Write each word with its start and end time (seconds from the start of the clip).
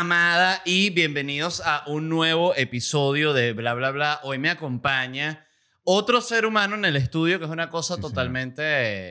amada 0.00 0.60
y 0.66 0.90
bienvenidos 0.90 1.62
a 1.64 1.82
un 1.86 2.10
nuevo 2.10 2.54
episodio 2.54 3.32
de 3.32 3.54
Bla 3.54 3.72
Bla 3.72 3.90
Bla. 3.92 4.20
Hoy 4.24 4.36
me 4.38 4.50
acompaña 4.50 5.46
otro 5.84 6.20
ser 6.20 6.44
humano 6.44 6.74
en 6.74 6.84
el 6.84 6.96
estudio, 6.96 7.38
que 7.38 7.46
es 7.46 7.50
una 7.50 7.70
cosa 7.70 7.94
Sí, 7.94 8.02
totalmente 8.02 8.62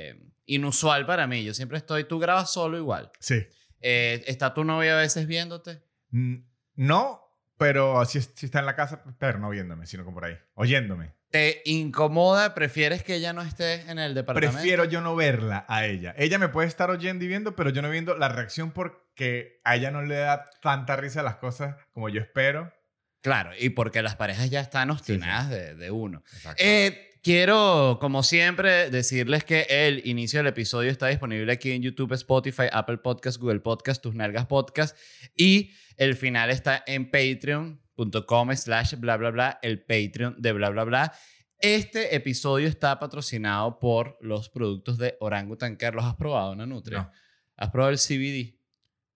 eh, 0.10 0.22
inusual 0.46 1.08
para 1.08 1.26
mí. 1.26 1.44
Yo 1.44 1.56
siempre 1.56 1.80
estoy, 1.80 2.04
tú 2.04 2.20
grabas 2.20 2.54
solo 2.54 2.78
igual. 2.78 3.12
Sí. 3.20 3.48
Eh, 3.82 4.24
¿Está 4.28 4.54
tu 4.54 4.64
novia 4.64 4.96
a 4.96 5.02
veces 5.02 5.26
viéndote? 5.26 5.82
Mm, 6.12 6.36
No, 6.76 7.20
pero 7.58 8.06
sí 8.06 8.20
está 8.20 8.60
en 8.60 8.68
la 8.68 8.76
casa, 8.76 9.04
pero 9.18 9.40
no 9.40 9.50
viéndome, 9.50 9.88
sino 9.88 10.04
como 10.06 10.16
por 10.16 10.26
ahí, 10.26 10.38
oyéndome. 10.54 11.14
¿Te 11.32 11.64
incomoda? 11.66 12.54
¿Prefieres 12.54 13.02
que 13.04 13.16
ella 13.16 13.34
no 13.34 13.42
esté 13.42 13.90
en 13.90 13.98
el 13.98 14.14
departamento? 14.14 14.54
Prefiero 14.58 14.86
yo 14.86 15.02
no 15.02 15.16
verla 15.16 15.66
a 15.68 15.86
ella. 15.88 16.14
Ella 16.16 16.38
me 16.38 16.48
puede 16.48 16.68
estar 16.68 16.92
oyendo 16.92 17.26
y 17.26 17.28
viendo, 17.28 17.56
pero 17.56 17.72
yo 17.72 17.82
no 17.82 17.90
viendo 17.90 18.16
la 18.16 18.30
reacción 18.30 18.70
porque 19.16 19.62
a 19.64 19.78
ella 19.78 19.92
no 19.92 20.02
le 20.02 20.16
da 20.16 20.46
tanta 20.62 20.98
risa 20.98 21.24
las 21.24 21.38
cosas 21.38 21.78
como 21.94 22.10
yo 22.10 22.20
espero. 22.20 22.74
Claro, 23.22 23.52
y 23.58 23.70
porque 23.70 24.02
las 24.02 24.18
parejas 24.18 24.50
ya 24.50 24.60
están 24.60 24.92
obstinadas 24.92 25.50
De, 25.50 25.74
de 25.74 25.90
uno. 25.90 26.22
Eh, 26.58 27.14
quiero, 27.24 27.98
como 28.02 28.24
siempre, 28.24 28.90
decirles 28.90 29.46
que 29.46 29.66
el 29.70 30.06
inicio 30.06 30.40
del 30.40 30.48
episodio 30.48 30.92
está 30.92 31.08
disponible 31.08 31.52
aquí 31.52 31.72
en 31.72 31.82
YouTube, 31.82 32.12
Spotify, 32.14 32.66
Apple 32.72 32.98
Podcast, 32.98 33.40
Google 33.40 33.62
Podcast, 33.62 34.04
Tus 34.04 34.16
Nalgas 34.16 34.48
Podcast. 34.48 34.98
Y 35.36 35.72
el 35.96 36.16
final 36.16 36.50
está 36.50 36.84
en 36.86 37.10
patreon.com 37.10 38.54
slash 38.54 38.96
bla 38.96 39.16
bla 39.16 39.32
bla, 39.32 39.60
el 39.62 39.82
Patreon 39.82 40.36
de 40.40 40.52
bla 40.52 40.70
bla 40.70 40.84
bla. 40.84 41.14
Este 41.58 42.16
episodio 42.16 42.68
está 42.68 43.00
patrocinado 43.00 43.80
por 43.80 44.18
los 44.20 44.50
productos 44.50 44.98
de 44.98 45.16
Orangutan 45.22 45.78
Care. 45.78 45.96
¿Los 45.96 46.04
has 46.04 46.16
probado, 46.16 46.54
Nanutria? 46.54 47.04
No. 47.04 47.12
¿Has 47.56 47.72
probado 47.72 47.92
el 47.92 47.98
CBD? 47.98 48.55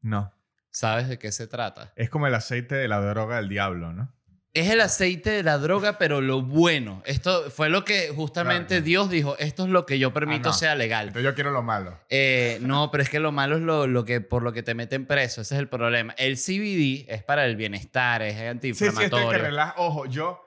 No. 0.01 0.33
¿Sabes 0.71 1.07
de 1.09 1.17
qué 1.17 1.31
se 1.31 1.47
trata? 1.47 1.91
Es 1.95 2.09
como 2.09 2.27
el 2.27 2.35
aceite 2.35 2.75
de 2.75 2.87
la 2.87 2.99
droga 3.01 3.37
del 3.37 3.49
diablo, 3.49 3.91
¿no? 3.91 4.13
Es 4.53 4.69
el 4.71 4.81
aceite 4.81 5.29
de 5.29 5.43
la 5.43 5.57
droga, 5.59 5.97
pero 5.99 6.21
lo 6.21 6.41
bueno. 6.41 7.03
Esto 7.05 7.49
fue 7.51 7.69
lo 7.69 7.85
que 7.85 8.09
justamente 8.09 8.67
Claro. 8.75 8.83
Dios 8.85 9.09
dijo, 9.09 9.37
esto 9.37 9.63
es 9.65 9.69
lo 9.69 9.85
que 9.85 9.99
yo 9.99 10.11
permito 10.13 10.49
Ah, 10.49 10.51
no. 10.51 10.57
sea 10.57 10.75
legal. 10.75 11.07
Entonces 11.07 11.23
yo 11.29 11.35
quiero 11.35 11.51
lo 11.51 11.61
malo. 11.61 11.99
Eh, 12.09 12.57
no, 12.61 12.89
pero 12.91 13.03
es 13.03 13.09
que 13.09 13.19
lo 13.19 13.31
malo 13.31 13.57
es 13.57 13.61
lo, 13.61 13.85
lo 13.87 14.05
que, 14.05 14.21
por 14.21 14.41
lo 14.41 14.51
que 14.53 14.63
te 14.63 14.73
meten 14.73 15.05
preso. 15.05 15.41
Ese 15.41 15.53
es 15.55 15.59
el 15.59 15.69
problema. 15.69 16.13
El 16.17 16.35
CBD 16.37 17.05
es 17.13 17.23
para 17.23 17.45
el 17.45 17.55
bienestar, 17.55 18.21
es 18.23 18.33
Sí, 18.33 18.37
sí, 18.37 18.41
este 18.41 18.49
antiinflamatorio. 18.49 19.29
que 19.29 19.37
relaja. 19.37 19.73
Ojo, 19.77 20.05
yo 20.07 20.43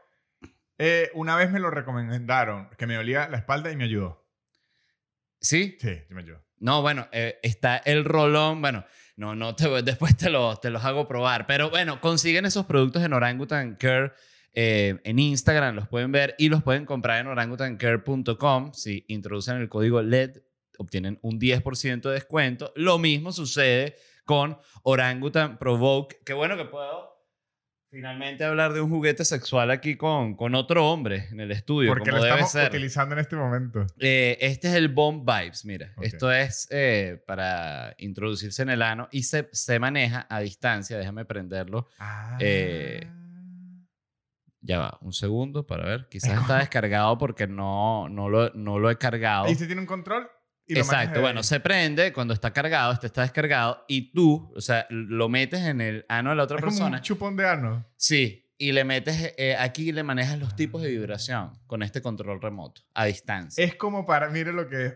eh, 0.78 1.10
una 1.14 1.36
vez 1.36 1.50
me 1.52 1.60
lo 1.60 1.70
recomendaron, 1.70 2.70
que 2.76 2.86
me 2.88 2.96
dolía 2.96 3.28
la 3.28 3.36
espalda 3.38 3.70
y 3.70 3.76
me 3.76 3.84
ayudó. 3.84 4.24
¿Sí? 5.40 5.76
Sí, 5.80 5.96
sí 6.08 6.14
me 6.14 6.22
ayudó. 6.22 6.42
No, 6.58 6.82
bueno, 6.82 7.08
eh, 7.12 7.38
está 7.42 7.76
el 7.78 8.04
rolón. 8.04 8.60
Bueno, 8.60 8.84
no, 9.16 9.34
no, 9.34 9.54
te, 9.54 9.68
después 9.82 10.16
te, 10.16 10.30
lo- 10.30 10.56
te 10.56 10.70
los 10.70 10.84
hago 10.84 11.06
probar. 11.06 11.46
Pero 11.46 11.70
bueno, 11.70 12.00
consiguen 12.00 12.46
esos 12.46 12.66
productos 12.66 13.02
en 13.02 13.12
Orangutan 13.12 13.76
Care. 13.76 14.12
eh, 14.54 14.98
en 15.04 15.18
Instagram 15.18 15.74
los 15.76 15.88
pueden 15.88 16.12
ver 16.12 16.34
y 16.38 16.48
los 16.48 16.62
pueden 16.62 16.84
comprar 16.84 17.20
en 17.20 17.26
orangutancare.com. 17.26 18.72
Si 18.74 19.04
introducen 19.08 19.56
el 19.58 19.68
código 19.68 20.02
LED, 20.02 20.38
obtienen 20.78 21.18
un 21.22 21.38
10% 21.38 22.00
de 22.02 22.14
descuento. 22.14 22.72
Lo 22.76 22.98
mismo 22.98 23.32
sucede 23.32 23.96
con 24.24 24.58
Orangutan 24.82 25.58
Provoke. 25.58 26.18
Qué 26.24 26.32
bueno 26.32 26.56
que 26.56 26.64
puedo 26.64 27.11
finalmente 27.92 28.42
hablar 28.42 28.72
de 28.72 28.80
un 28.80 28.88
juguete 28.88 29.22
sexual 29.22 29.70
aquí 29.70 29.96
con, 29.96 30.34
con 30.34 30.54
otro 30.54 30.90
hombre 30.90 31.26
en 31.30 31.40
el 31.40 31.52
estudio, 31.52 31.90
Porque 31.90 32.08
como 32.10 32.16
lo 32.16 32.24
debe 32.24 32.36
estamos 32.40 32.52
ser. 32.52 32.68
utilizando 32.68 33.14
en 33.14 33.18
este 33.18 33.36
momento. 33.36 33.86
Eh, 33.98 34.38
este 34.40 34.68
es 34.68 34.74
el 34.74 34.88
Bomb 34.88 35.28
Vibes, 35.30 35.66
mira. 35.66 35.92
Esto 36.00 36.32
es 36.32 36.66
eh, 36.70 37.22
para 37.26 37.94
introducirse 37.98 38.62
en 38.62 38.70
el 38.70 38.80
ano 38.80 39.08
y 39.12 39.24
se, 39.24 39.50
se 39.52 39.78
maneja 39.78 40.26
a 40.30 40.40
distancia. 40.40 40.96
Déjame 40.96 41.26
prenderlo. 41.26 41.88
Ah. 41.98 42.38
Eh, 42.40 43.06
Ya 44.62 44.78
va, 44.78 44.98
un 45.02 45.12
segundo 45.12 45.66
para 45.66 45.84
ver. 45.84 46.06
Quizás 46.08 46.40
está 46.40 46.58
descargado 46.60 47.18
porque 47.18 47.46
no, 47.46 48.08
no, 48.08 48.30
lo, 48.30 48.50
no 48.54 48.78
lo 48.78 48.90
he 48.90 48.96
cargado. 48.96 49.44
Ahí 49.44 49.54
se 49.54 49.66
tiene 49.66 49.82
un 49.82 49.86
control 49.86 50.30
y 50.72 50.74
lo 50.74 50.80
Exacto, 50.80 51.20
bueno, 51.20 51.42
se 51.42 51.60
prende 51.60 52.12
cuando 52.12 52.34
está 52.34 52.52
cargado, 52.52 52.92
este 52.92 53.06
está 53.06 53.22
descargado 53.22 53.84
y 53.88 54.12
tú, 54.12 54.52
o 54.56 54.60
sea, 54.60 54.86
lo 54.90 55.28
metes 55.28 55.60
en 55.60 55.80
el 55.80 56.06
ano 56.08 56.30
de 56.30 56.36
la 56.36 56.44
otra 56.44 56.56
es 56.56 56.64
como 56.64 56.70
persona. 56.72 56.96
un 56.96 57.02
chupón 57.02 57.36
de 57.36 57.48
ano. 57.48 57.86
Sí, 57.96 58.50
y 58.58 58.72
le 58.72 58.84
metes 58.84 59.34
eh, 59.36 59.56
aquí 59.58 59.92
le 59.92 60.02
manejas 60.02 60.38
los 60.38 60.56
tipos 60.56 60.82
de 60.82 60.88
vibración 60.88 61.52
con 61.66 61.82
este 61.82 62.00
control 62.00 62.40
remoto 62.40 62.82
a 62.94 63.04
distancia. 63.04 63.62
Es 63.64 63.74
como 63.74 64.06
para, 64.06 64.28
mire 64.30 64.52
lo 64.52 64.68
que 64.68 64.86
es. 64.86 64.94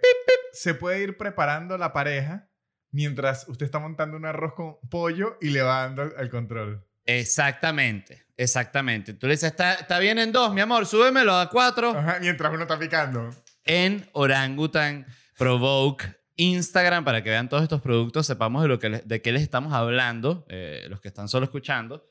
Se 0.53 0.75
puede 0.75 1.03
ir 1.03 1.17
preparando 1.19 1.77
la 1.77 1.93
pareja 1.93 2.49
mientras 2.91 3.47
usted 3.49 3.67
está 3.67 3.79
montando 3.79 4.17
un 4.17 4.25
arroz 4.25 4.55
con 4.55 4.77
pollo 4.89 5.37
y 5.41 5.51
le 5.51 5.63
va 5.63 5.83
dando 5.83 6.03
el, 6.03 6.13
el 6.19 6.31
control. 6.31 6.87
Exactamente, 7.05 8.25
exactamente. 8.37 9.15
Tú 9.15 9.27
le 9.27 9.35
dices, 9.35 9.51
está, 9.51 9.75
está 9.75 9.99
bien 9.99 10.19
en 10.19 10.33
dos, 10.33 10.55
mi 10.55 10.61
amor, 10.61 10.87
súbemelo 10.87 11.37
a 11.37 11.51
cuatro. 11.51 11.91
Ajá, 11.91 12.19
mientras 12.21 12.53
uno 12.53 12.63
está 12.63 12.79
picando. 12.79 13.31
En 13.65 14.09
Orangutan 14.13 15.07
Provoke 15.37 16.17
Instagram 16.37 17.05
para 17.05 17.23
que 17.23 17.31
vean 17.31 17.49
todos 17.49 17.63
estos 17.63 17.81
productos, 17.81 18.27
sepamos 18.27 18.63
de, 18.63 18.69
lo 18.69 18.79
que 18.79 18.89
de 18.89 19.23
qué 19.23 19.33
les 19.33 19.43
estamos 19.43 19.73
hablando, 19.73 20.47
eh, 20.49 20.87
los 20.89 21.01
que 21.01 21.09
están 21.09 21.29
solo 21.29 21.45
escuchando. 21.45 22.07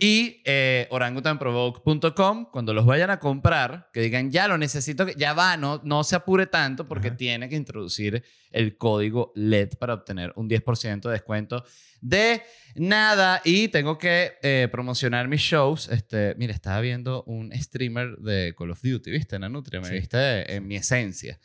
Y 0.00 0.42
eh, 0.44 0.86
orangutanprovoke.com, 0.90 2.46
cuando 2.52 2.72
los 2.72 2.86
vayan 2.86 3.10
a 3.10 3.18
comprar, 3.18 3.90
que 3.92 4.00
digan, 4.00 4.30
ya 4.30 4.46
lo 4.46 4.56
necesito, 4.56 5.04
que- 5.04 5.14
ya 5.16 5.32
va, 5.32 5.56
no, 5.56 5.80
no 5.84 6.04
se 6.04 6.14
apure 6.14 6.46
tanto 6.46 6.86
porque 6.86 7.08
Ajá. 7.08 7.16
tiene 7.16 7.48
que 7.48 7.56
introducir 7.56 8.22
el 8.52 8.76
código 8.76 9.32
LED 9.34 9.70
para 9.78 9.94
obtener 9.94 10.32
un 10.36 10.48
10% 10.48 11.08
de 11.08 11.14
descuento 11.14 11.64
de 12.00 12.42
nada. 12.76 13.42
Y 13.44 13.68
tengo 13.68 13.98
que 13.98 14.34
eh, 14.40 14.68
promocionar 14.70 15.26
mis 15.26 15.40
shows. 15.40 15.88
Este, 15.88 16.34
mira, 16.38 16.54
estaba 16.54 16.80
viendo 16.80 17.24
un 17.24 17.50
streamer 17.52 18.18
de 18.18 18.54
Call 18.56 18.70
of 18.70 18.80
Duty, 18.80 19.10
¿viste, 19.10 19.36
Nanutria? 19.38 19.80
Me 19.80 19.88
Sí. 19.88 19.94
viste 19.94 20.54
en 20.54 20.64
mi 20.68 20.76
esencia. 20.76 21.40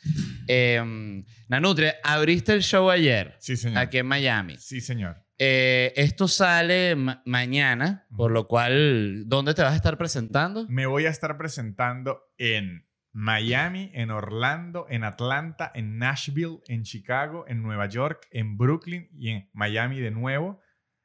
Eh, 0.46 1.24
Nanutria, 1.48 1.96
abriste 2.04 2.52
el 2.52 2.62
show 2.62 2.88
ayer 2.88 3.34
Sí, 3.40 3.56
señor. 3.56 3.78
aquí 3.78 3.98
en 3.98 4.06
Miami. 4.06 4.56
Sí, 4.58 4.80
señor. 4.80 5.23
Eh, 5.38 5.92
esto 5.96 6.28
sale 6.28 6.94
ma- 6.96 7.22
mañana, 7.26 8.06
por 8.16 8.30
lo 8.30 8.46
cual, 8.46 9.24
¿dónde 9.26 9.54
te 9.54 9.62
vas 9.62 9.72
a 9.72 9.76
estar 9.76 9.98
presentando? 9.98 10.66
Me 10.68 10.86
voy 10.86 11.06
a 11.06 11.10
estar 11.10 11.36
presentando 11.36 12.20
en 12.38 12.86
Miami, 13.12 13.90
en 13.94 14.10
Orlando, 14.10 14.86
en 14.88 15.04
Atlanta, 15.04 15.70
en 15.74 15.98
Nashville, 15.98 16.58
en 16.68 16.82
Chicago, 16.82 17.44
en 17.48 17.62
Nueva 17.62 17.86
York, 17.86 18.26
en 18.30 18.56
Brooklyn 18.56 19.08
y 19.12 19.30
en 19.30 19.50
Miami 19.52 20.00
de 20.00 20.10
nuevo. 20.10 20.60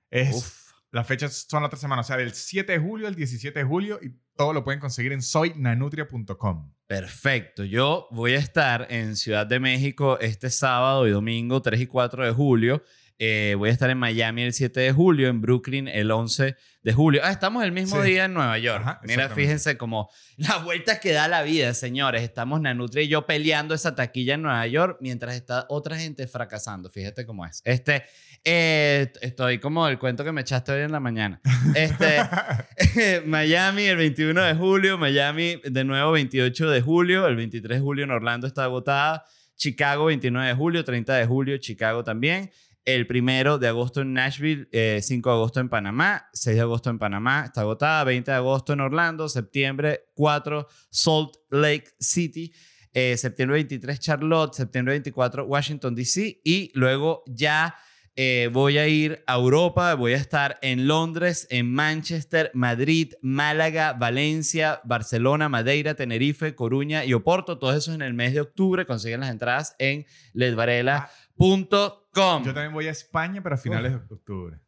Es, 0.09 0.35
Uf. 0.35 0.69
Las 0.91 1.05
fechas 1.05 1.45
son 1.47 1.61
la 1.61 1.67
otra 1.67 1.77
semana, 1.77 2.01
o 2.01 2.03
sea, 2.03 2.17
del 2.17 2.33
7 2.33 2.71
de 2.71 2.79
julio 2.79 3.07
al 3.07 3.13
17 3.13 3.59
de 3.59 3.63
julio 3.65 3.99
y 4.01 4.09
todo 4.35 4.53
lo 4.53 4.63
pueden 4.63 4.79
conseguir 4.79 5.11
en 5.11 5.21
soynanutria.com. 5.21 6.73
Perfecto. 6.87 7.63
Yo 7.63 8.07
voy 8.11 8.33
a 8.33 8.39
estar 8.39 8.87
en 8.89 9.15
Ciudad 9.15 9.45
de 9.45 9.59
México 9.59 10.19
este 10.19 10.49
sábado 10.49 11.07
y 11.07 11.11
domingo 11.11 11.61
3 11.61 11.81
y 11.81 11.85
4 11.87 12.25
de 12.25 12.31
julio. 12.31 12.83
Eh, 13.21 13.55
voy 13.57 13.69
a 13.69 13.73
estar 13.73 13.89
en 13.89 13.97
Miami 13.97 14.43
el 14.43 14.53
7 14.53 14.79
de 14.79 14.93
julio, 14.93 15.27
en 15.27 15.41
Brooklyn 15.41 15.89
el 15.89 16.09
11 16.09 16.55
de 16.83 16.93
julio. 16.93 17.19
Ah, 17.23 17.31
estamos 17.31 17.65
el 17.65 17.73
mismo 17.73 18.01
Sí. 18.01 18.11
día 18.11 18.25
en 18.25 18.33
Nueva 18.33 18.57
York. 18.57 18.81
Ajá, 18.81 19.01
Mira, 19.03 19.27
fíjense 19.29 19.77
como 19.77 20.09
las 20.37 20.63
vueltas 20.63 20.99
que 20.99 21.11
da 21.11 21.27
la 21.27 21.43
vida, 21.43 21.73
señores. 21.73 22.21
Estamos 22.21 22.61
Nanutria 22.61 23.03
y 23.03 23.09
yo 23.09 23.25
peleando 23.25 23.75
esa 23.75 23.93
taquilla 23.93 24.35
en 24.35 24.43
Nueva 24.43 24.65
York 24.67 24.99
mientras 25.01 25.35
está 25.35 25.65
otra 25.67 25.97
gente 25.97 26.27
fracasando. 26.27 26.89
Fíjate 26.89 27.25
cómo 27.25 27.45
es. 27.45 27.61
Este, 27.65 28.03
eh, 28.45 29.11
estoy 29.21 29.59
como 29.59 29.85
el 29.89 29.99
cuento 29.99 30.23
que 30.23 30.31
me 30.31 30.39
echaste 30.39 30.71
hoy 30.71 30.83
en 30.83 30.93
la 30.93 31.01
mañana. 31.01 31.41
Este, 31.75 32.19
Miami 33.25 33.83
el 33.83 33.97
21 33.97 34.41
de 34.43 34.53
julio, 34.55 34.97
Miami 34.97 35.59
de 35.65 35.83
nuevo 35.83 36.13
28 36.13 36.69
de 36.69 36.81
julio, 36.81 37.27
el 37.27 37.35
23 37.35 37.79
de 37.79 37.81
julio 37.83 38.05
en 38.05 38.11
Orlando 38.11 38.47
está 38.47 38.63
agotada, 38.63 39.25
Chicago 39.57 40.05
29 40.05 40.47
de 40.47 40.53
julio, 40.53 40.85
30 40.85 41.15
de 41.15 41.25
julio 41.25 41.57
Chicago 41.57 42.01
también, 42.05 42.49
el 42.95 43.07
primero 43.07 43.57
de 43.57 43.67
agosto 43.67 44.01
en 44.01 44.13
Nashville, 44.13 44.67
eh, 44.71 44.99
5 45.01 45.29
de 45.29 45.35
agosto 45.35 45.59
en 45.59 45.69
Panamá, 45.69 46.29
6 46.33 46.55
de 46.55 46.61
agosto 46.61 46.89
en 46.89 46.97
Panamá 46.97 47.45
está 47.45 47.61
agotada, 47.61 48.03
20 48.03 48.31
de 48.31 48.37
agosto 48.37 48.73
en 48.73 48.79
Orlando, 48.81 49.29
septiembre 49.29 50.05
4 50.15 50.67
Salt 50.89 51.35
Lake 51.51 51.89
City, 51.99 52.53
eh, 52.93 53.15
septiembre 53.17 53.57
23 53.57 53.99
Charlotte, 53.99 54.53
septiembre 54.53 54.93
24 54.93 55.45
Washington 55.45 55.93
DC 55.93 56.41
y 56.43 56.71
luego 56.73 57.23
ya 57.27 57.75
eh, 58.15 58.49
voy 58.51 58.77
a 58.77 58.87
ir 58.87 59.23
a 59.27 59.35
Europa, 59.35 59.93
voy 59.93 60.13
a 60.13 60.17
estar 60.17 60.57
en 60.61 60.87
Londres, 60.87 61.47
en 61.51 61.71
Manchester, 61.71 62.51
Madrid, 62.53 63.13
Málaga, 63.21 63.93
Valencia, 63.93 64.81
Barcelona, 64.83 65.47
Madeira, 65.47 65.93
Tenerife, 65.93 66.53
Coruña 66.53 67.05
y 67.05 67.13
Oporto. 67.13 67.59
Todo 67.59 67.73
eso 67.73 67.93
en 67.93 68.01
el 68.01 68.13
mes 68.13 68.33
de 68.33 68.41
octubre. 68.41 68.85
Consiguen 68.85 69.21
las 69.21 69.29
entradas 69.29 69.75
en 69.79 70.05
ledvarela.com. 70.33 71.98
Yo 72.15 72.53
también 72.53 72.73
voy 72.73 72.87
a 72.87 72.91
España, 72.91 73.41
pero 73.41 73.55
a 73.55 73.57
finales 73.57 73.91
de 73.91 74.13
octubre. 74.13 74.59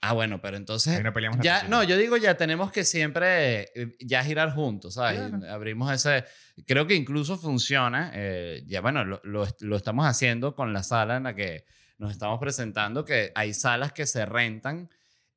Ah, 0.00 0.12
bueno, 0.12 0.40
pero 0.42 0.58
entonces... 0.58 0.98
Ahí 0.98 1.02
no 1.02 1.14
peleamos 1.14 1.40
Ya, 1.40 1.66
no, 1.68 1.82
yo 1.82 1.96
digo 1.96 2.18
ya 2.18 2.36
tenemos 2.36 2.70
que 2.70 2.84
siempre 2.84 3.62
eh, 3.74 3.96
ya 4.00 4.22
girar 4.22 4.52
juntos, 4.52 4.94
¿sabes? 4.94 5.18
Claro. 5.18 5.50
Abrimos 5.50 5.90
ese... 5.92 6.24
Creo 6.66 6.86
que 6.86 6.94
incluso 6.94 7.38
funciona, 7.38 8.10
eh, 8.12 8.62
ya 8.66 8.82
bueno, 8.82 9.04
lo, 9.04 9.20
lo, 9.24 9.46
lo 9.60 9.76
estamos 9.76 10.04
haciendo 10.04 10.54
con 10.54 10.74
la 10.74 10.82
sala 10.82 11.16
en 11.16 11.22
la 11.22 11.34
que 11.34 11.64
nos 11.96 12.12
estamos 12.12 12.38
presentando, 12.38 13.04
que 13.04 13.32
hay 13.34 13.54
salas 13.54 13.92
que 13.92 14.04
se 14.04 14.26
rentan 14.26 14.90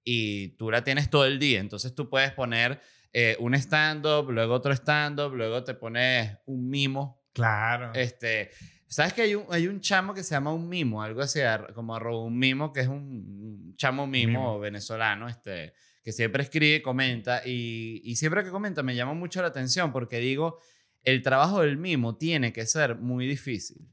y 0.03 0.49
tú 0.57 0.69
la 0.69 0.83
tienes 0.83 1.09
todo 1.09 1.25
el 1.25 1.39
día. 1.39 1.59
Entonces 1.59 1.95
tú 1.95 2.09
puedes 2.09 2.33
poner 2.33 2.81
eh, 3.13 3.37
un 3.39 3.53
stand-up, 3.55 4.29
luego 4.31 4.53
otro 4.53 4.73
stand-up, 4.73 5.33
luego 5.33 5.63
te 5.63 5.75
pones 5.75 6.37
un 6.45 6.69
mimo. 6.69 7.23
Claro. 7.33 7.91
Este, 7.93 8.51
¿Sabes 8.87 9.13
que 9.13 9.21
hay 9.21 9.35
un, 9.35 9.45
hay 9.49 9.67
un 9.67 9.81
chamo 9.81 10.13
que 10.13 10.23
se 10.23 10.31
llama 10.35 10.53
un 10.53 10.67
mimo? 10.69 11.01
Algo 11.03 11.21
así, 11.21 11.39
como 11.75 11.95
arroba 11.95 12.23
un 12.23 12.37
mimo, 12.39 12.71
que 12.71 12.81
es 12.81 12.87
un, 12.87 12.95
un 12.95 13.75
chamo 13.75 14.07
mimo, 14.07 14.31
Mimo. 14.39 14.59
venezolano, 14.59 15.27
este, 15.27 15.73
que 16.03 16.11
siempre 16.13 16.43
escribe, 16.43 16.81
comenta, 16.81 17.41
y, 17.45 18.01
y 18.05 18.15
siempre 18.15 18.43
que 18.43 18.49
comenta 18.49 18.83
me 18.83 18.95
llama 18.95 19.13
mucho 19.13 19.41
la 19.41 19.49
atención 19.49 19.91
porque 19.91 20.19
digo, 20.19 20.59
el 21.03 21.21
trabajo 21.21 21.61
del 21.61 21.77
mimo 21.77 22.17
tiene 22.17 22.53
que 22.53 22.65
ser 22.65 22.95
muy 22.95 23.27
difícil. 23.27 23.87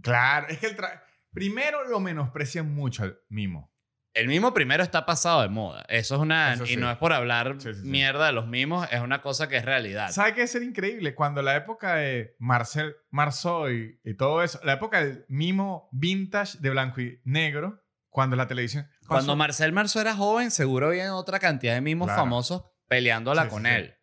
Claro. 0.00 0.46
Es 0.48 0.58
que 0.58 0.66
el 0.68 0.76
tra- 0.76 1.02
primero 1.32 1.86
lo 1.88 1.98
menosprecian 2.00 2.72
mucho 2.72 3.02
al 3.02 3.18
mimo. 3.28 3.70
El 4.12 4.26
mimo 4.26 4.52
primero 4.52 4.82
está 4.82 5.06
pasado 5.06 5.42
de 5.42 5.48
moda. 5.48 5.84
Eso 5.88 6.16
es 6.16 6.20
una... 6.20 6.54
Eso 6.54 6.64
y 6.66 6.76
no 6.76 6.90
es 6.90 6.96
por 6.98 7.12
hablar 7.12 7.54
Sí, 7.58 7.72
sí, 7.74 7.80
sí. 7.82 7.86
mierda 7.88 8.26
de 8.26 8.32
los 8.32 8.48
mimos, 8.48 8.88
es 8.90 9.00
una 9.00 9.20
cosa 9.22 9.48
que 9.48 9.56
es 9.56 9.64
realidad. 9.64 10.10
¿Sabe 10.10 10.34
qué 10.34 10.42
es 10.42 10.50
ser 10.50 10.64
increíble? 10.64 11.14
Cuando 11.14 11.42
la 11.42 11.54
época 11.54 11.94
de 11.94 12.34
Marcel 12.40 12.96
Marceau 13.10 13.70
y, 13.70 14.00
y 14.02 14.14
todo 14.14 14.42
eso, 14.42 14.58
la 14.64 14.72
época 14.72 15.04
del 15.04 15.24
mimo 15.28 15.88
vintage 15.92 16.58
de 16.58 16.70
blanco 16.70 17.00
y 17.00 17.20
negro, 17.24 17.84
cuando 18.08 18.34
la 18.34 18.48
televisión... 18.48 18.88
Cuando 19.06 19.36
Marcel 19.36 19.72
Marzo 19.72 20.00
era 20.00 20.16
joven, 20.16 20.50
seguro 20.50 20.88
había 20.88 21.14
otra 21.14 21.38
cantidad 21.38 21.74
de 21.74 21.80
mimos 21.80 22.06
Claro. 22.06 22.22
famosos 22.22 22.64
peleándola 22.88 23.48
con 23.48 23.66
él. 23.66 23.94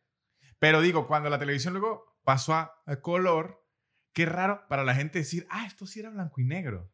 Pero 0.59 0.79
digo, 0.81 1.05
cuando 1.07 1.29
la 1.29 1.37
televisión 1.37 1.73
luego 1.73 2.17
pasó 2.23 2.53
a, 2.53 2.81
a 2.85 2.95
color, 3.01 3.61
qué 4.13 4.25
raro 4.25 4.65
para 4.69 4.85
la 4.85 4.95
gente 4.95 5.19
decir, 5.19 5.45
ah, 5.49 5.65
esto 5.67 5.85
sí 5.85 5.99
era 5.99 6.09
blanco 6.09 6.39
y 6.39 6.45
negro. 6.45 6.91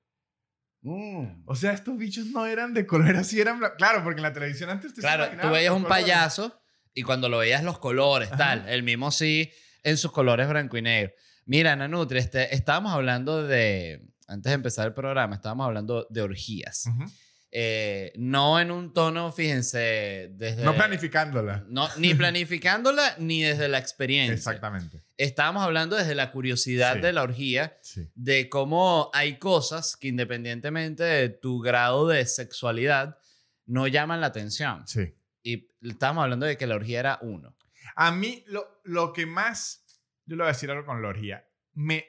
Mm. 0.83 1.43
O 1.45 1.55
sea, 1.55 1.71
estos 1.71 1.97
bichos 1.97 2.27
no 2.27 2.45
eran 2.45 2.73
de 2.73 2.85
color, 2.85 3.15
así 3.15 3.39
eran. 3.39 3.59
Claro, 3.77 4.03
porque 4.03 4.19
en 4.19 4.23
la 4.23 4.33
televisión 4.33 4.69
antes 4.69 4.93
se 4.93 5.01
Claro, 5.01 5.27
tú 5.41 5.49
veías 5.49 5.73
un 5.73 5.83
colores. 5.83 6.03
payaso 6.03 6.61
y 6.93 7.03
cuando 7.03 7.29
lo 7.29 7.37
veías 7.39 7.63
los 7.63 7.79
colores, 7.79 8.27
Ajá. 8.29 8.37
tal. 8.37 8.69
El 8.69 8.83
mismo 8.83 9.09
sí, 9.11 9.51
en 9.83 9.97
sus 9.97 10.11
colores 10.11 10.47
blanco 10.49 10.77
y 10.77 10.81
negro. 10.81 11.13
Mira, 11.45 11.75
Nanutri, 11.75 12.19
este, 12.19 12.53
estábamos 12.53 12.91
hablando 12.93 13.43
de, 13.43 14.05
antes 14.27 14.49
de 14.49 14.55
empezar 14.55 14.87
el 14.87 14.93
programa, 14.93 15.35
estábamos 15.35 15.65
hablando 15.67 16.05
de 16.09 16.21
orgías. 16.21 16.85
Ujú. 16.87 17.05
Eh, 17.55 18.11
no 18.15 18.59
en 18.59 18.71
un 18.71 18.93
tono, 18.93 19.31
fíjense, 19.31 20.31
desde... 20.33 20.63
No 20.65 20.73
planificándola. 20.73 21.63
no, 21.69 21.87
ni 21.97 22.13
planificándola, 22.15 23.15
ni 23.19 23.43
desde 23.43 23.67
la 23.69 23.77
experiencia. 23.77 24.33
Exactamente. 24.33 25.03
Estábamos 25.17 25.61
hablando 25.61 25.95
desde 25.95 26.15
la 26.15 26.31
curiosidad 26.31 26.95
Sí. 26.95 27.01
de 27.01 27.13
la 27.13 27.21
orgía, 27.21 27.77
Sí. 27.83 28.09
de 28.15 28.49
cómo 28.49 29.11
hay 29.13 29.37
cosas 29.37 29.95
que 29.95 30.07
independientemente 30.07 31.03
de 31.03 31.29
tu 31.29 31.59
grado 31.59 32.07
de 32.07 32.25
sexualidad, 32.25 33.19
no 33.67 33.85
llaman 33.87 34.19
la 34.19 34.27
atención. 34.27 34.87
Sí. 34.87 35.13
Y 35.43 35.69
estábamos 35.83 36.23
hablando 36.23 36.47
de 36.47 36.57
que 36.57 36.65
la 36.65 36.75
orgía 36.75 36.99
era 37.01 37.19
uno. 37.21 37.55
A 37.95 38.11
mí, 38.11 38.43
lo, 38.47 38.81
lo 38.83 39.13
que 39.13 39.27
más. 39.27 39.85
Yo 40.25 40.35
le 40.37 40.41
voy 40.43 40.49
a 40.49 40.53
decir 40.53 40.71
algo 40.71 40.85
con 40.87 41.03
la 41.03 41.09
orgía. 41.09 41.45
Me. 41.73 42.03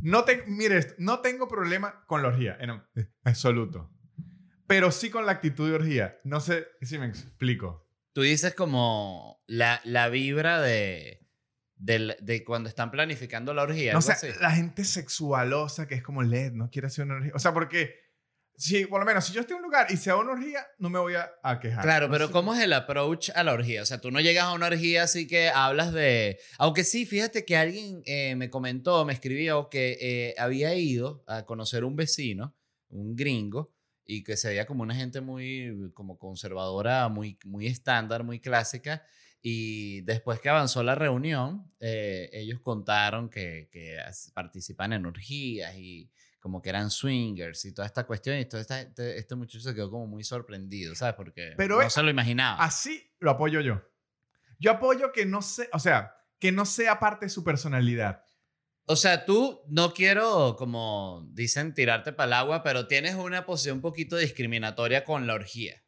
No 0.00 0.24
te, 0.24 0.44
mire, 0.46 0.94
no 0.96 1.20
tengo 1.20 1.46
problema 1.46 2.04
con 2.06 2.22
la 2.22 2.28
orgía, 2.28 2.56
en 2.58 2.82
absoluto. 3.24 3.90
Pero 4.74 4.90
sí 4.90 5.10
con 5.10 5.26
la 5.26 5.32
actitud 5.32 5.68
de 5.68 5.74
orgía. 5.74 6.18
No 6.24 6.40
sé 6.40 6.66
si 6.80 6.98
me 6.98 7.06
explico. 7.06 7.86
Tú 8.12 8.22
dices 8.22 8.54
como 8.54 9.42
la, 9.46 9.80
la 9.84 10.08
vibra 10.08 10.60
de, 10.60 11.26
del- 11.76 12.16
de 12.20 12.44
cuando 12.44 12.68
están 12.68 12.90
planificando 12.90 13.52
la 13.54 13.62
orgía. 13.62 13.92
No, 13.92 13.98
o 13.98 14.02
sea, 14.02 14.14
así. 14.14 14.28
la 14.40 14.50
gente 14.50 14.84
sexualosa 14.84 15.86
que 15.86 15.94
es 15.96 16.02
como 16.02 16.22
LED, 16.22 16.52
no 16.52 16.70
quiere 16.70 16.86
hacer 16.88 17.04
una 17.04 17.14
orgía. 17.16 17.32
O 17.34 17.38
sea, 17.38 17.52
porque. 17.52 18.00
Si, 18.54 18.84
por 18.84 19.00
lo 19.00 19.06
menos, 19.06 19.24
si 19.24 19.32
yo 19.32 19.40
estoy 19.40 19.54
en 19.56 19.60
un 19.60 19.64
lugar 19.64 19.86
y 19.90 19.96
se 19.96 20.10
hago 20.10 20.20
una 20.20 20.32
orgía, 20.32 20.64
no 20.78 20.90
me 20.90 20.98
voy 20.98 21.14
a, 21.14 21.32
a 21.42 21.58
quejar. 21.58 21.82
Claro, 21.82 22.06
No 22.06 22.12
pero 22.12 22.26
sé. 22.26 22.32
¿cómo 22.32 22.54
es 22.54 22.60
el 22.62 22.74
approach 22.74 23.30
a 23.34 23.42
la 23.42 23.54
orgía? 23.54 23.82
O 23.82 23.86
sea, 23.86 23.98
tú 24.00 24.10
no 24.10 24.20
llegas 24.20 24.44
a 24.44 24.52
una 24.52 24.66
orgía 24.66 25.02
así 25.04 25.26
que 25.26 25.48
hablas 25.48 25.92
de... 25.92 26.38
Aunque 26.58 26.84
sí, 26.84 27.06
fíjate 27.06 27.44
que 27.46 27.56
alguien 27.56 28.02
eh, 28.04 28.36
me 28.36 28.50
comentó, 28.50 29.04
me 29.06 29.14
escribió 29.14 29.68
que 29.70 29.96
eh, 30.00 30.34
había 30.38 30.74
ido 30.74 31.24
a 31.26 31.44
conocer 31.46 31.82
un 31.82 31.96
vecino, 31.96 32.54
un 32.90 33.16
gringo, 33.16 33.72
y 34.16 34.24
que 34.24 34.36
se 34.36 34.48
veía 34.48 34.66
como 34.66 34.82
una 34.82 34.94
gente 34.94 35.20
muy 35.20 35.90
como 35.94 36.18
conservadora, 36.18 37.08
muy, 37.08 37.38
muy 37.44 37.66
estándar, 37.66 38.24
muy 38.24 38.40
clásica. 38.40 39.04
Y 39.40 40.02
después 40.02 40.38
que 40.40 40.48
avanzó 40.48 40.82
la 40.82 40.94
reunión, 40.94 41.72
eh, 41.80 42.30
ellos 42.32 42.60
contaron 42.60 43.28
que, 43.28 43.68
que 43.72 43.98
participan 44.34 44.92
en 44.92 45.06
orgías 45.06 45.74
y 45.76 46.10
como 46.38 46.60
que 46.62 46.68
eran 46.70 46.90
swingers 46.90 47.64
y 47.64 47.72
toda 47.72 47.86
esta 47.86 48.04
cuestión. 48.06 48.38
Y 48.38 48.44
todo 48.44 48.60
esta, 48.60 48.80
este, 48.80 49.18
este 49.18 49.34
muchacho 49.34 49.60
se 49.60 49.74
quedó 49.74 49.90
como 49.90 50.06
muy 50.06 50.22
sorprendido, 50.24 50.94
¿sabes? 50.94 51.14
Porque 51.14 51.54
Pero 51.56 51.76
no 51.76 51.82
es- 51.82 51.92
se 51.92 52.02
lo 52.02 52.10
imaginaba. 52.10 52.62
Así 52.62 53.10
lo 53.18 53.30
apoyo 53.32 53.60
yo. 53.60 53.82
Yo 54.58 54.70
apoyo 54.72 55.10
que 55.12 55.26
no 55.26 55.42
sea, 55.42 55.66
o 55.72 55.78
sea, 55.80 56.14
que 56.38 56.52
no 56.52 56.64
sea 56.64 56.98
parte 57.00 57.26
de 57.26 57.30
su 57.30 57.42
personalidad. 57.42 58.24
O 58.86 58.96
sea, 58.96 59.24
tú 59.24 59.60
no 59.68 59.94
quiero, 59.94 60.56
como 60.56 61.24
dicen, 61.30 61.72
tirarte 61.74 62.12
para 62.12 62.26
el 62.26 62.32
agua, 62.34 62.62
pero 62.62 62.86
tienes 62.86 63.14
una 63.14 63.46
posición 63.46 63.76
un 63.76 63.82
poquito 63.82 64.16
discriminatoria 64.16 65.04
con 65.04 65.26
la 65.26 65.34
orgía. 65.34 65.82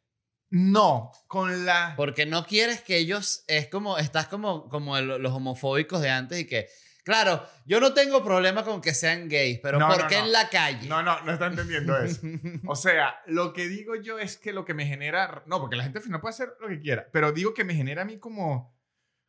No, 0.49 1.11
con 1.27 1.65
la... 1.65 1.93
Porque 1.97 2.25
no 2.25 2.45
quieres 2.45 2.81
que 2.81 2.97
ellos, 2.97 3.43
es 3.47 3.67
como, 3.67 3.97
estás 3.97 4.27
como, 4.27 4.69
como 4.69 4.95
el- 4.97 5.21
los 5.21 5.33
homofóbicos 5.33 6.01
de 6.01 6.09
antes 6.09 6.39
y 6.39 6.47
que, 6.47 6.67
claro, 7.03 7.45
yo 7.65 7.81
no 7.81 7.93
tengo 7.93 8.23
problema 8.23 8.63
con 8.63 8.79
que 8.79 8.93
sean 8.93 9.27
gays, 9.27 9.59
pero 9.61 9.77
No, 9.79 9.89
¿por 9.89 10.03
no, 10.03 10.07
qué 10.07 10.17
no. 10.19 10.25
en 10.25 10.31
la 10.31 10.49
calle? 10.49 10.87
No, 10.87 11.03
no, 11.03 11.19
no 11.23 11.33
está 11.33 11.47
entendiendo 11.47 11.97
eso. 11.97 12.21
O 12.67 12.75
sea, 12.77 13.15
lo 13.25 13.51
que 13.51 13.67
digo 13.67 13.95
yo 13.95 14.19
es 14.19 14.37
que 14.37 14.53
lo 14.53 14.63
que 14.63 14.73
me 14.73 14.85
genera... 14.85 15.43
No, 15.47 15.59
porque 15.59 15.75
la 15.75 15.83
gente 15.83 15.97
al 15.99 16.05
final 16.05 16.21
puede 16.21 16.33
hacer 16.35 16.53
lo 16.61 16.69
que 16.69 16.79
quiera, 16.79 17.07
pero 17.11 17.33
digo 17.33 17.53
que 17.53 17.65
me 17.65 17.75
genera 17.75 18.03
a 18.03 18.05
mí 18.05 18.19
como... 18.19 18.73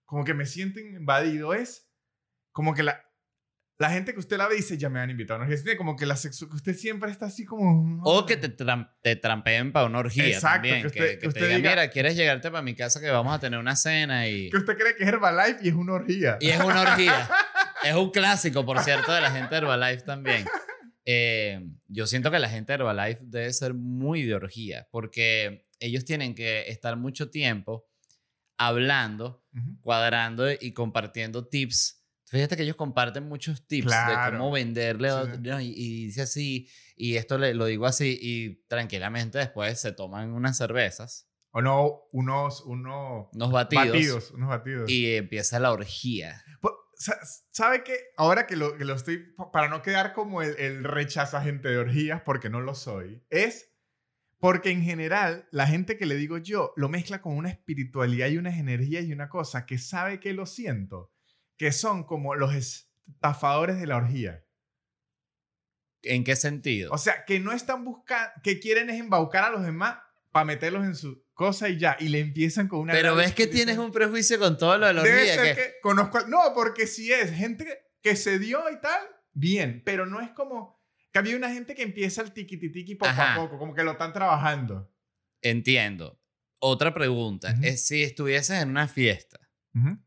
Como 0.04 0.22
que 0.24 0.34
me 0.34 0.46
siento 0.46 0.78
invadido 0.78 1.52
es... 1.54 1.90
Como 2.52 2.74
que 2.74 2.84
la... 2.84 3.02
La 3.78 3.90
gente 3.90 4.14
que 4.14 4.18
usted 4.20 4.38
la 4.38 4.48
ve 4.48 4.56
dice, 4.56 4.78
ya 4.78 4.88
me 4.88 5.00
han 5.00 5.10
invitado. 5.10 5.38
¿no? 5.38 5.44
Es 5.44 5.62
decir, 5.62 5.76
como 5.76 5.96
que 5.96 6.06
la 6.06 6.16
sexu 6.16 6.48
que 6.48 6.56
usted 6.56 6.74
siempre 6.74 7.10
está 7.10 7.26
así 7.26 7.44
como... 7.44 8.00
O 8.04 8.24
que 8.24 8.38
te, 8.38 8.48
tram- 8.56 8.90
te 9.02 9.16
trampeen 9.16 9.70
para 9.70 9.84
una 9.86 9.98
orgía 9.98 10.26
Exacto, 10.28 10.54
también. 10.54 10.80
que 10.80 10.86
usted- 10.86 11.10
que 11.10 11.18
que 11.18 11.28
usted 11.28 11.40
te 11.42 11.58
diga- 11.58 11.70
mira, 11.70 11.90
¿quieres 11.90 12.16
llegarte 12.16 12.50
para 12.50 12.62
mi 12.62 12.74
casa 12.74 13.00
que 13.00 13.10
vamos 13.10 13.34
a 13.34 13.38
tener 13.38 13.58
una 13.60 13.76
cena? 13.76 14.26
Y, 14.28 14.48
Que 14.48 14.56
usted 14.56 14.78
cree 14.78 14.96
que 14.96 15.02
es 15.04 15.08
Herbalife 15.10 15.58
y 15.62 15.68
es 15.68 15.74
una 15.74 15.92
orgía. 15.92 16.38
y 16.40 16.48
es 16.48 16.58
una 16.60 16.80
orgía. 16.80 17.28
es 17.84 17.94
un 17.94 18.10
clásico, 18.10 18.64
por 18.64 18.78
cierto, 18.80 19.12
de 19.12 19.20
la 19.20 19.30
gente 19.30 19.54
de 19.54 19.58
Herbalife 19.60 20.02
también. 20.04 20.46
Eh, 21.04 21.60
yo 21.86 22.06
siento 22.06 22.30
que 22.30 22.38
la 22.38 22.48
gente 22.48 22.72
de 22.72 22.78
Herbalife 22.78 23.20
debe 23.24 23.52
ser 23.52 23.74
muy 23.74 24.22
de 24.22 24.34
orgía, 24.34 24.88
porque 24.90 25.66
ellos 25.80 26.06
tienen 26.06 26.34
que 26.34 26.64
estar 26.70 26.96
mucho 26.96 27.30
tiempo 27.30 27.86
hablando, 28.56 29.44
cuadrando 29.82 30.50
y 30.50 30.72
compartiendo 30.72 31.46
tips. 31.46 32.02
Fíjate 32.28 32.56
que 32.56 32.64
ellos 32.64 32.76
comparten 32.76 33.28
muchos 33.28 33.66
tips 33.66 33.84
de 33.84 33.88
Claro. 33.88 34.38
cómo 34.38 34.50
venderle 34.50 35.10
Sí, 35.10 35.44
y, 35.60 35.72
y 35.76 36.04
dice 36.06 36.22
así, 36.22 36.68
y 36.96 37.16
esto 37.16 37.38
le, 37.38 37.54
lo 37.54 37.66
digo 37.66 37.86
así, 37.86 38.18
y 38.20 38.64
tranquilamente 38.66 39.38
después 39.38 39.80
se 39.80 39.92
toman 39.92 40.32
unas 40.32 40.56
cervezas, 40.56 41.28
O 41.52 41.62
no, 41.62 42.08
unos, 42.12 42.62
unos 42.66 43.28
unos 43.32 43.52
batidos, 43.52 43.86
batidos. 43.86 44.30
unos 44.32 44.48
batidos. 44.48 44.90
y 44.90 45.14
empieza 45.16 45.60
la 45.60 45.70
orgía. 45.72 46.42
Sa- 46.98 47.18
¿Sabe 47.50 47.84
qué? 47.84 47.94
Ahora 48.16 48.46
que 48.46 48.56
lo, 48.56 48.76
que 48.78 48.84
lo 48.86 48.94
estoy, 48.94 49.18
pa- 49.36 49.50
para 49.52 49.68
no 49.68 49.82
quedar 49.82 50.12
como 50.14 50.40
el, 50.42 50.56
el 50.58 50.82
rechazo 50.82 51.36
a 51.36 51.42
gente 51.42 51.68
de 51.68 51.76
orgías, 51.78 52.22
porque 52.22 52.48
no 52.50 52.60
lo 52.60 52.74
soy, 52.74 53.22
es 53.30 53.70
porque 54.38 54.70
en 54.70 54.82
general 54.82 55.46
la 55.52 55.66
gente 55.66 55.96
que 55.98 56.06
le 56.06 56.14
digo 56.16 56.38
yo 56.38 56.72
lo 56.76 56.88
mezcla 56.88 57.20
con 57.22 57.36
una 57.36 57.50
espiritualidad 57.50 58.28
y 58.28 58.38
unas 58.38 58.58
energías 58.58 59.04
y 59.04 59.12
una 59.12 59.28
cosa 59.28 59.64
que 59.66 59.78
sabe 59.78 60.20
que 60.20 60.32
lo 60.32 60.44
siento, 60.46 61.12
que 61.56 61.72
son 61.72 62.04
como 62.04 62.34
los 62.34 62.54
estafadores 62.54 63.78
de 63.78 63.86
la 63.86 63.96
orgía. 63.96 64.44
¿En 66.02 66.22
qué 66.24 66.36
sentido? 66.36 66.92
O 66.92 66.98
sea, 66.98 67.24
que 67.24 67.40
no 67.40 67.52
están 67.52 67.84
buscando, 67.84 68.30
que 68.42 68.60
quieren 68.60 68.90
es 68.90 69.00
embaucar 69.00 69.44
a 69.44 69.50
los 69.50 69.64
demás 69.64 69.98
para 70.30 70.44
meterlos 70.44 70.84
en 70.84 70.94
su 70.94 71.24
cosa 71.32 71.68
y 71.68 71.78
ya, 71.78 71.96
y 71.98 72.08
le 72.08 72.20
empiezan 72.20 72.68
con 72.68 72.80
una... 72.80 72.92
Pero 72.92 73.14
ves 73.16 73.34
que 73.34 73.46
tienes 73.46 73.78
un 73.78 73.90
prejuicio 73.90 74.38
con 74.38 74.56
todo 74.56 74.78
lo 74.78 74.86
de 74.86 74.94
la 74.94 75.02
Debe 75.02 75.18
orgía. 75.20 75.34
ser 75.34 75.56
que- 75.56 75.62
que 75.62 75.72
conozco. 75.82 76.20
No, 76.28 76.52
porque 76.54 76.86
si 76.86 77.12
es 77.12 77.30
gente 77.32 77.66
que, 78.02 78.14
se 78.16 78.38
dio 78.38 78.70
y 78.70 78.80
tal, 78.80 79.00
bien, 79.32 79.82
pero 79.84 80.06
no 80.06 80.20
es 80.20 80.30
como 80.30 80.80
que 81.12 81.18
había 81.18 81.36
una 81.36 81.50
gente 81.52 81.74
que 81.74 81.82
empieza 81.82 82.22
el 82.22 82.32
tiquititiqui 82.32 82.94
poco 82.94 83.10
Ajá. 83.10 83.34
a 83.34 83.36
poco, 83.36 83.58
como 83.58 83.74
que 83.74 83.82
lo 83.82 83.92
están 83.92 84.12
trabajando. 84.12 84.92
Entiendo. 85.42 86.20
Otra 86.58 86.94
pregunta. 86.94 87.54
Es 87.62 87.86
si 87.86 88.02
estuvieses 88.02 88.62
en 88.62 88.70
una 88.70 88.86
fiesta 88.88 89.40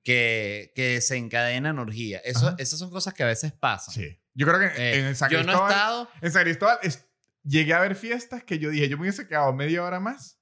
que, 0.04 0.72
que 0.76 1.00
se 1.02 1.16
encadenan 1.18 1.80
orgía, 1.80 2.20
eso, 2.20 2.56
esas 2.58 2.80
son 2.80 2.90
cosas 2.90 3.14
que 3.14 3.24
a 3.24 3.28
veces 3.28 3.52
pasan. 3.54 3.94
Sí. 3.94 4.20
Yo 4.34 4.48
creo 4.48 4.60
que 4.60 4.66
Eh, 4.82 5.08
en 5.10 5.16
San 5.16 5.30
yo 5.30 5.38
no 5.38 5.44
he 5.44 5.46
Cristóbal, 5.46 5.72
estado... 5.72 6.10
en 6.22 6.32
San 6.32 6.44
Cristóbal 6.44 6.78
es- 6.84 7.06
llegué 7.44 7.74
a 7.74 7.80
ver 7.80 7.96
fiestas 7.96 8.44
que 8.44 8.60
yo 8.60 8.70
dije, 8.70 8.90
yo 8.90 8.98
me 8.98 9.02
hubiese 9.04 9.28
quedado 9.28 9.54
media 9.54 9.84
hora 9.84 10.00
más 10.00 10.40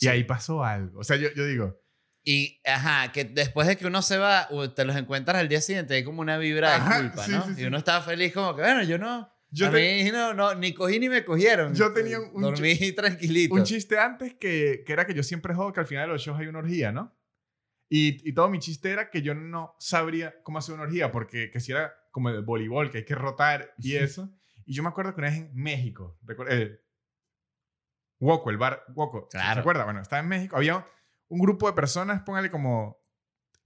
y 0.00 0.04
Sí. 0.06 0.08
ahí 0.08 0.24
pasó 0.24 0.62
algo. 0.64 1.00
O 1.00 1.04
sea, 1.04 1.16
yo, 1.16 1.28
yo 1.34 1.44
digo, 1.46 1.80
Y, 2.24 2.60
ajá, 2.66 3.10
que 3.12 3.24
después 3.24 3.66
de 3.66 3.76
que 3.76 3.86
uno 3.86 4.02
se 4.02 4.18
va, 4.18 4.48
te 4.74 4.84
los 4.84 4.96
encuentras 4.96 5.38
al 5.38 5.48
día 5.48 5.60
siguiente, 5.62 5.94
hay 5.94 6.04
como 6.04 6.20
una 6.20 6.36
vibra 6.36 6.70
de 6.70 6.76
Ajá, 6.76 7.00
culpa, 7.00 7.24
sí, 7.24 7.30
¿no? 7.32 7.44
sí, 7.46 7.52
Y 7.52 7.54
sí. 7.56 7.64
uno 7.64 7.78
estaba 7.78 8.02
feliz 8.04 8.34
como 8.34 8.54
que, 8.54 8.60
bueno, 8.62 8.82
yo 8.82 8.98
no... 8.98 9.32
Yo, 9.50 9.68
a 9.68 9.70
te- 9.70 10.04
mí 10.04 10.10
no, 10.10 10.34
no, 10.34 10.54
ni 10.54 10.74
cogí 10.74 10.98
ni 10.98 11.08
me 11.08 11.24
cogieron. 11.24 11.74
Yo 11.74 11.90
tenía 11.94 12.20
un- 12.20 12.30
un 12.34 12.42
Dormí 12.42 12.76
tranquilito. 12.96 13.54
un 13.54 13.62
chiste 13.64 13.98
antes 13.98 14.34
que, 14.34 14.82
que 14.86 14.92
era 14.92 15.06
que 15.06 15.14
yo 15.14 15.22
siempre 15.22 15.54
jodo 15.54 15.72
que 15.72 15.80
al 15.80 15.86
final 15.86 16.06
de 16.06 16.12
los 16.12 16.22
shows 16.22 16.38
hay 16.38 16.48
una 16.48 16.58
orgía, 16.58 16.92
¿no? 16.92 17.16
Y, 17.88 18.28
y 18.28 18.32
todo 18.34 18.50
mi 18.50 18.58
chiste 18.58 18.90
era 18.90 19.10
que 19.10 19.22
yo 19.22 19.34
no 19.34 19.74
sabría 19.78 20.42
cómo 20.42 20.58
hacer 20.58 20.74
una 20.74 20.84
orgía, 20.84 21.10
porque 21.10 21.50
que 21.50 21.60
si 21.60 21.72
era 21.72 21.92
como 22.10 22.28
el 22.30 22.42
voleibol, 22.42 22.90
que 22.90 22.98
hay 22.98 23.04
que 23.04 23.14
rotar 23.14 23.72
y 23.78 23.96
eso. 23.96 24.30
y 24.66 24.74
yo 24.74 24.82
me 24.82 24.90
acuerdo 24.90 25.14
que 25.14 25.20
una 25.22 25.30
vez 25.30 25.38
en 25.38 25.54
México, 25.54 26.18
recuer- 26.24 26.48
eh, 26.50 26.80
Woco, 28.20 28.50
el 28.50 28.56
bar 28.58 28.82
Woco, 28.94 29.28
¿se 29.30 29.38
Claro. 29.38 29.60
acuerda? 29.60 29.84
Bueno, 29.84 30.00
estaba 30.02 30.20
en 30.20 30.28
México, 30.28 30.56
había 30.56 30.84
un 31.28 31.38
grupo 31.38 31.66
de 31.68 31.72
personas, 31.74 32.22
póngale 32.22 32.50
como 32.50 32.98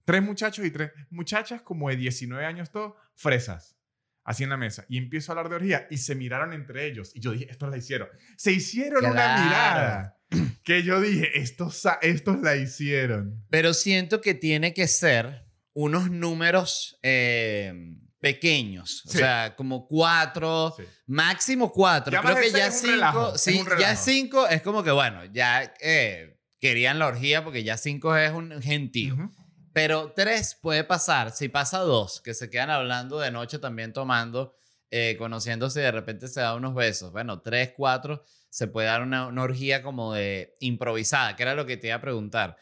tres 0.05 0.21
muchachos 0.21 0.63
y 0.65 0.71
tres 0.71 0.91
muchachas, 1.09 1.61
como 1.61 1.89
de 1.89 1.95
19 1.95 2.45
años 2.45 2.71
todos, 2.71 2.93
fresas, 3.15 3.77
así 4.23 4.43
en 4.43 4.49
la 4.51 4.57
mesa. 4.57 4.85
Y 4.89 4.97
empiezo 4.97 5.31
a 5.31 5.33
hablar 5.33 5.49
de 5.49 5.55
orgía 5.55 5.87
y 5.89 5.97
se 5.97 6.13
miraron 6.15 6.53
entre 6.53 6.85
ellos. 6.85 7.15
Y 7.15 7.19
yo 7.21 7.31
dije, 7.31 7.47
estos 7.49 7.69
la 7.69 7.77
hicieron. 7.77 8.09
Se 8.37 8.51
hicieron 8.51 9.03
una 9.05 9.13
Claro. 9.13 9.41
mirada 9.43 10.17
que 10.63 10.83
yo 10.83 10.99
dije, 11.01 11.39
estos, 11.39 11.83
estos 12.01 12.39
la 12.41 12.55
hicieron. 12.55 13.43
Pero 13.49 13.73
siento 13.73 14.21
que 14.21 14.33
tiene 14.33 14.73
que 14.73 14.87
ser 14.87 15.45
unos 15.73 16.09
números 16.11 16.97
eh, 17.03 17.73
pequeños. 18.19 19.03
O 19.05 19.11
Sí. 19.11 19.17
sea, 19.19 19.55
como 19.55 19.87
cuatro, 19.87 20.73
Sí. 20.77 20.83
máximo 21.07 21.71
cuatro. 21.71 22.13
Ya 22.13 22.21
Creo 22.21 22.35
que 22.37 22.51
ya 22.51 22.71
cinco, 22.71 22.91
relajo, 22.93 23.37
sí, 23.37 23.63
ya 23.79 23.95
cinco 23.95 24.47
es 24.47 24.61
como 24.61 24.83
que 24.83 24.91
bueno, 24.91 25.25
ya 25.25 25.73
eh, 25.81 26.37
querían 26.59 26.99
la 26.99 27.07
orgía 27.07 27.43
porque 27.43 27.63
ya 27.63 27.77
cinco 27.77 28.15
es 28.15 28.31
un 28.31 28.61
gentío. 28.61 29.31
Pero 29.73 30.13
tres 30.15 30.55
puede 30.61 30.83
pasar. 30.83 31.31
Si 31.31 31.49
pasa 31.49 31.79
dos, 31.79 32.21
que 32.21 32.33
se 32.35 32.49
quedan 32.49 32.69
hablando 32.69 33.19
de 33.19 33.31
noche 33.31 33.57
también 33.57 33.91
tomando, 33.91 34.55
eh, 34.95 35.15
conociéndose 35.17 35.79
y 35.79 35.83
de 35.83 35.91
repente 35.91 36.27
se 36.27 36.39
da 36.41 36.53
unos 36.55 36.75
besos. 36.75 37.11
Bueno, 37.11 37.41
tres, 37.41 37.73
cuatro, 37.75 38.23
se 38.49 38.67
puede 38.67 38.85
dar 38.87 39.01
una, 39.01 39.25
una 39.25 39.41
orgía 39.41 39.81
como 39.81 40.13
de 40.13 40.55
improvisada, 40.59 41.35
que 41.35 41.41
era 41.41 41.55
lo 41.55 41.65
que 41.65 41.77
te 41.77 41.87
iba 41.87 41.95
a 41.95 42.01
preguntar. 42.01 42.57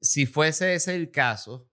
Si 0.00 0.26
fuese 0.26 0.74
ese 0.74 0.94
el 0.94 1.10
caso. 1.10 1.66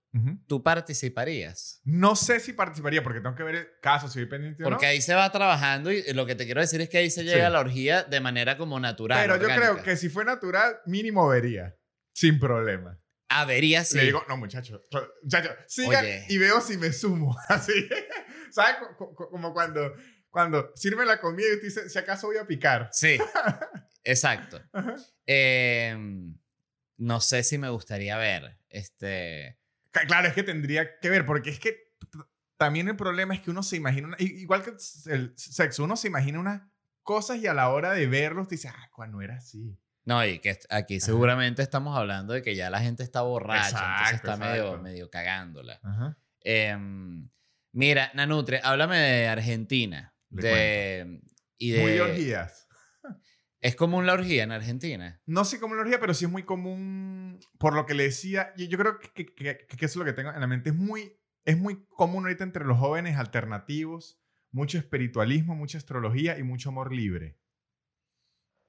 ¿tú 0.48 0.64
participarías? 0.64 1.80
No 1.84 2.16
sé 2.16 2.40
si 2.40 2.54
participaría 2.54 3.04
porque 3.04 3.20
tengo 3.20 3.36
que 3.36 3.44
ver 3.44 3.56
el 3.56 3.68
caso, 3.84 4.08
si 4.08 4.18
voy 4.20 4.28
pendiente 4.28 4.64
o 4.64 4.66
no. 4.66 4.72
Porque 4.72 4.88
ahí 4.88 5.00
se 5.00 5.14
va 5.14 5.32
trabajando 5.32 5.92
y 5.92 6.02
lo 6.14 6.26
que 6.26 6.34
te 6.34 6.46
quiero 6.46 6.60
decir 6.62 6.82
es 6.82 6.90
que 6.90 6.98
ahí 6.98 7.12
se 7.12 7.24
llega 7.24 7.38
Sí. 7.38 7.42
a 7.44 7.50
la 7.52 7.60
orgía 7.60 8.02
de 8.04 8.20
manera 8.20 8.58
como 8.58 8.80
natural. 8.80 9.20
Pero 9.22 9.40
yo 9.40 9.56
creo 9.56 9.84
que 9.84 9.96
si 9.96 10.10
fue 10.10 10.26
natural, 10.26 10.78
mínimo 10.88 11.28
vería. 11.28 11.76
Sin 12.14 12.40
problema. 12.40 13.00
Avería 13.30 13.84
sí. 13.84 13.98
Le 13.98 14.06
digo, 14.06 14.24
no, 14.28 14.38
muchachos, 14.38 14.82
muchachos, 15.22 15.52
sigan 15.68 16.04
Oye. 16.04 16.26
y 16.30 16.38
veo 16.40 16.62
si 16.62 16.78
me 16.78 16.92
sumo. 16.94 17.38
Así. 17.50 17.88
Como 18.98 19.54
cuando, 19.54 19.94
cuando 20.30 20.72
sirve 20.76 21.06
la 21.06 21.20
comida 21.20 21.48
y 21.50 21.56
usted 21.56 21.64
dice, 21.68 21.90
si 21.90 22.00
acaso 22.00 22.28
voy 22.28 22.38
a 22.38 22.46
picar. 22.48 22.90
Sí, 22.92 23.18
exacto. 24.04 24.62
Eh, 25.26 25.96
no 26.98 27.22
sé 27.22 27.44
si 27.44 27.58
me 27.58 27.70
gustaría 27.70 28.18
ver. 28.18 28.58
Este. 28.70 29.58
Claro, 29.92 30.28
es 30.28 30.34
que 30.34 30.44
tendría 30.44 31.00
que 31.00 31.10
ver, 31.10 31.26
porque 31.26 31.50
es 31.50 31.60
que 31.60 31.96
también 32.58 32.88
el 32.88 32.96
problema 32.96 33.34
es 33.34 33.42
que 33.42 33.52
uno 33.52 33.64
se 33.64 33.76
imagina, 33.78 34.08
una- 34.08 34.18
igual 34.20 34.64
que 34.64 34.72
el 35.12 35.34
sexo, 35.38 35.84
uno 35.84 35.96
se 35.96 36.08
imagina 36.08 36.40
unas 36.40 36.62
cosas 37.04 37.38
y 37.38 37.48
a 37.48 37.54
la 37.54 37.70
hora 37.70 37.94
de 37.94 38.06
verlos 38.08 38.48
te 38.48 38.56
dice, 38.56 38.68
ah, 38.68 38.90
cuando 38.92 39.22
era 39.22 39.36
así. 39.38 39.78
No, 40.06 40.26
y 40.26 40.40
que 40.40 40.58
aquí 40.70 41.00
seguramente 41.00 41.62
estamos 41.62 41.98
hablando 41.98 42.34
de 42.34 42.42
que 42.42 42.56
ya 42.56 42.70
la 42.70 42.80
gente 42.80 43.04
está 43.04 43.22
borracha, 43.22 43.70
entonces 43.98 44.16
está 44.16 44.38
medio, 44.38 44.64
exacto. 44.66 44.82
medio 44.84 45.10
cagándola. 45.10 45.80
Ajá. 45.84 46.18
Em, 46.42 47.30
mira, 47.78 48.12
Nanutre, 48.14 48.60
háblame 48.64 48.98
de 48.98 49.28
Argentina. 49.28 50.14
De, 50.30 51.22
y 51.58 51.72
de, 51.72 51.82
Muy 51.82 52.00
orgías. 52.00 52.68
Es 53.60 53.76
común 53.76 54.06
la 54.06 54.14
orgía 54.14 54.44
en 54.44 54.52
Argentina. 54.52 55.22
No 55.26 55.44
sé 55.46 55.60
cómo 55.60 55.76
la 55.76 55.82
orgía, 55.82 56.00
pero 56.00 56.14
sí 56.14 56.26
es 56.26 56.32
muy 56.32 56.44
común, 56.44 57.40
por 57.58 57.74
lo 57.74 57.86
que 57.86 57.94
le 57.96 58.04
decía, 58.04 58.54
yo 58.56 58.78
creo 58.78 59.00
que, 59.00 59.10
que, 59.26 59.34
que- 59.34 59.66
que 59.66 59.86
eso 59.86 59.94
es 59.94 59.96
lo 59.96 60.06
que 60.06 60.14
tengo 60.14 60.32
en 60.32 60.40
la 60.40 60.48
mente, 60.48 60.70
es 60.70 60.76
muy, 60.76 61.18
es 61.46 61.58
muy 61.58 61.84
común 61.88 62.26
ahorita 62.26 62.44
entre 62.44 62.66
los 62.66 62.78
jóvenes 62.78 63.18
alternativos, 63.18 64.20
mucho 64.52 64.78
espiritualismo, 64.78 65.56
mucha 65.56 65.78
astrología 65.78 66.38
y 66.38 66.44
mucho 66.44 66.70
amor 66.70 66.94
libre. 66.94 67.38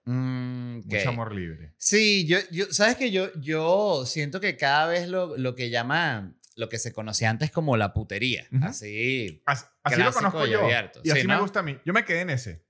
Mm. 0.07 0.81
Mucho 0.87 1.09
amor 1.11 1.35
libre. 1.35 1.75
Sí, 1.77 2.27
yo, 2.27 2.38
yo, 2.50 2.67
sabes 2.73 2.97
que 2.97 3.11
yo, 3.11 3.29
yo 3.41 4.05
siento 4.07 4.41
que 4.41 4.57
cada 4.57 4.87
vez 4.87 5.09
lo, 5.09 5.37
lo 5.37 5.55
que 5.55 5.69
llama, 5.71 6.35
lo 6.59 6.69
que 6.69 6.79
se 6.79 6.93
conocía 6.93 7.31
antes 7.31 7.50
como 7.50 7.77
la 7.77 7.95
putería, 7.95 8.47
Ujú. 8.53 8.65
así, 8.67 9.43
As- 9.47 9.71
Así, 9.83 10.03
lo 10.03 10.12
conozco 10.12 10.47
y 10.47 10.50
yo. 10.50 10.62
abierto. 10.65 11.00
Y 11.05 11.11
así 11.11 11.23
Sí, 11.23 11.27
me 11.27 11.35
¿no? 11.35 11.41
gusta 11.43 11.61
a 11.61 11.62
mí. 11.62 11.79
Yo 11.87 11.93
me 11.93 12.05
quedé 12.05 12.21
en 12.21 12.31
ese. 12.31 12.67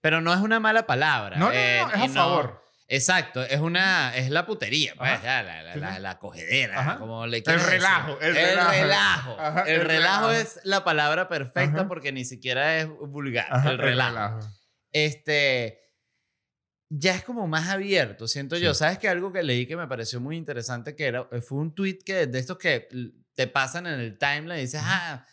pero 0.00 0.20
no 0.20 0.32
es 0.32 0.40
una 0.40 0.60
mala 0.60 0.86
palabra. 0.86 1.36
No, 1.38 1.46
no, 1.46 1.52
eh, 1.52 1.80
no, 1.82 2.04
es 2.04 2.10
a 2.10 2.14
favor. 2.14 2.62
Exacto, 2.90 3.42
es 3.42 3.60
una, 3.60 4.16
es 4.16 4.30
la 4.30 4.46
putería, 4.46 4.94
pues, 4.96 5.22
ya, 5.22 5.42
la, 5.42 5.62
la, 5.62 5.76
la, 5.76 5.98
la 5.98 6.18
cogedera, 6.18 6.80
Ajá. 6.80 6.98
como 6.98 7.26
le 7.26 7.38
El 7.38 7.44
relajo, 7.60 8.18
el 8.20 8.28
El 8.28 8.34
relajo. 8.34 8.70
relajo. 8.70 9.36
Ajá, 9.40 9.62
el 9.64 9.80
el 9.80 9.86
relajo 9.86 10.28
relajo. 10.28 10.40
es 10.40 10.60
la 10.64 10.84
palabra 10.84 11.28
perfecta 11.28 11.80
Ajá. 11.80 11.88
porque 11.88 12.12
ni 12.12 12.24
siquiera 12.24 12.78
es 12.78 12.88
vulgar. 12.88 13.48
El 13.68 13.76
relajo. 13.78 14.40
Este, 14.92 15.80
ya 16.90 17.14
es 17.14 17.24
como 17.24 17.46
más 17.46 17.68
abierto, 17.68 18.26
siento 18.26 18.56
yo. 18.56 18.72
Sí. 18.72 18.78
¿Sabes 18.78 18.98
que 18.98 19.08
algo 19.08 19.32
que 19.32 19.42
leí 19.42 19.66
que 19.66 19.76
me 19.76 19.86
pareció 19.86 20.20
muy 20.20 20.36
interesante 20.36 20.96
que 20.96 21.06
era, 21.06 21.28
fue 21.46 21.58
un 21.58 21.74
tweet 21.74 21.98
que 22.04 22.26
de 22.26 22.38
estos 22.38 22.56
que 22.56 22.88
te 23.38 23.46
pasan 23.46 23.86
en 23.86 24.00
el 24.00 24.18
timeline 24.18 24.58
y 24.58 24.62
dices, 24.62 24.80
ah, 24.82 25.24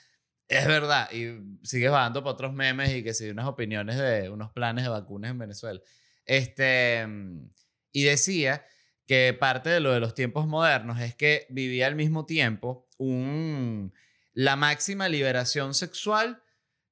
es 0.47 0.67
verdad. 0.67 1.09
Y 1.11 1.39
sigues 1.65 1.89
bajando 1.89 2.21
para 2.21 2.33
otros 2.33 2.53
memes 2.53 2.93
y 2.93 3.03
que 3.03 3.15
si 3.15 3.31
unas 3.31 3.47
opiniones 3.47 3.97
de 3.97 4.29
unos 4.29 4.51
planes 4.51 4.83
de 4.83 4.91
vacunas 4.91 5.31
en 5.31 5.39
Venezuela. 5.39 5.81
Este, 6.23 7.03
mm, 7.07 7.49
y 7.93 8.03
decía 8.03 8.63
que 9.07 9.33
parte 9.33 9.71
de 9.71 9.79
lo 9.79 9.91
de 9.91 9.99
los 9.99 10.13
tiempos 10.13 10.45
modernos 10.45 11.01
es 11.01 11.15
que 11.15 11.47
vivía 11.49 11.87
al 11.87 11.95
mismo 11.95 12.27
tiempo 12.27 12.87
un, 12.99 13.91
la 14.33 14.55
máxima 14.55 15.09
liberación 15.09 15.73
sexual 15.73 16.43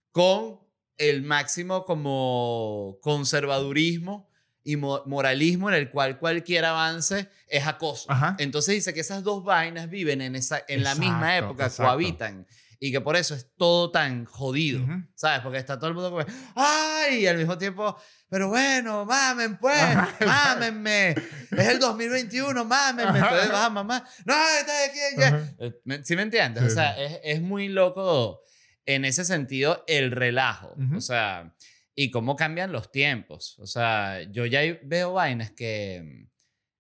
con 0.09 0.61
el 0.97 1.21
máximo 1.21 1.85
como 1.85 2.97
conservadurismo 3.03 4.31
y 4.63 4.75
mo- 4.77 5.03
moralismo 5.05 5.69
en 5.69 5.75
el 5.75 5.89
cual 5.91 6.17
cualquier 6.19 6.65
avance 6.65 7.29
es 7.47 7.67
acoso. 7.67 8.11
Ajá. 8.11 8.35
Entonces 8.39 8.75
dice 8.75 8.93
que 8.93 9.01
esas 9.01 9.23
dos 9.23 9.43
vainas 9.43 9.89
viven 9.89 10.21
en, 10.21 10.35
esa, 10.35 10.63
en 10.67 10.83
la 10.83 10.95
misma 10.95 11.35
Exacto, 11.35 11.45
época, 11.45 11.65
exacto. 11.65 11.83
cohabitan. 11.83 12.47
Y 12.79 12.91
que 12.91 12.99
por 12.99 13.15
eso 13.15 13.33
es 13.33 13.47
todo 13.55 13.91
tan 13.91 14.25
jodido. 14.25 14.83
Ujú. 14.83 15.03
¿Sabes? 15.15 15.39
Porque 15.39 15.57
está 15.57 15.77
todo 15.79 15.87
el 15.89 15.93
mundo 15.95 16.11
como, 16.11 16.25
¡ay! 16.55 17.19
Y 17.19 17.27
al 17.27 17.37
mismo 17.37 17.57
tiempo, 17.57 17.97
pero 18.27 18.49
bueno, 18.49 19.05
mamen 19.05 19.57
pues, 19.57 19.81
Ajá. 19.81 20.09
mámenme. 20.25 21.11
Es 21.51 21.67
el 21.69 21.79
2021, 21.79 22.65
mámenme. 22.65 23.19
Ajá. 23.19 23.29
Entonces 23.29 23.51
vas 23.51 23.65
a 23.65 23.69
mamá, 23.69 24.05
no, 24.25 24.33
está 24.59 24.73
aquí, 24.85 24.99
ya. 25.17 25.53
Eh, 25.59 25.73
¿me- 25.85 26.03
¿Sí 26.03 26.15
me 26.17 26.23
entiendes? 26.23 26.63
Sí, 26.63 26.67
o 26.67 26.73
sea, 26.73 26.97
es, 27.01 27.19
es 27.23 27.41
muy 27.41 27.69
loco 27.69 28.41
en 28.85 29.05
ese 29.05 29.23
sentido 29.23 29.85
el 29.87 30.11
relajo. 30.11 30.73
Ujú. 30.77 30.97
O 30.97 31.01
sea, 31.01 31.53
y 31.95 32.11
cómo 32.11 32.35
cambian 32.35 32.71
los 32.71 32.91
tiempos. 32.91 33.57
O 33.59 33.67
sea, 33.67 34.21
yo 34.31 34.45
ya 34.45 34.61
veo 34.83 35.13
vainas 35.13 35.51
que 35.51 36.01
mm, 36.03 36.29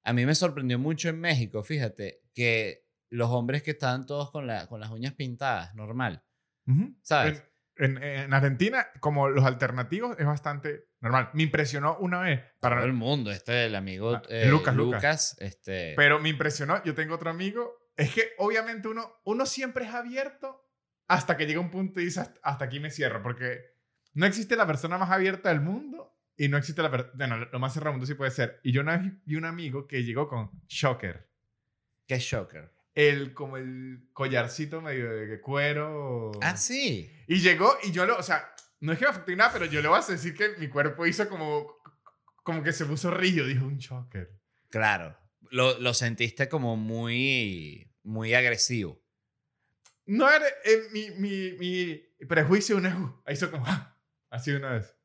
a 0.05 0.13
mí 0.13 0.25
me 0.25 0.35
sorprendió 0.35 0.79
mucho 0.79 1.09
en 1.09 1.19
México, 1.19 1.63
fíjate, 1.63 2.21
que 2.33 2.85
los 3.09 3.29
hombres 3.29 3.61
que 3.63 3.71
estaban 3.71 4.05
todos 4.05 4.31
con, 4.31 4.47
la, 4.47 4.67
con 4.67 4.79
las 4.79 4.89
uñas 4.89 5.13
pintadas, 5.13 5.75
normal. 5.75 6.23
Ujú. 6.67 6.95
¿Sabes? 7.03 7.43
En, 7.75 7.97
en- 7.97 8.03
en 8.03 8.33
Argentina, 8.33 8.87
como 8.99 9.29
los 9.29 9.45
alternativos, 9.45 10.15
es 10.19 10.25
bastante 10.25 10.85
normal. 10.99 11.29
Me 11.33 11.43
impresionó 11.43 11.97
una 11.99 12.21
vez. 12.21 12.39
Para 12.59 12.75
Para, 12.77 12.85
el 12.85 12.93
mundo, 12.93 13.31
este, 13.31 13.65
el 13.65 13.75
amigo 13.75 14.15
Ah, 14.15 14.21
eh, 14.29 14.47
Lucas, 14.47 14.75
Lucas, 14.75 15.35
este... 15.39 15.93
Pero 15.95 16.19
me 16.19 16.29
impresionó, 16.29 16.83
yo 16.83 16.95
tengo 16.95 17.15
otro 17.15 17.29
amigo, 17.29 17.71
es 17.95 18.13
que 18.13 18.29
obviamente 18.39 18.87
uno, 18.87 19.11
uno 19.25 19.45
siempre 19.45 19.85
es 19.85 19.93
abierto 19.93 20.59
hasta 21.07 21.35
que 21.37 21.45
llega 21.45 21.59
un 21.59 21.69
punto 21.69 21.99
y 21.99 22.05
dice, 22.05 22.21
hasta 22.41 22.65
aquí 22.65 22.79
me 22.79 22.89
cierro, 22.89 23.21
porque 23.21 23.72
no 24.13 24.25
existe 24.25 24.55
la 24.55 24.67
persona 24.67 24.97
más 24.97 25.09
abierta 25.11 25.49
del 25.49 25.61
mundo 25.61 26.15
y 26.37 26.47
no 26.47 26.57
existe 26.57 26.81
la 26.81 26.89
persona, 26.91 27.11
bueno, 27.15 27.37
lo 27.51 27.59
más 27.59 27.73
cerrado 27.73 27.91
del 27.91 27.97
mundo 27.99 28.07
sí 28.07 28.15
puede 28.15 28.31
ser. 28.31 28.59
Y 28.63 28.71
yo 28.71 28.81
una 28.81 28.97
vez 28.97 29.13
vi 29.25 29.35
un 29.35 29.45
amigo 29.45 29.87
que 29.87 30.03
llegó 30.03 30.27
con 30.27 30.49
Shocker, 30.67 31.29
Qué 32.07 32.19
shocker. 32.19 32.71
el, 32.95 33.33
como 33.33 33.57
el 33.57 34.09
collarcito 34.13 34.81
medio 34.81 35.09
de 35.11 35.39
cuero. 35.41 36.31
Ah, 36.41 36.57
sí. 36.57 37.11
Y 37.27 37.39
llegó 37.39 37.75
y 37.83 37.91
yo 37.91 38.05
lo, 38.05 38.17
o 38.17 38.23
sea, 38.23 38.53
no 38.81 38.91
es 38.91 38.99
que 38.99 39.05
me 39.05 39.11
afecte 39.11 39.35
nada, 39.35 39.51
pero 39.53 39.65
yo 39.65 39.81
le 39.81 39.87
voy 39.87 39.99
a 39.99 40.05
decir 40.11 40.35
que 40.35 40.55
mi 40.57 40.67
cuerpo 40.67 41.05
hizo 41.05 41.27
como, 41.29 41.77
como 42.43 42.61
que 42.61 42.73
se 42.73 42.85
puso 42.85 43.09
río, 43.11 43.45
dijo 43.47 43.65
un 43.65 43.77
Shocker. 43.77 44.29
Claro. 44.69 45.17
Lo, 45.51 45.79
lo 45.79 45.93
sentiste 45.93 46.49
como 46.49 46.75
muy, 46.75 47.91
muy 48.03 48.33
agresivo. 48.33 48.99
No 50.05 50.29
era 50.29 50.45
eh, 50.65 50.81
mi, 50.91 51.11
mi, 51.11 51.53
mi 51.53 51.95
prejuicio, 52.27 52.75
una, 52.75 52.97
uh, 52.97 53.31
hizo 53.31 53.49
como, 53.51 53.65
ah, 53.67 53.92
así 54.33 54.51
una 54.51 54.73
vez. 54.73 54.97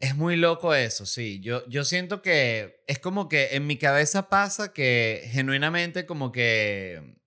Es 0.00 0.16
muy 0.16 0.36
loco 0.36 0.74
eso, 0.74 1.06
sí. 1.06 1.40
Yo, 1.40 1.66
yo 1.68 1.84
siento 1.84 2.22
que 2.22 2.82
es 2.88 2.98
como 2.98 3.28
que 3.28 3.50
en 3.52 3.66
mi 3.66 3.78
cabeza 3.78 4.28
pasa 4.28 4.72
que 4.72 5.22
genuinamente 5.30 6.06
como 6.06 6.32
que 6.32 7.20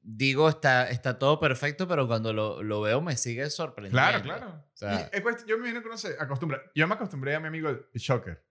digo, 0.00 0.48
está, 0.48 0.90
está 0.90 1.18
todo 1.18 1.40
perfecto, 1.40 1.88
pero 1.88 2.06
cuando 2.06 2.32
lo, 2.32 2.62
lo 2.62 2.80
veo 2.82 3.00
me 3.00 3.16
sigue 3.16 3.48
sorprendiendo. 3.50 3.98
Claro, 3.98 4.22
claro. 4.22 4.64
O 4.72 4.76
sea- 4.76 5.10
yo 5.46 5.56
me 5.56 5.68
imagino 5.68 5.80
que 5.82 5.88
uno 5.88 5.98
se 5.98 6.16
acostumbra. 6.18 6.62
Yo 6.74 6.86
me 6.86 6.94
acostumbré 6.94 7.34
a 7.34 7.40
mi 7.40 7.46
amigo 7.48 7.70
el 7.70 7.86
Shocker. 7.94 8.44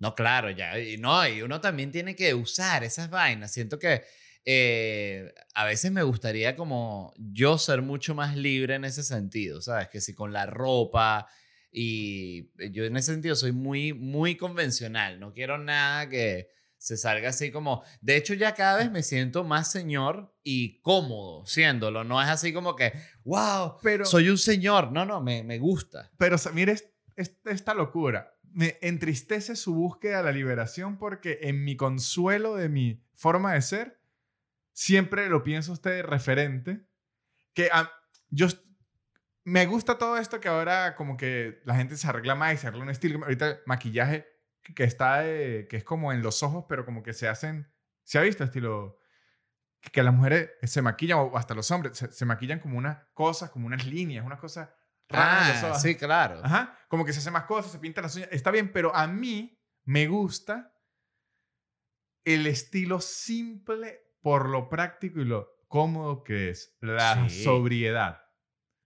No, 0.00 0.14
claro, 0.14 0.50
ya. 0.50 0.78
Y 0.78 0.96
no, 0.96 1.26
y 1.26 1.42
uno 1.42 1.60
también 1.60 1.90
tiene 1.90 2.14
que 2.16 2.32
usar 2.32 2.84
esas 2.84 3.10
vainas. 3.10 3.52
Siento 3.52 3.78
que 3.78 4.04
eh, 4.44 5.32
a 5.54 5.64
veces 5.64 5.92
me 5.92 6.02
gustaría 6.02 6.56
como 6.56 7.12
yo 7.18 7.58
ser 7.58 7.82
mucho 7.82 8.14
más 8.14 8.36
libre 8.36 8.74
en 8.76 8.84
ese 8.84 9.02
sentido, 9.02 9.60
¿sabes? 9.60 9.88
Que 9.88 10.00
si 10.00 10.14
con 10.14 10.32
la 10.32 10.46
ropa 10.46 11.26
y 11.70 12.48
yo 12.72 12.84
en 12.84 12.96
ese 12.96 13.12
sentido 13.12 13.36
soy 13.36 13.52
muy, 13.52 13.92
muy 13.92 14.36
convencional. 14.36 15.20
No 15.20 15.32
quiero 15.32 15.58
nada 15.58 16.08
que 16.08 16.48
se 16.78 16.96
salga 16.96 17.30
así 17.30 17.50
como... 17.50 17.82
De 18.00 18.16
hecho, 18.16 18.34
ya 18.34 18.54
cada 18.54 18.78
vez 18.78 18.90
me 18.90 19.02
siento 19.02 19.44
más 19.44 19.70
señor 19.70 20.34
y 20.42 20.80
cómodo 20.80 21.44
siéndolo. 21.44 22.04
No 22.04 22.22
es 22.22 22.28
así 22.28 22.52
como 22.52 22.74
que, 22.76 22.92
wow, 23.24 23.74
Pero, 23.82 24.04
soy 24.06 24.28
un 24.30 24.38
señor. 24.38 24.92
No, 24.92 25.04
no, 25.04 25.20
me, 25.20 25.42
me 25.42 25.58
gusta. 25.58 26.10
pero 26.16 26.36
mire 26.54 26.72
es- 26.72 26.88
es- 27.16 27.36
esta 27.44 27.74
locura. 27.74 28.32
Me 28.50 28.78
entristece 28.80 29.56
su 29.56 29.74
búsqueda 29.74 30.18
de 30.18 30.22
la 30.24 30.32
liberación 30.32 30.96
porque 30.98 31.38
en 31.42 31.64
mi 31.64 31.76
consuelo 31.76 32.54
de 32.56 32.68
mi 32.70 33.02
forma 33.14 33.52
de 33.54 33.60
ser, 33.62 33.97
siempre 34.78 35.28
lo 35.28 35.42
pienso 35.42 35.72
usted 35.72 35.90
de 35.90 36.02
referente. 36.02 36.86
Que 37.52 37.68
ah, 37.72 37.90
yo 38.28 38.46
me 39.42 39.66
gusta 39.66 39.98
todo 39.98 40.16
esto 40.18 40.38
que 40.38 40.46
ahora 40.46 40.94
como 40.94 41.16
que 41.16 41.60
la 41.64 41.74
gente 41.74 41.96
se 41.96 42.06
arregla 42.06 42.36
más 42.36 42.54
y 42.54 42.56
se 42.58 42.68
arregla 42.68 42.84
un 42.84 42.90
estilo. 42.90 43.18
Ahorita 43.24 43.58
maquillaje 43.66 44.28
que- 44.62 44.84
está 44.84 45.20
de- 45.22 45.66
que 45.68 45.78
es 45.78 45.84
como 45.84 46.12
en 46.12 46.22
los 46.22 46.44
ojos, 46.44 46.66
pero 46.68 46.84
como 46.84 47.02
que 47.02 47.12
se 47.12 47.26
hacen, 47.26 47.68
¿se 48.04 48.18
ha 48.18 48.22
visto 48.22 48.44
estilo? 48.44 49.00
Que, 49.80 50.02
las 50.04 50.14
mujeres 50.14 50.50
se 50.62 50.80
maquillan 50.80 51.18
o 51.18 51.36
hasta 51.36 51.54
los 51.54 51.68
hombres 51.72 51.98
se, 51.98 52.12
se 52.12 52.24
maquillan 52.24 52.60
como 52.60 52.78
unas 52.78 52.98
cosas, 53.14 53.50
como 53.50 53.66
unas 53.66 53.84
líneas, 53.84 54.24
unas 54.24 54.38
cosas 54.38 54.68
raras 55.08 55.64
Ah, 55.64 55.74
sí, 55.74 55.96
claro. 55.96 56.40
Ajá, 56.44 56.78
como 56.88 57.04
que 57.04 57.12
se 57.12 57.18
hace 57.18 57.30
más 57.32 57.44
cosas, 57.44 57.72
se 57.72 57.78
pintan 57.80 58.02
las 58.02 58.14
uñas. 58.14 58.28
Está 58.30 58.52
bien, 58.52 58.70
pero 58.72 58.94
a 58.94 59.08
mí 59.08 59.60
me 59.84 60.06
gusta 60.06 60.72
el 62.24 62.46
estilo 62.46 63.00
simple 63.00 64.07
por 64.20 64.48
lo 64.48 64.68
práctico 64.68 65.20
y 65.20 65.24
lo 65.24 65.48
cómodo 65.68 66.22
que 66.24 66.50
es. 66.50 66.76
La 66.80 67.28
Sí. 67.28 67.44
sobriedad. 67.44 68.18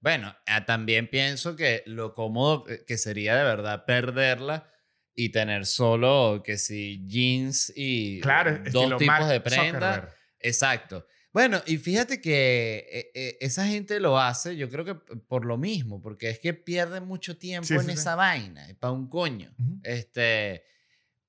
Bueno, 0.00 0.34
ah, 0.46 0.64
también 0.64 1.08
pienso 1.08 1.54
que 1.54 1.82
lo 1.86 2.12
cómodo 2.12 2.64
que- 2.64 2.84
que 2.84 2.98
sería 2.98 3.36
de 3.36 3.44
verdad 3.44 3.84
perderla 3.84 4.68
y 5.14 5.28
tener 5.30 5.64
solo 5.66 6.42
que 6.44 6.56
si 6.58 7.06
jeans 7.06 7.72
y 7.76 8.20
Claro, 8.20 8.58
dos 8.72 8.96
tipos 8.98 9.06
Mark 9.06 9.26
de 9.28 9.40
prenda. 9.40 9.64
Zuckerberg. 9.64 10.14
Exacto. 10.40 11.06
Bueno, 11.32 11.62
y 11.66 11.78
fíjate 11.78 12.20
que 12.20 12.86
eh, 12.92 13.10
eh, 13.14 13.38
esa 13.40 13.66
gente 13.66 14.00
lo 14.00 14.18
hace, 14.18 14.56
yo 14.56 14.68
creo 14.68 14.84
que 14.84 14.94
por 14.94 15.44
lo 15.46 15.56
mismo, 15.56 16.02
porque 16.02 16.28
es 16.28 16.38
que 16.40 16.52
pierden 16.52 17.06
mucho 17.06 17.38
tiempo 17.38 17.66
Sí, 17.68 17.74
en 17.74 17.82
sí, 17.82 17.90
esa 17.92 18.16
vaina, 18.16 18.66
para 18.80 18.92
un 18.92 19.08
coño. 19.08 19.54
Este, 19.82 20.64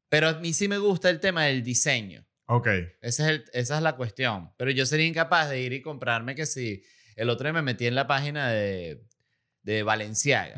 pero 0.09 0.27
a 0.29 0.33
mí 0.39 0.51
sí 0.51 0.67
me 0.67 0.77
gusta 0.77 1.09
el 1.09 1.19
tema 1.19 1.43
del 1.45 1.63
diseño. 1.63 2.25
Ok. 2.45 2.67
Ese 3.01 3.23
es 3.23 3.29
el- 3.29 3.45
esa 3.53 3.77
es 3.77 3.81
la 3.83 3.95
cuestión. 3.95 4.51
Pero 4.57 4.71
yo 4.71 4.85
sería 4.85 5.05
incapaz 5.07 5.49
de 5.49 5.61
ir 5.61 5.73
y 5.73 5.81
comprarme 5.81 6.35
que 6.35 6.45
si 6.45 6.83
el 7.15 7.29
otro 7.29 7.45
día 7.45 7.53
me 7.53 7.61
metí 7.61 7.85
en 7.87 7.95
la 7.95 8.05
página 8.07 8.49
de, 8.49 9.01
de 9.61 9.83
Valenciaga. 9.83 10.55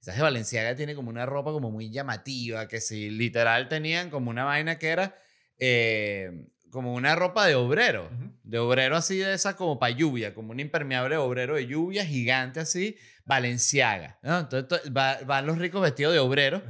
¿Sabes 0.00 0.18
que 0.18 0.22
Valenciaga 0.22 0.76
tiene 0.76 0.94
como 0.94 1.10
una 1.10 1.26
ropa 1.26 1.50
como 1.52 1.70
muy 1.70 1.90
llamativa? 1.90 2.68
Que 2.68 2.80
si 2.80 3.10
literal 3.10 3.68
tenían 3.68 4.10
como 4.10 4.30
una 4.30 4.44
vaina 4.44 4.78
que 4.78 4.88
era 4.88 5.16
eh, 5.58 6.30
como 6.70 6.94
una 6.94 7.16
ropa 7.16 7.46
de 7.46 7.56
obrero. 7.56 8.08
De 8.44 8.58
obrero 8.58 8.96
así 8.96 9.18
de 9.18 9.34
esa 9.34 9.56
como 9.56 9.78
para 9.78 9.90
lluvia, 9.94 10.34
como 10.34 10.52
un 10.52 10.60
impermeable 10.60 11.16
obrero 11.16 11.56
de 11.56 11.66
lluvia 11.66 12.06
gigante 12.06 12.60
así, 12.60 12.96
Valenciaga. 13.24 14.18
¿no? 14.22 14.38
Entonces 14.38 14.68
to- 14.68 14.92
va- 14.92 15.18
van 15.26 15.46
los 15.46 15.58
ricos 15.58 15.82
vestidos 15.82 16.12
de 16.12 16.18
obrero. 16.20 16.62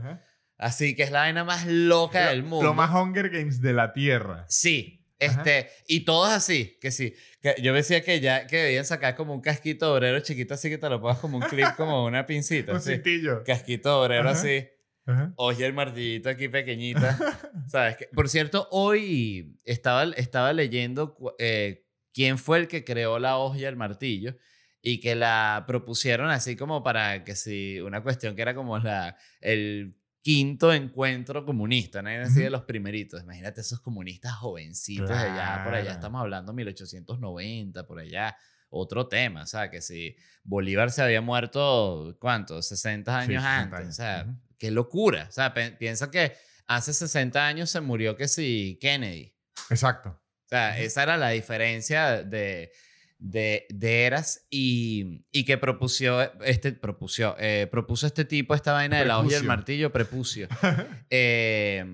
Así 0.58 0.94
que 0.96 1.04
es 1.04 1.10
la 1.12 1.20
vaina 1.20 1.44
más 1.44 1.66
loca 1.66 2.24
Lo- 2.24 2.30
del 2.30 2.42
mundo. 2.42 2.64
Lo 2.66 2.74
más 2.74 2.90
Hunger 2.94 3.30
Games 3.30 3.60
de 3.62 3.72
la 3.72 3.92
Tierra. 3.92 4.44
Sí, 4.48 5.06
Ajá. 5.20 5.42
este, 5.42 5.70
y 5.86 6.00
todos 6.00 6.30
así, 6.30 6.76
que 6.80 6.90
sí. 6.90 7.14
Que 7.40 7.54
yo 7.62 7.72
decía 7.72 8.02
que 8.02 8.18
ya 8.20 8.46
que 8.46 8.56
debían 8.56 8.84
sacar 8.84 9.14
como 9.14 9.32
un 9.34 9.40
casquito 9.40 9.94
obrero 9.94 10.18
chiquito 10.20 10.54
así 10.54 10.68
que 10.68 10.76
te 10.78 10.88
lo 10.90 11.00
pongas 11.00 11.18
como 11.18 11.36
un 11.38 11.44
clip, 11.44 11.68
como 11.76 12.04
una 12.04 12.26
pincita. 12.26 12.72
Un 12.72 12.78
así. 12.78 12.94
cintillo. 12.94 13.44
Casquito 13.44 14.00
obrero 14.02 14.28
Ajá. 14.30 14.38
así. 14.38 14.66
Ajá. 15.06 15.32
Oye, 15.36 15.64
el 15.64 15.72
martillito 15.72 16.28
aquí 16.28 16.48
pequeñita. 16.48 17.16
¿Sabes? 17.68 17.96
qué? 17.96 18.08
Por 18.12 18.28
cierto, 18.28 18.66
hoy 18.72 19.56
estaba, 19.64 20.02
estaba 20.16 20.52
leyendo 20.52 21.16
eh, 21.38 21.86
quién 22.12 22.36
fue 22.36 22.58
el 22.58 22.68
que 22.68 22.84
creó 22.84 23.18
la 23.20 23.38
hoja 23.38 23.58
y 23.58 23.64
el 23.64 23.76
martillo 23.76 24.36
y 24.82 25.00
que 25.00 25.14
la 25.14 25.64
propusieron 25.66 26.30
así 26.30 26.56
como 26.56 26.82
para 26.82 27.24
que 27.24 27.34
si 27.36 27.80
una 27.80 28.02
cuestión 28.02 28.34
que 28.36 28.42
era 28.42 28.54
como 28.54 28.78
la, 28.78 29.16
el 29.40 29.96
quinto 30.22 30.72
encuentro 30.72 31.44
comunista, 31.44 32.02
¿no? 32.02 32.10
Así 32.10 32.40
de 32.40 32.50
los 32.50 32.62
primeritos. 32.64 33.22
Imagínate 33.22 33.60
esos 33.60 33.80
comunistas 33.80 34.34
jovencitos 34.34 35.08
de 35.08 35.14
allá, 35.14 35.62
por 35.64 35.74
allá 35.74 35.82
Claro. 35.84 35.94
estamos 35.94 36.20
hablando 36.20 36.52
1890, 36.52 37.86
por 37.86 37.98
allá. 38.00 38.36
Otro 38.70 39.08
tema, 39.08 39.44
o 39.44 39.46
sea, 39.46 39.70
que 39.70 39.80
si 39.80 40.14
Bolívar 40.44 40.90
se 40.90 41.00
había 41.00 41.22
muerto, 41.22 42.16
¿cuánto? 42.20 42.60
60 42.60 43.10
Sí, 43.24 43.30
años 43.32 43.42
60 43.42 43.60
antes. 43.62 43.78
años. 43.80 43.88
O 43.88 43.92
sea, 43.96 44.26
qué 44.58 44.70
locura. 44.70 45.26
O 45.28 45.32
sea, 45.32 45.54
piensa 45.54 46.10
que 46.10 46.34
hace 46.66 46.92
60 46.92 47.46
años 47.46 47.70
se 47.70 47.80
murió 47.80 48.14
que 48.16 48.28
sí 48.28 48.78
Kennedy. 48.80 49.34
Exacto. 49.70 50.10
O 50.10 50.48
sea, 50.48 50.78
esa 50.78 51.02
era 51.02 51.16
la 51.16 51.30
diferencia 51.30 52.22
de, 52.22 52.70
de, 53.18 53.66
de 53.70 54.04
eras 54.04 54.46
y, 54.48 55.24
y 55.32 55.44
que 55.44 55.58
propusió 55.58 56.20
este, 56.42 56.72
propusió, 56.72 57.36
eh, 57.38 57.68
propuso 57.70 58.06
este 58.06 58.24
tipo 58.24 58.54
esta 58.54 58.72
vaina 58.72 58.98
de 58.98 59.04
la 59.04 59.18
hoja 59.18 59.32
y 59.32 59.34
el 59.34 59.44
martillo, 59.44 59.92
prepucio. 59.92 60.48
Eh, 61.10 61.84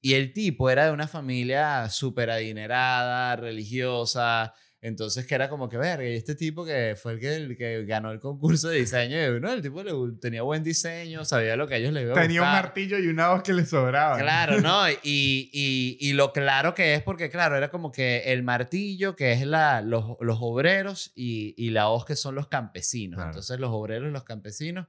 y 0.00 0.14
el 0.14 0.32
tipo 0.32 0.70
era 0.70 0.86
de 0.86 0.92
una 0.92 1.08
familia 1.08 1.88
súper 1.90 2.30
adinerada, 2.30 3.36
religiosa. 3.36 4.54
Entonces, 4.80 5.26
que 5.26 5.34
era 5.34 5.48
como 5.48 5.68
que, 5.68 5.76
verga, 5.76 6.08
y 6.08 6.14
este 6.14 6.36
tipo 6.36 6.64
que 6.64 6.94
fue 6.96 7.12
el 7.14 7.18
que, 7.18 7.34
el 7.34 7.56
que 7.56 7.84
ganó 7.84 8.12
el 8.12 8.20
concurso 8.20 8.68
de 8.68 8.78
diseño, 8.78 9.36
y, 9.36 9.40
no, 9.40 9.52
el 9.52 9.60
tipo 9.60 9.82
le 9.82 9.92
tenía 10.20 10.42
buen 10.42 10.62
diseño, 10.62 11.24
sabía 11.24 11.56
lo 11.56 11.66
que 11.66 11.74
a 11.74 11.76
ellos 11.78 11.92
les 11.92 12.04
iba 12.04 12.12
a 12.12 12.22
Tenía 12.22 12.42
un 12.42 12.48
martillo 12.48 12.96
y 12.98 13.08
una 13.08 13.32
hoz 13.32 13.42
que 13.42 13.52
le 13.52 13.66
sobraba. 13.66 14.16
Claro, 14.18 14.60
¿no? 14.60 14.88
Y, 14.88 15.50
y, 15.52 15.98
y 16.00 16.12
lo 16.12 16.32
claro 16.32 16.74
que 16.74 16.94
es, 16.94 17.02
porque 17.02 17.28
claro, 17.28 17.56
era 17.56 17.70
como 17.70 17.90
que 17.90 18.18
el 18.26 18.44
martillo, 18.44 19.16
que 19.16 19.32
es 19.32 19.44
la, 19.44 19.82
los, 19.82 20.16
los 20.20 20.38
obreros, 20.40 21.10
y, 21.16 21.54
y 21.56 21.70
la 21.70 21.88
hoz, 21.88 22.04
que 22.04 22.14
son 22.14 22.36
los 22.36 22.46
campesinos. 22.46 23.16
Claro. 23.16 23.30
Entonces, 23.30 23.58
los 23.58 23.70
obreros 23.70 24.08
y 24.08 24.12
los 24.12 24.22
campesinos, 24.22 24.86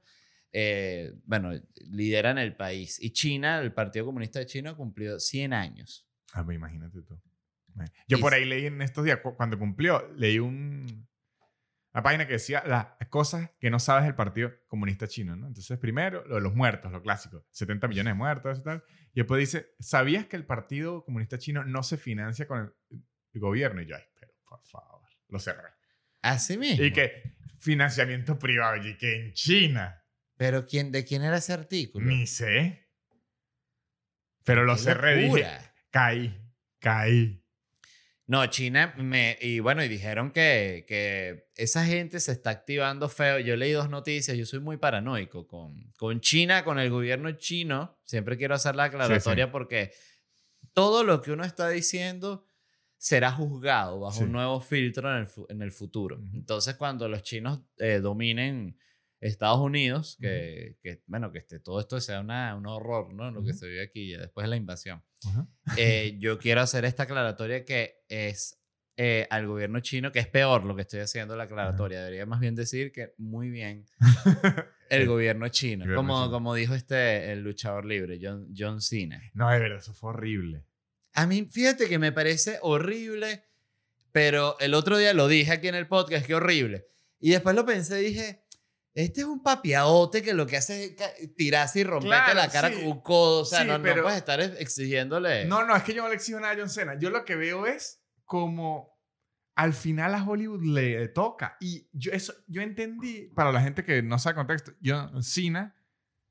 eh, 0.52 1.14
bueno, 1.24 1.50
lideran 1.90 2.38
el 2.38 2.54
país. 2.54 3.02
Y 3.02 3.10
China, 3.10 3.58
el 3.58 3.72
Partido 3.72 4.06
Comunista 4.06 4.38
de 4.38 4.46
China, 4.46 4.74
cumplió 4.74 5.18
100 5.18 5.52
años. 5.52 6.06
Ah, 6.32 6.44
pues 6.44 6.54
imagínate 6.54 7.02
tú. 7.02 7.20
Yo 8.08 8.18
Y 8.18 8.20
por 8.20 8.34
ahí 8.34 8.44
leí 8.44 8.66
en 8.66 8.82
estos 8.82 9.04
días, 9.04 9.18
cu- 9.20 9.36
cuando 9.36 9.58
cumplió, 9.58 10.08
leí 10.16 10.38
un, 10.38 11.08
una 11.92 12.02
página 12.02 12.26
que 12.26 12.34
decía 12.34 12.62
las 12.66 12.86
cosas 13.08 13.50
que 13.58 13.70
no 13.70 13.78
sabes 13.78 14.04
del 14.04 14.14
Partido 14.14 14.52
Comunista 14.68 15.06
Chino, 15.08 15.36
¿no? 15.36 15.46
Entonces, 15.46 15.78
primero, 15.78 16.24
lo 16.26 16.36
de 16.36 16.40
los 16.40 16.54
muertos, 16.54 16.92
lo 16.92 17.02
clásico. 17.02 17.46
70 17.50 17.88
millones 17.88 18.12
de 18.12 18.18
muertos, 18.18 18.58
y 18.58 18.62
tal. 18.62 18.84
Y 19.12 19.20
después 19.20 19.38
dice, 19.40 19.74
¿sabías 19.80 20.26
que 20.26 20.36
el 20.36 20.46
Partido 20.46 21.04
Comunista 21.04 21.38
Chino 21.38 21.64
no 21.64 21.82
se 21.82 21.96
financia 21.96 22.46
con 22.46 22.60
el, 22.60 23.02
el 23.32 23.40
gobierno? 23.40 23.82
Y 23.82 23.86
yo, 23.86 23.96
ay, 23.96 24.02
pero 24.18 24.32
por 24.46 24.62
favor, 24.64 25.08
lo 25.28 25.38
cerré. 25.38 25.68
Así 26.22 26.58
mismo. 26.58 26.84
Y 26.84 26.92
que 26.92 27.34
financiamiento 27.58 28.38
privado, 28.38 28.76
y 28.76 28.96
que 28.96 29.26
en 29.26 29.32
China, 29.32 30.02
Pero 30.36 30.66
¿quién, 30.66 30.90
¿de 30.92 31.04
quién 31.04 31.22
era 31.22 31.36
ese 31.38 31.52
artículo? 31.52 32.06
ni 32.06 32.26
sé. 32.26 32.88
Pero 34.44 34.64
lo 34.64 34.74
¡Qué 34.74 34.80
cerré, 34.80 35.16
dije, 35.16 35.46
caí, 35.90 36.40
caí. 36.78 37.39
No, 38.30 38.46
China 38.46 38.94
me... 38.96 39.36
Y 39.40 39.58
bueno, 39.58 39.82
y 39.82 39.88
dijeron 39.88 40.30
que, 40.30 40.84
que 40.86 41.48
esa 41.56 41.84
gente 41.84 42.20
se 42.20 42.30
está 42.30 42.50
activando 42.50 43.08
feo. 43.08 43.40
Yo 43.40 43.56
leí 43.56 43.72
dos 43.72 43.90
noticias, 43.90 44.36
yo 44.36 44.46
soy 44.46 44.60
muy 44.60 44.76
paranoico 44.76 45.48
con, 45.48 45.90
con 45.98 46.20
China, 46.20 46.62
con 46.62 46.78
el 46.78 46.90
gobierno 46.90 47.32
chino. 47.32 47.98
Siempre 48.04 48.36
quiero 48.38 48.54
hacer 48.54 48.76
la 48.76 48.84
aclaratoria 48.84 49.50
porque 49.50 49.90
todo 50.72 51.02
lo 51.02 51.20
que 51.22 51.32
uno 51.32 51.42
está 51.44 51.68
diciendo 51.70 52.46
será 52.96 53.32
juzgado 53.32 53.98
bajo 53.98 54.18
Sí. 54.18 54.22
un 54.24 54.32
nuevo 54.32 54.60
filtro 54.60 55.10
en 55.10 55.22
el, 55.24 55.28
en 55.48 55.62
el 55.62 55.72
futuro. 55.72 56.20
Entonces, 56.32 56.76
cuando 56.76 57.08
los 57.08 57.24
chinos 57.24 57.60
eh, 57.78 57.98
dominen 58.00 58.78
Estados 59.20 59.58
Unidos, 59.60 60.16
que, 60.20 60.76
que, 60.82 61.02
bueno, 61.06 61.30
que 61.30 61.38
este, 61.38 61.60
todo 61.60 61.78
esto 61.80 62.00
sea 62.00 62.20
una, 62.20 62.54
un 62.56 62.66
horror, 62.66 63.12
¿no? 63.12 63.30
Lo 63.30 63.42
que 63.42 63.50
Ujú. 63.50 63.58
se 63.58 63.66
vive 63.68 63.82
aquí 63.82 64.10
ya 64.10 64.18
después 64.18 64.44
de 64.44 64.48
la 64.48 64.56
invasión. 64.56 65.02
Ajá. 65.26 65.46
Eh, 65.76 66.16
yo 66.18 66.38
quiero 66.38 66.62
hacer 66.62 66.84
esta 66.86 67.02
aclaratoria 67.02 67.64
que 67.64 68.02
es 68.08 68.58
eh, 68.96 69.26
al 69.30 69.46
gobierno 69.46 69.80
chino, 69.80 70.10
que 70.12 70.18
es 70.20 70.26
peor 70.26 70.64
lo 70.64 70.74
que 70.74 70.82
estoy 70.82 71.00
haciendo 71.00 71.36
la 71.36 71.44
aclaratoria. 71.44 72.00
Debería 72.00 72.26
más 72.26 72.40
bien 72.40 72.54
decir 72.54 72.92
que 72.92 73.14
muy 73.18 73.50
bien 73.50 73.86
el 74.90 75.06
gobierno 75.06 75.48
chino. 75.48 75.84
como, 75.94 76.30
como 76.30 76.54
dijo 76.54 76.74
este, 76.74 77.32
el 77.32 77.42
luchador 77.42 77.84
libre, 77.84 78.18
John, 78.22 78.48
John 78.56 78.80
Cena. 78.80 79.20
No, 79.34 79.50
de 79.50 79.58
verdad, 79.58 79.78
eso 79.78 79.92
fue 79.94 80.10
horrible. 80.10 80.64
A 81.12 81.26
mí, 81.26 81.46
fíjate 81.50 81.88
que 81.88 81.98
me 81.98 82.12
parece 82.12 82.58
horrible 82.62 83.42
Pero 84.12 84.56
el 84.60 84.74
otro 84.74 84.96
día 84.96 85.12
lo 85.12 85.28
dije 85.28 85.52
aquí 85.52 85.68
en 85.68 85.74
el 85.74 85.86
podcast, 85.86 86.26
qué 86.26 86.34
horrible. 86.34 86.86
Y 87.20 87.30
después 87.30 87.54
lo 87.54 87.64
pensé 87.66 88.00
y 88.02 88.06
dije, 88.06 88.44
este 89.04 89.20
es 89.22 89.26
un 89.26 89.42
papiaote 89.42 90.22
que 90.22 90.34
lo 90.34 90.46
que 90.46 90.56
hace 90.56 90.96
es 91.20 91.34
tirarse 91.36 91.80
y 91.80 91.84
romperte 91.84 92.08
Claro, 92.32 92.34
la 92.34 92.48
cara 92.48 92.68
sí. 92.68 92.74
con 92.76 92.84
un 92.86 93.00
codo. 93.00 93.40
O 93.42 93.44
sea, 93.44 93.60
Sí, 93.62 93.66
no, 93.66 93.78
no 93.78 93.84
pero- 93.84 94.02
puedes 94.02 94.18
estar 94.18 94.40
exigiéndole. 94.40 95.44
No, 95.46 95.64
no, 95.64 95.76
es 95.76 95.82
que 95.82 95.94
yo 95.94 96.02
no 96.02 96.08
le 96.08 96.14
exijo 96.14 96.40
nada 96.40 96.52
a 96.54 96.56
John 96.56 96.70
Cena. 96.70 96.98
Yo 96.98 97.10
lo 97.10 97.24
que 97.24 97.36
veo 97.36 97.66
es 97.66 98.02
como 98.24 98.90
al 99.56 99.74
final 99.74 100.14
a 100.14 100.24
Hollywood 100.24 100.62
le 100.64 101.08
toca. 101.08 101.56
Y 101.60 101.88
yo, 101.92 102.12
eso, 102.12 102.32
yo 102.46 102.62
entendí, 102.62 103.26
para 103.34 103.52
la 103.52 103.60
gente 103.60 103.84
que 103.84 104.02
no 104.02 104.18
sabe 104.18 104.36
contexto, 104.36 104.72
John 104.82 105.22
Cena 105.22 105.76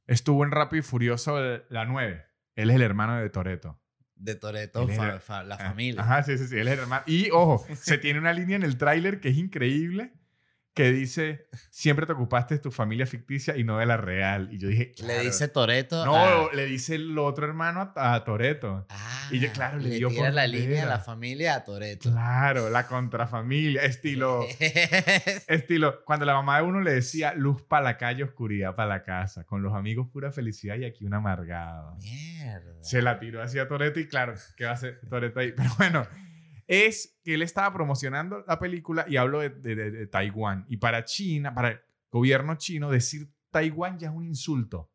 estuvo 0.08 0.44
en 0.44 0.52
Rápido 0.52 0.80
y 0.80 0.84
Furioso 0.84 1.38
la 1.70 1.86
9. 1.86 2.26
Él 2.56 2.70
es 2.72 2.76
el 2.78 2.82
hermano 2.82 3.18
de 3.20 3.30
Toreto. 3.30 3.80
De 4.16 4.36
Toreto, 4.36 4.86
la 4.88 5.22
Ah, 5.56 5.58
familia. 5.58 6.02
Ajá, 6.02 6.24
sí, 6.24 6.38
sí, 6.38 6.48
sí, 6.48 6.58
él 6.58 6.68
es 6.68 6.74
el 6.74 6.80
hermano. 6.80 7.04
Y 7.06 7.30
ojo, 7.32 7.66
se 7.76 7.98
tiene 8.00 8.20
una 8.20 8.34
línea 8.34 8.56
en 8.58 8.64
el 8.64 8.78
tráiler 8.78 9.20
que 9.22 9.30
es 9.30 9.38
increíble 9.38 10.14
que 10.74 10.92
dice, 10.92 11.48
siempre 11.72 12.06
te 12.06 12.14
ocupaste 12.14 12.56
de 12.56 12.60
tu 12.62 12.72
familia 12.72 13.06
ficticia 13.06 13.58
y 13.58 13.64
no 13.64 13.78
de 13.80 13.86
la 13.86 13.98
real. 13.98 14.50
Y 14.52 14.60
yo 14.60 14.70
dije, 14.70 14.94
Le 15.06 15.20
dice 15.20 15.48
Toreto. 15.50 16.06
No, 16.06 16.52
le 16.52 16.66
dice 16.66 16.96
el 16.96 17.18
otro 17.18 17.46
hermano 17.48 17.92
a, 17.96 18.14
a 18.14 18.24
Toreto. 18.24 18.88
y 19.32 19.38
y 19.38 19.40
yo, 19.40 19.52
claro, 19.52 19.78
le 19.80 19.90
dio 19.90 20.08
tira 20.10 20.32
la 20.32 20.48
línea 20.48 20.80
a 20.80 20.84
era. 20.84 20.90
la 20.92 21.00
familia 21.00 21.56
a 21.56 21.64
Toreto. 21.66 22.12
Claro, 22.12 22.70
la 22.70 22.88
contrafamilia, 22.88 23.82
estilo, 23.84 24.46
estilo, 25.48 26.04
cuando 26.06 26.26
la 26.26 26.34
mamá 26.34 26.58
de 26.58 26.64
uno 26.64 26.82
le 26.82 26.94
decía 26.94 27.34
luz 27.34 27.62
para 27.62 27.84
la 27.84 27.98
calle, 27.98 28.24
oscuridad 28.24 28.76
para 28.76 28.90
la 28.90 29.04
casa, 29.04 29.44
con 29.46 29.62
los 29.62 29.74
amigos 29.74 30.08
pura 30.12 30.32
felicidad 30.32 30.76
y 30.78 30.86
aquí 30.86 31.06
un 31.06 31.14
amargado. 31.14 31.98
Mierda. 31.98 32.84
Se 32.84 33.02
la 33.02 33.20
tiró 33.20 33.42
hacia 33.42 33.68
Toreto 33.68 34.00
y 34.00 34.08
claro, 34.08 34.34
¿qué 34.56 34.66
va 34.66 34.72
a 34.72 34.74
hacer 34.76 35.00
Toreto 35.10 35.40
ahí? 35.40 35.52
Pero 35.56 35.70
bueno, 35.78 36.08
es 36.72 37.20
que 37.24 37.34
él 37.34 37.42
estaba 37.42 37.74
promocionando 37.74 38.46
la 38.48 38.60
película 38.60 39.04
y 39.10 39.18
hablo 39.18 39.40
de, 39.40 39.50
de- 39.50 39.76
de- 39.76 39.92
de 39.92 40.08
Taiwán. 40.08 40.66
Y 40.70 40.78
para 40.78 41.04
China, 41.04 41.54
para 41.56 41.70
el 41.70 41.80
gobierno 42.12 42.56
chino, 42.56 42.92
decir 42.92 43.28
Taiwán 43.50 43.98
ya 43.98 44.10
es 44.10 44.14
un 44.14 44.24
insulto. 44.24 44.92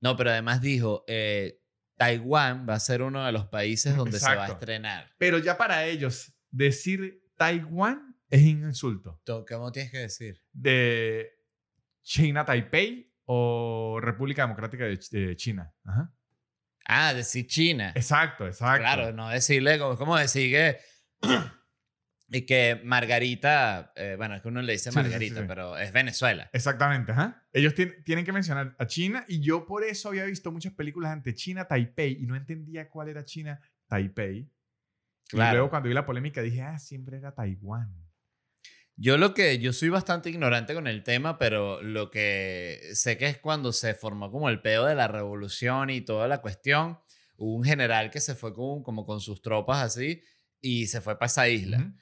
No, 0.00 0.16
pero 0.16 0.30
además 0.30 0.62
dijo, 0.62 1.04
eh, 1.06 1.60
Taiwán 1.96 2.66
va 2.66 2.74
a 2.74 2.80
ser 2.80 3.02
uno 3.02 3.26
de 3.26 3.32
los 3.32 3.44
países 3.46 3.94
donde 3.94 4.18
se 4.18 4.34
va 4.34 4.46
a 4.46 4.48
estrenar. 4.52 5.12
Pero 5.18 5.36
ya 5.38 5.58
para 5.58 5.84
ellos, 5.84 6.32
decir 6.50 7.22
Taiwán 7.36 8.16
es 8.30 8.40
un 8.42 8.64
insulto. 8.64 9.20
To- 9.24 9.44
¿Cómo 9.46 9.70
tienes 9.70 9.92
que 9.92 9.98
decir? 9.98 10.40
De 10.52 11.30
China 12.02 12.44
Taipei 12.46 13.12
o 13.26 13.98
República 14.00 14.42
Democrática 14.42 14.84
de, 14.84 14.98
Ch- 14.98 15.10
de 15.10 15.36
China. 15.36 15.74
Ajá. 15.84 16.10
Ah, 16.86 17.12
decir 17.12 17.46
China. 17.46 17.92
Exacto, 17.94 18.46
exacto. 18.46 18.80
Claro, 18.80 19.12
no 19.12 19.28
decirle, 19.28 19.78
como, 19.78 19.96
como 19.98 20.16
decir 20.16 20.50
que... 20.50 20.78
y 22.30 22.42
que 22.46 22.80
Margarita, 22.84 23.92
eh, 23.96 24.14
bueno, 24.18 24.34
es 24.34 24.42
que 24.42 24.48
uno 24.48 24.60
le 24.62 24.72
dice 24.72 24.90
Sí, 24.90 24.96
sí, 24.96 24.96
sí, 24.96 25.02
Margarita, 25.02 25.40
sí. 25.40 25.44
pero 25.48 25.78
es 25.78 25.92
Venezuela. 25.92 26.50
Exactamente, 26.52 27.12
ajá. 27.12 27.46
Ellos 27.52 27.74
tien- 27.74 28.02
tienen 28.04 28.24
que 28.24 28.32
mencionar 28.32 28.74
a 28.78 28.86
China 28.86 29.24
y 29.28 29.40
yo 29.40 29.64
por 29.66 29.82
eso 29.84 30.10
había 30.10 30.24
visto 30.24 30.52
muchas 30.52 30.74
películas 30.74 31.12
ante 31.12 31.34
China 31.34 31.66
Taipei 31.66 32.18
y 32.22 32.26
no 32.26 32.36
entendía 32.36 32.88
cuál 32.90 33.08
era 33.08 33.24
China 33.24 33.60
Taipei. 33.86 34.38
Y 34.40 34.50
Claro. 35.30 35.52
luego 35.58 35.70
cuando 35.70 35.88
vi 35.88 35.94
la 35.94 36.06
polémica 36.06 36.40
dije, 36.42 36.62
ah, 36.62 36.78
siempre 36.78 37.18
era 37.18 37.34
Taiwán. 37.34 37.94
Yo 39.00 39.16
lo 39.16 39.32
que, 39.32 39.58
yo 39.60 39.72
soy 39.72 39.90
bastante 39.90 40.28
ignorante 40.28 40.74
con 40.74 40.86
el 40.88 41.04
tema, 41.04 41.38
pero 41.38 41.80
lo 41.82 42.10
que 42.10 42.80
sé 42.94 43.16
que 43.16 43.26
es 43.28 43.38
cuando 43.38 43.72
se 43.72 43.94
formó 43.94 44.30
como 44.32 44.48
el 44.48 44.60
peo 44.60 44.84
de 44.86 44.96
la 44.96 45.06
revolución 45.06 45.90
y 45.90 46.00
toda 46.00 46.26
la 46.26 46.40
cuestión, 46.40 46.98
hubo 47.36 47.54
un 47.54 47.62
general 47.64 48.10
que 48.10 48.20
se 48.20 48.34
fue 48.34 48.52
con, 48.52 48.82
como 48.82 49.06
con 49.06 49.20
sus 49.20 49.40
tropas 49.40 49.82
así 49.84 50.22
y 50.60 50.86
se 50.86 51.00
fue 51.00 51.18
para 51.18 51.26
esa 51.26 51.48
isla. 51.48 51.78
Ujú. 51.78 51.92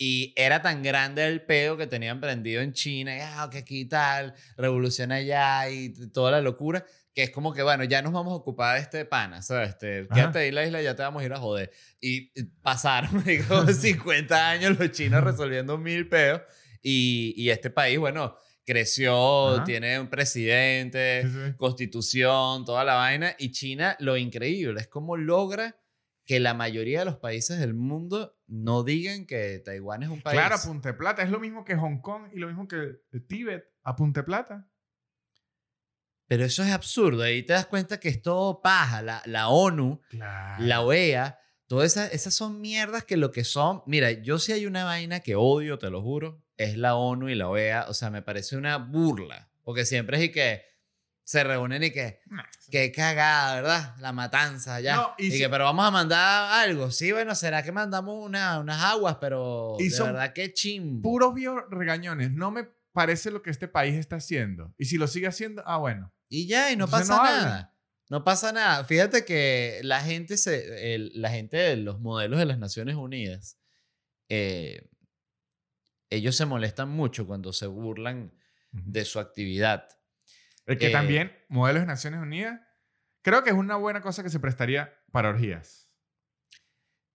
Y 0.00 0.32
era 0.36 0.62
tan 0.62 0.82
grande 0.82 1.26
el 1.26 1.42
peo 1.42 1.76
que 1.76 1.86
tenían 1.88 2.20
prendido 2.20 2.62
en 2.62 2.72
China, 2.72 3.16
y, 3.16 3.20
ah, 3.20 3.48
que 3.50 3.58
aquí 3.58 3.84
tal, 3.86 4.34
revolución 4.56 5.10
allá 5.10 5.68
y 5.70 5.92
toda 6.12 6.30
la 6.30 6.40
locura, 6.40 6.84
que 7.12 7.24
es 7.24 7.30
como 7.30 7.52
que, 7.52 7.64
bueno, 7.64 7.82
ya 7.82 8.00
nos 8.00 8.12
vamos 8.12 8.32
a 8.32 8.36
ocupar 8.36 8.76
de 8.76 8.82
este 8.82 9.04
pana, 9.04 9.42
¿sabes? 9.42 9.70
Este, 9.70 10.06
quédate 10.14 10.38
ahí 10.38 10.50
la 10.52 10.64
isla, 10.64 10.80
ya 10.82 10.94
te 10.94 11.02
vamos 11.02 11.20
a 11.20 11.26
ir 11.26 11.32
a 11.32 11.38
joder. 11.40 11.72
Y 12.00 12.30
y 12.40 12.44
pasaron, 12.62 13.22
digo, 13.24 13.66
50 13.72 14.50
años 14.50 14.78
los 14.78 14.92
chinos 14.92 15.24
resolviendo 15.24 15.76
mil 15.78 16.08
peos 16.08 16.42
y, 16.80 17.34
y 17.36 17.50
este 17.50 17.70
país, 17.70 17.98
bueno, 17.98 18.36
creció, 18.64 19.56
Ajá. 19.56 19.64
tiene 19.64 19.98
un 19.98 20.08
presidente, 20.08 21.22
Sí, 21.24 21.28
sí. 21.32 21.54
constitución, 21.56 22.64
toda 22.64 22.84
la 22.84 22.94
vaina. 22.94 23.34
Y 23.38 23.50
China, 23.50 23.96
lo 23.98 24.16
increíble 24.16 24.80
es 24.80 24.86
cómo 24.86 25.16
logra 25.16 25.74
que 26.28 26.40
la 26.40 26.52
mayoría 26.52 26.98
de 26.98 27.04
los 27.06 27.16
países 27.16 27.58
del 27.58 27.72
mundo 27.72 28.36
no 28.46 28.84
digan 28.84 29.24
que 29.24 29.60
Taiwán 29.64 30.02
es 30.02 30.10
un 30.10 30.20
país. 30.20 30.38
Claro, 30.38 30.56
apunte 30.56 30.92
plata. 30.92 31.22
Es 31.22 31.30
lo 31.30 31.40
mismo 31.40 31.64
que 31.64 31.74
Hong 31.74 32.02
Kong 32.02 32.28
y 32.34 32.38
lo 32.38 32.48
mismo 32.48 32.68
que 32.68 33.00
Tíbet. 33.26 33.64
Apunte 33.82 34.22
plata. 34.22 34.68
Pero 36.26 36.44
eso 36.44 36.62
es 36.62 36.70
absurdo. 36.70 37.22
Ahí 37.22 37.42
te 37.42 37.54
das 37.54 37.64
cuenta 37.64 37.98
que 37.98 38.10
es 38.10 38.20
todo 38.20 38.60
paja. 38.60 39.00
La, 39.00 39.22
la 39.24 39.48
ONU, 39.48 40.02
Claro. 40.10 40.62
la 40.62 40.82
OEA, 40.82 41.38
todas 41.66 41.92
esas, 41.92 42.12
esas 42.12 42.34
son 42.34 42.60
mierdas 42.60 43.04
que 43.04 43.16
lo 43.16 43.32
que 43.32 43.44
son. 43.44 43.82
Mira, 43.86 44.10
yo 44.12 44.38
sí 44.38 44.52
hay 44.52 44.66
una 44.66 44.84
vaina 44.84 45.20
que 45.20 45.34
odio, 45.34 45.78
te 45.78 45.88
lo 45.88 46.02
juro, 46.02 46.42
es 46.58 46.76
la 46.76 46.94
ONU 46.96 47.30
y 47.30 47.34
la 47.36 47.48
OEA. 47.48 47.86
O 47.88 47.94
sea, 47.94 48.10
me 48.10 48.20
parece 48.20 48.56
una 48.58 48.76
burla. 48.76 49.50
Porque 49.62 49.86
siempre 49.86 50.18
es 50.18 50.24
y 50.24 50.32
que 50.32 50.62
se 51.28 51.44
reúnen 51.44 51.82
y 51.84 51.90
que, 51.90 52.20
que 52.70 52.90
cagada, 52.90 53.56
¿verdad? 53.56 53.94
La 53.98 54.12
matanza 54.12 54.80
ya. 54.80 54.96
No, 54.96 55.14
y 55.18 55.26
y 55.26 55.30
si- 55.32 55.38
que, 55.40 55.50
pero 55.50 55.64
vamos 55.64 55.84
a 55.86 55.90
mandar 55.90 56.66
algo. 56.66 56.90
Sí, 56.90 57.12
bueno, 57.12 57.34
será 57.34 57.62
que 57.62 57.70
mandamos 57.70 58.24
una, 58.24 58.58
unas 58.58 58.82
aguas, 58.82 59.18
pero 59.20 59.76
Y 59.78 59.84
de 59.84 59.90
son 59.90 60.06
verdad 60.14 60.32
que 60.32 60.54
chimbo. 60.54 61.02
Puros 61.02 61.34
viejos 61.34 61.64
regañones. 61.68 62.30
No 62.30 62.50
me 62.50 62.66
parece 62.92 63.30
lo 63.30 63.42
que 63.42 63.50
este 63.50 63.68
país 63.68 63.94
está 63.96 64.16
haciendo. 64.16 64.72
Y 64.78 64.86
si 64.86 64.96
lo 64.96 65.06
sigue 65.06 65.26
haciendo, 65.26 65.62
ah, 65.66 65.76
bueno. 65.76 66.14
Y 66.30 66.46
ya, 66.46 66.72
y 66.72 66.76
no 66.76 66.86
Entonces 66.86 67.08
pasa 67.10 67.20
no 67.22 67.28
hablen. 67.28 67.44
nada. 67.44 67.74
No 68.08 68.24
pasa 68.24 68.52
nada. 68.52 68.84
Fíjate 68.84 69.26
que 69.26 69.80
la 69.82 70.00
gente, 70.00 70.38
se, 70.38 70.94
el- 70.94 71.12
la 71.14 71.28
gente 71.28 71.58
de 71.58 71.76
los 71.76 72.00
modelos 72.00 72.38
de 72.38 72.46
las 72.46 72.58
Naciones 72.58 72.96
Unidas, 72.96 73.58
eh, 74.30 74.88
ellos 76.08 76.36
se 76.36 76.46
molestan 76.46 76.88
mucho 76.88 77.26
cuando 77.26 77.52
se 77.52 77.66
burlan 77.66 78.32
de 78.72 79.04
su 79.04 79.18
actividad. 79.20 79.86
El 80.68 80.78
que 80.78 80.88
Eh, 80.88 80.92
también, 80.92 81.36
modelos 81.48 81.82
de 81.82 81.86
Naciones 81.86 82.20
Unidas, 82.20 82.60
creo 83.22 83.42
que 83.42 83.50
es 83.50 83.56
una 83.56 83.76
buena 83.76 84.00
cosa 84.02 84.22
que 84.22 84.28
se 84.28 84.38
prestaría 84.38 84.94
para 85.10 85.30
orgías. 85.30 85.90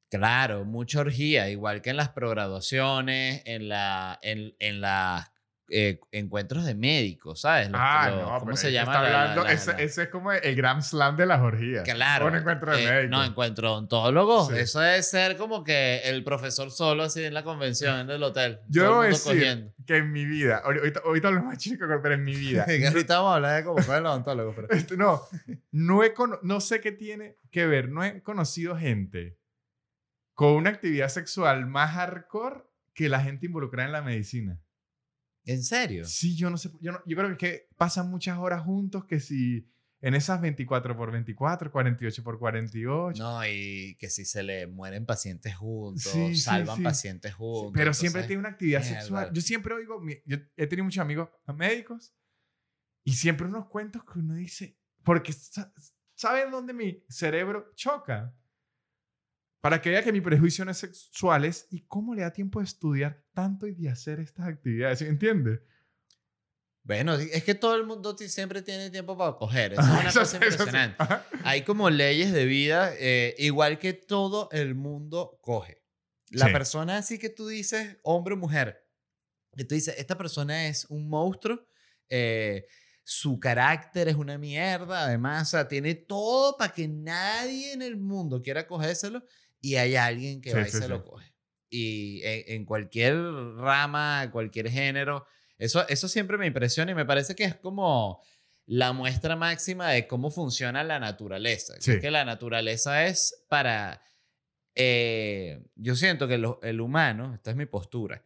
Claro, 0.10 0.66
mucha 0.66 1.00
orgía, 1.00 1.50
igual 1.50 1.82
que 1.82 1.90
en 1.90 1.98
las 1.98 2.10
prograduaciones, 2.10 3.42
en, 3.46 3.70
la, 3.70 4.20
en, 4.22 4.56
en 4.60 4.82
las 4.82 5.33
eh, 5.70 6.00
encuentros 6.12 6.66
de 6.66 6.76
médicos, 6.76 7.42
¿sabes? 7.42 7.70
Los- 7.70 7.80
ah, 7.82 8.10
los- 8.10 8.22
no, 8.22 8.40
¿Cómo 8.40 8.56
se 8.58 8.72
llama? 8.72 8.92
está 8.92 9.04
la- 9.04 9.10
la- 9.10 9.22
hablando- 9.22 9.44
la- 9.46 9.52
ese, 9.82 10.04
es 10.04 10.10
como 10.10 10.32
el 10.32 10.56
Grand 10.56 10.82
Slam 10.82 11.16
de 11.16 11.26
las 11.26 11.40
orgías. 11.42 11.84
Claro. 11.84 12.28
Un 12.28 12.36
encuentro 12.36 12.76
de 12.76 12.84
eh, 12.84 12.90
médicos. 12.92 13.10
No, 13.12 13.24
encuentro 13.24 13.68
de 13.70 13.74
odontólogos. 13.74 14.48
Sí. 14.50 14.56
Eso 14.58 14.80
debe 14.82 15.02
ser 15.04 15.38
como 15.38 15.64
que 15.64 16.02
el 16.04 16.24
profesor 16.24 16.70
solo 16.70 17.04
así 17.04 17.24
en 17.24 17.34
la 17.34 17.44
convención 17.44 18.06
del 18.08 18.22
hotel. 18.24 18.60
Yo 18.68 18.84
debo 18.84 19.04
el 19.04 19.12
decir 19.14 19.32
cogiendo. 19.34 19.74
que 19.88 19.98
en 19.98 20.12
mi 20.12 20.26
vida, 20.26 20.62
ahori- 20.64 20.80
ahorita, 20.80 21.02
ahorita 21.06 21.28
hablo 21.30 21.44
más 21.44 21.58
chico, 21.58 21.86
pero 22.02 22.14
en 22.16 22.24
mi 22.24 22.36
vida, 22.36 22.66
ahorita 23.08 23.16
vamos 23.18 23.32
a 23.32 23.36
hablar 23.36 23.56
de 23.58 23.64
cómo 23.64 23.78
fue 23.80 23.98
el 23.98 24.06
odontólogo. 24.06 24.54
Pero... 24.56 24.68
Este, 24.72 24.98
no, 24.98 25.22
no, 25.72 26.04
he 26.04 26.14
no 26.44 26.60
sé 26.62 26.82
qué 26.82 26.92
tiene 26.92 27.38
que 27.52 27.66
ver. 27.66 27.90
No 27.90 28.04
he 28.04 28.22
conocido 28.22 28.78
gente 28.78 29.38
con 30.36 30.54
una 30.54 30.72
actividad 30.72 31.10
sexual 31.10 31.68
más 31.68 31.92
hardcore 31.92 32.64
que 32.94 33.08
la 33.10 33.22
gente 33.22 33.46
involucrada 33.46 33.88
en 33.88 33.94
la 33.94 34.02
medicina. 34.02 34.60
¿En 35.46 35.64
serio? 35.64 36.06
Sí, 36.06 36.36
yo 36.36 36.50
no 36.50 36.58
sé. 36.58 36.70
Yo, 36.82 36.92
no- 36.94 37.02
yo 37.06 37.18
creo 37.18 37.28
que, 37.30 37.34
es 37.34 37.38
que 37.62 37.68
pasan 37.78 38.10
muchas 38.10 38.38
horas 38.38 38.64
juntos 38.64 39.06
que 39.06 39.20
si 39.20 39.68
en 40.02 40.16
esas 40.16 40.42
24 40.42 40.96
por 40.98 41.12
24, 41.12 41.72
48 41.72 42.24
por 42.24 42.38
48. 42.40 43.22
No, 43.24 43.46
y 43.48 43.96
que 44.00 44.10
si 44.10 44.26
se 44.26 44.44
le 44.44 44.68
mueren 44.68 45.06
pacientes 45.06 45.56
juntos, 45.56 46.02
Sí, 46.12 46.36
salvan 46.36 46.78
sí. 46.78 46.84
pacientes 46.84 47.34
juntos. 47.34 47.72
pero 47.74 47.94
siempre 47.94 48.24
tiene 48.24 48.40
una 48.42 48.50
actividad 48.50 48.82
mierda. 48.82 49.00
sexual. 49.02 49.30
Yo 49.34 49.42
siempre 49.42 49.74
oigo, 49.74 50.02
yo 50.26 50.38
he 50.58 50.68
tenido 50.68 50.84
muchos 50.86 51.02
amigos 51.02 51.30
médicos 51.56 52.14
y 53.06 53.14
siempre 53.14 53.48
unos 53.48 53.68
cuentos 53.68 54.04
que 54.04 54.20
uno 54.20 54.36
dice, 54.36 54.78
porque 55.04 55.34
sa- 55.34 55.74
¿saben 56.16 56.52
dónde 56.52 56.74
mi 56.74 57.04
cerebro 57.10 57.72
choca? 57.76 58.34
Para 59.64 59.82
que 59.82 59.90
vea 59.92 60.04
que 60.04 60.12
mi 60.12 60.20
prejuicio 60.20 60.66
no 60.66 60.72
es 60.72 60.78
sexual 60.78 61.46
es 61.46 61.68
y 61.72 61.86
cómo 61.88 62.14
le 62.14 62.22
da 62.24 62.34
tiempo 62.34 62.60
de 62.60 62.66
estudiar 62.66 63.24
tanto 63.34 63.66
y 63.66 63.74
de 63.74 63.88
hacer 63.90 64.20
estas 64.20 64.46
actividades, 64.46 65.00
¿sí 65.00 65.06
¿entiendes? 65.06 65.62
Bueno, 66.84 67.14
es 67.16 67.46
que 67.46 67.56
todo 67.56 67.74
el 67.78 67.86
mundo 67.86 68.14
siempre 68.18 68.62
tiene 68.62 68.90
tiempo 68.90 69.18
para 69.18 69.38
coger. 69.38 69.72
Eso 69.72 69.82
es 69.84 69.88
una 69.88 70.10
eso 70.10 70.20
cosa 70.20 70.32
sí, 70.38 70.46
eso 70.46 70.50
sí. 70.50 70.54
impresionante. 70.64 70.96
Ajá. 71.00 71.26
Hay 71.46 71.62
como 71.62 71.90
leyes 71.90 72.34
de 72.34 72.44
vida, 72.44 72.92
eh, 73.00 73.36
igual 73.38 73.80
que 73.80 73.94
todo 73.94 74.50
el 74.52 74.76
mundo 74.76 75.40
coge. 75.42 75.82
La 76.32 76.48
Sí. 76.48 76.52
persona 76.52 76.98
así 76.98 77.18
que 77.18 77.30
tú 77.30 77.48
dices, 77.48 78.00
hombre 78.04 78.34
o 78.34 78.38
mujer, 78.38 78.86
que 79.56 79.64
tú 79.64 79.76
dices, 79.76 79.96
esta 79.98 80.18
persona 80.18 80.68
es 80.68 80.84
un 80.90 81.08
monstruo, 81.08 81.66
eh, 82.10 82.66
su 83.06 83.40
carácter 83.40 84.10
es 84.10 84.16
una 84.16 84.38
mierda, 84.38 85.06
además, 85.06 85.48
o 85.48 85.52
sea, 85.52 85.68
tiene 85.70 85.96
todo 85.96 86.58
para 86.58 86.74
que 86.74 86.90
nadie 86.90 87.72
en 87.72 87.82
el 87.82 87.96
mundo 87.96 88.42
quiera 88.42 88.68
cogérselo 88.68 89.24
y 89.64 89.78
hay 89.78 89.96
alguien 89.96 90.42
que 90.42 90.50
Sí, 90.52 90.56
va 90.58 90.62
y 90.68 90.72
sí, 90.72 90.78
se 90.78 90.84
sí. 90.84 90.90
lo 90.90 91.04
coge. 91.04 91.34
y 91.70 92.22
en, 92.24 92.44
en 92.56 92.66
cualquier 92.66 93.16
rama, 93.56 94.30
cualquier 94.32 94.70
género. 94.70 95.26
Eso, 95.58 95.88
eso 95.88 96.08
siempre 96.08 96.38
me 96.38 96.46
impresiona 96.46 96.92
y 96.92 96.96
me 96.96 97.06
parece 97.06 97.34
que 97.34 97.46
es 97.46 97.56
como 97.56 98.22
la 98.68 98.92
muestra 98.94 99.36
máxima 99.36 99.90
de 99.90 100.06
cómo 100.06 100.30
funciona 100.30 100.84
la 100.84 101.00
naturaleza. 101.00 101.74
es 101.78 102.00
que 102.00 102.12
la 102.12 102.26
naturaleza 102.26 103.06
es 103.08 103.44
para... 103.50 104.04
eh, 104.76 105.64
yo 105.76 105.96
siento 105.96 106.28
que 106.28 106.38
lo- 106.38 106.60
el 106.62 106.82
humano, 106.82 107.34
esta 107.34 107.52
es 107.52 107.56
mi 107.58 107.66
postura, 107.66 108.24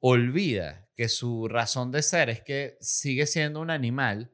olvida 0.00 0.88
que 0.94 1.08
su 1.08 1.48
razón 1.48 1.90
de 1.90 2.02
ser 2.02 2.30
es 2.30 2.40
que 2.42 2.76
sigue 2.80 3.26
siendo 3.26 3.60
un 3.60 3.70
animal 3.70 4.30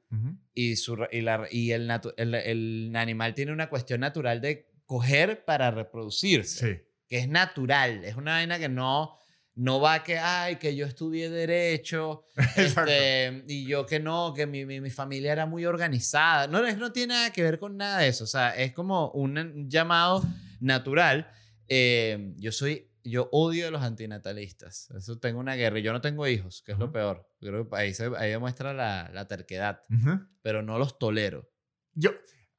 y, 0.55 0.77
su, 0.77 0.99
y, 1.11 1.21
la, 1.23 1.47
y 1.51 1.73
el, 1.73 1.89
natu- 1.89 2.15
el, 2.17 2.35
el 2.35 2.93
animal 2.95 3.35
tiene 3.35 3.53
una 3.53 3.69
cuestión 3.69 4.01
natural 4.01 4.41
de 4.41 4.69
coger 4.93 5.43
para 5.47 5.71
reproducirse 5.71 6.59
Sí. 6.67 6.83
que 7.09 7.19
es 7.21 7.29
natural, 7.29 8.05
es 8.05 8.15
una 8.17 8.33
vaina 8.33 8.59
que 8.59 8.69
no, 8.69 9.17
no 9.55 9.81
va 9.81 10.03
que, 10.05 10.19
ay, 10.19 10.57
que 10.57 10.77
yo 10.77 10.85
estudié 10.85 11.31
derecho, 11.31 12.27
este, 12.57 13.43
y 13.49 13.65
yo 13.67 13.87
que 13.87 14.01
no, 14.01 14.35
que 14.35 14.47
mi, 14.47 14.67
mi, 14.67 14.83
mi 14.83 14.91
familia 14.91 15.33
era 15.33 15.47
muy 15.47 15.65
organizada. 15.65 16.47
No, 16.47 16.61
no 16.77 16.93
tiene 16.93 17.15
nada 17.15 17.33
que 17.33 17.43
ver 17.43 17.59
con 17.59 17.77
nada 17.79 18.01
de 18.01 18.09
eso, 18.09 18.25
o 18.25 18.27
sea, 18.27 18.51
es 18.55 18.73
como 18.73 19.11
un 19.13 19.67
llamado 19.71 20.23
natural. 20.61 21.27
Eh, 21.69 22.35
yo 22.37 22.53
soy, 22.53 22.91
yo 23.03 23.31
odio 23.33 23.69
a 23.69 23.71
los 23.71 23.81
antinatalistas, 23.83 24.91
eso 24.91 25.19
tengo 25.19 25.41
una 25.41 25.55
guerra, 25.55 25.79
y 25.79 25.83
yo 25.83 25.93
no 25.95 26.03
tengo 26.03 26.27
hijos, 26.29 26.63
que 26.67 26.73
es 26.73 26.79
lo 26.79 26.87
Ujú. 26.87 26.93
peor. 26.93 27.29
Creo 27.41 27.67
que 27.69 27.77
ahí, 27.77 27.95
se, 27.95 28.11
ahí 28.19 28.29
demuestra 28.31 28.75
la, 28.75 29.11
la 29.13 29.27
terquedad, 29.27 29.85
Ujú. 29.91 30.21
pero 30.43 30.61
no 30.63 30.79
los 30.79 30.99
tolero. 30.99 31.51
Yo, 31.95 32.11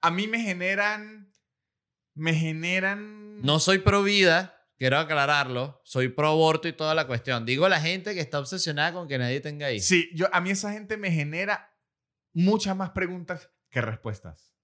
a 0.02 0.10
mí 0.12 0.28
me 0.28 0.40
generan, 0.40 1.32
me 2.16 2.34
generan... 2.34 3.42
No 3.42 3.60
soy 3.60 3.80
pro 3.80 4.04
vida, 4.04 4.56
quiero 4.78 4.98
aclararlo. 4.98 5.82
Soy 5.84 6.10
pro 6.10 6.30
aborto 6.30 6.68
y 6.68 6.74
toda 6.74 6.96
la 6.96 7.08
cuestión. 7.08 7.46
Digo 7.46 7.68
la 7.70 7.82
gente 7.82 8.14
que 8.14 8.20
está 8.22 8.40
obsesionada 8.40 8.94
con 8.94 9.08
que 9.08 9.18
nadie 9.18 9.40
tenga 9.42 9.72
hijos. 9.72 9.86
Sí, 9.86 10.10
yo, 10.14 10.28
a 10.34 10.42
mí 10.42 10.52
esa 10.52 10.72
gente 10.72 10.98
me 10.98 11.12
genera 11.12 11.76
muchas 12.34 12.76
más 12.76 12.92
preguntas 12.92 13.52
que 13.70 13.82
respuestas. 13.82 14.56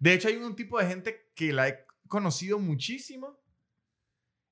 De 0.00 0.12
hecho, 0.12 0.28
hay 0.28 0.36
un 0.36 0.56
tipo 0.56 0.78
de 0.78 0.86
gente 0.86 1.30
que 1.34 1.52
la 1.52 1.68
he 1.68 1.86
conocido 2.08 2.58
muchísimo. 2.58 3.38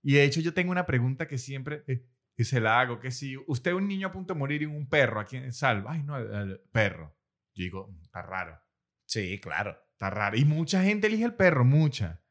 Y 0.02 0.14
de 0.14 0.24
hecho, 0.24 0.40
yo 0.40 0.54
tengo 0.54 0.70
una 0.70 0.86
pregunta 0.86 1.26
que 1.26 1.38
siempre 1.38 1.82
eh, 1.88 2.06
se 2.44 2.60
la 2.60 2.80
hago: 2.80 3.00
que 3.00 3.10
si 3.10 3.36
usted 3.48 3.72
es 3.72 3.76
un 3.76 3.88
niño 3.88 4.08
a 4.08 4.12
punto 4.12 4.34
de 4.34 4.38
morir 4.38 4.62
y 4.62 4.66
un 4.66 4.88
perro, 4.88 5.20
¿a 5.20 5.24
quién 5.24 5.52
salva? 5.52 5.92
Ay, 5.92 6.02
no, 6.02 6.16
el, 6.18 6.32
el 6.50 6.60
perro. 6.72 7.16
Yo 7.54 7.64
digo, 7.64 7.88
"Mm, 7.88 8.02
está 8.02 8.22
raro, 8.22 8.60
Sí, 9.06 9.40
claro. 9.40 9.78
está 9.92 10.10
raro. 10.10 10.36
Y 10.36 10.44
mucha 10.44 10.82
gente 10.82 11.06
elige 11.08 11.24
el 11.24 11.34
perro, 11.34 11.64
mucha. 11.64 12.22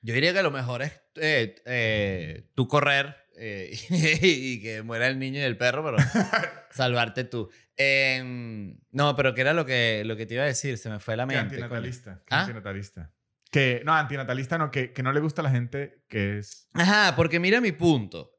Yo 0.00 0.14
diría 0.14 0.32
que 0.32 0.42
lo 0.42 0.50
mejor 0.50 0.82
es 0.82 0.92
eh, 1.16 1.56
eh, 1.64 2.48
tú 2.54 2.68
correr 2.68 3.16
eh, 3.36 3.76
y 4.22 4.60
que 4.60 4.82
muera 4.82 5.08
el 5.08 5.18
niño 5.18 5.40
y 5.40 5.42
el 5.42 5.56
perro, 5.56 5.84
pero 5.84 5.96
salvarte 6.70 7.24
tú. 7.24 7.50
Em, 7.76 8.78
no, 8.90 9.14
pero 9.16 9.34
¿qué 9.34 9.40
era 9.42 9.52
lo 9.52 9.64
que, 9.64 10.02
lo 10.04 10.16
que 10.16 10.26
te 10.26 10.34
iba 10.34 10.44
a 10.44 10.46
decir? 10.46 10.78
Se 10.78 10.90
me 10.90 10.98
fue 11.00 11.16
la 11.16 11.26
Que 11.26 11.36
mente. 11.36 11.54
coño. 11.56 11.64
antinatalista. 11.64 12.22
que 12.26 12.34
¿Ah? 12.34 12.40
antinatalista. 12.40 13.12
Que, 13.50 13.82
no, 13.84 13.94
antinatalista 13.94 14.58
no, 14.58 14.70
que, 14.70 14.92
que 14.92 15.02
no 15.02 15.12
le 15.12 15.20
gusta 15.20 15.40
a 15.40 15.44
la 15.44 15.50
gente 15.50 16.04
que 16.08 16.38
es... 16.38 16.68
Ajá, 16.74 17.14
porque 17.16 17.40
mira 17.40 17.60
mi 17.60 17.72
punto. 17.72 18.34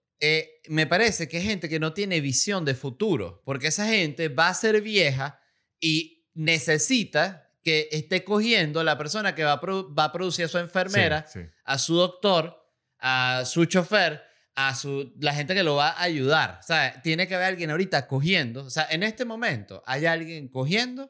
Me 0.67 0.85
parece 0.85 1.27
que 1.27 1.37
hay 1.37 1.43
gente 1.43 1.67
que 1.69 1.79
no 1.79 1.93
tiene 1.93 2.19
visión 2.21 2.63
de 2.65 2.75
futuro, 2.75 3.41
porque 3.45 3.67
esa 3.67 3.87
gente 3.87 4.27
va 4.27 4.49
a 4.49 4.53
ser 4.53 4.81
vieja 4.81 5.39
y 5.79 6.27
necesita 6.35 7.48
que 7.63 7.89
esté 7.91 8.23
cogiendo 8.23 8.83
la 8.83 8.97
persona 8.97 9.35
que 9.35 9.43
va 9.43 9.53
a, 9.53 9.61
va 9.63 10.03
a 10.05 10.11
producir 10.11 10.45
a 10.45 10.47
su 10.47 10.57
enfermera, 10.57 11.25
Sí, 11.27 11.41
sí. 11.41 11.49
a 11.65 11.77
su 11.77 11.95
doctor, 11.95 12.57
a 12.99 13.43
su 13.45 13.65
chofer, 13.65 14.23
a 14.55 14.75
su, 14.75 15.13
la 15.19 15.33
gente 15.33 15.53
que 15.53 15.63
lo 15.63 15.75
va 15.75 15.89
a 15.89 16.01
ayudar. 16.03 16.57
O 16.59 16.63
sea, 16.63 17.01
tiene 17.01 17.27
que 17.27 17.35
haber 17.35 17.47
alguien 17.47 17.71
ahorita 17.71 18.07
cogiendo. 18.07 18.65
O 18.65 18.69
sea, 18.69 18.87
en 18.89 19.03
este 19.03 19.25
momento 19.25 19.83
hay 19.85 20.05
alguien 20.05 20.47
cogiendo 20.49 21.09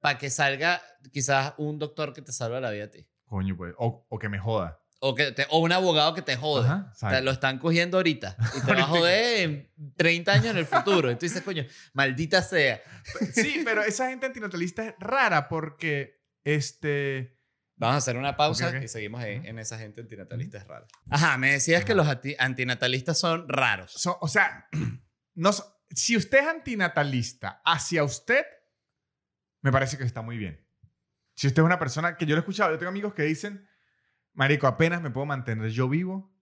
para 0.00 0.18
que 0.18 0.30
salga 0.30 0.82
quizás 1.12 1.54
un 1.58 1.78
doctor 1.78 2.12
que 2.12 2.22
te 2.22 2.32
salve 2.32 2.60
la 2.60 2.70
vida 2.70 2.84
a 2.84 2.90
ti. 2.90 3.06
Coño, 3.26 3.56
pues. 3.56 3.74
O, 3.78 4.06
o 4.08 4.18
que 4.18 4.28
me 4.28 4.38
joda. 4.38 4.80
O, 5.06 5.14
que 5.14 5.32
te- 5.32 5.46
o 5.50 5.58
un 5.58 5.70
abogado 5.70 6.14
que 6.14 6.22
te 6.22 6.34
jode. 6.36 6.64
Ajá, 6.64 6.90
O 6.90 6.94
sea, 6.94 7.08
exacto. 7.10 7.24
lo 7.26 7.30
están 7.32 7.58
cogiendo 7.58 7.98
ahorita 7.98 8.36
y 8.56 8.60
te 8.64 8.72
va 8.74 8.80
a 8.80 8.84
joder 8.84 9.40
en 9.40 9.70
30 9.96 10.32
años 10.32 10.46
en 10.46 10.56
el 10.56 10.66
futuro. 10.66 11.10
Y 11.10 11.14
tú 11.16 11.26
dices, 11.26 11.42
coño, 11.42 11.64
maldita 11.92 12.40
sea. 12.42 12.80
Sí, 13.34 13.60
pero 13.64 13.82
esa 13.82 14.08
gente 14.08 14.24
antinatalista 14.26 14.84
es 14.86 14.94
rara 14.98 15.48
porque, 15.48 16.22
este... 16.44 17.38
Vamos 17.76 17.96
a 17.96 17.98
hacer 17.98 18.16
una 18.16 18.36
pausa 18.36 18.68
Ok, 18.68 18.76
ok. 18.76 18.82
y 18.84 18.88
seguimos 18.88 19.24
en, 19.24 19.58
esa 19.58 19.76
gente 19.78 20.00
antinatalista 20.00 20.58
es 20.58 20.66
rara. 20.68 20.86
Ajá, 21.10 21.36
me 21.38 21.50
decías 21.52 21.84
que 21.84 21.90
Ajá. 21.92 21.96
los 21.96 22.08
anti- 22.08 22.36
antinatalistas 22.38 23.18
son 23.18 23.48
raros. 23.48 23.92
so- 23.92 24.16
o 24.20 24.28
sea, 24.28 24.68
no, 25.34 25.50
si 25.90 26.16
usted 26.16 26.38
es 26.38 26.46
antinatalista 26.46 27.60
hacia 27.64 28.04
usted, 28.04 28.44
me 29.60 29.72
parece 29.72 29.98
que 29.98 30.04
está 30.04 30.22
muy 30.22 30.38
bien. 30.38 30.64
Si 31.34 31.46
usted 31.48 31.62
es 31.62 31.66
una 31.66 31.78
persona 31.80 32.16
que 32.16 32.26
yo 32.26 32.34
lo 32.36 32.38
he 32.38 32.42
escuchado, 32.42 32.70
yo 32.70 32.78
tengo 32.78 32.90
amigos 32.90 33.12
que 33.12 33.24
dicen, 33.24 33.68
Marico, 34.34 34.66
apenas 34.66 35.00
me 35.00 35.10
puedo 35.10 35.26
mantener 35.26 35.70
yo 35.70 35.88
vivo, 35.88 36.32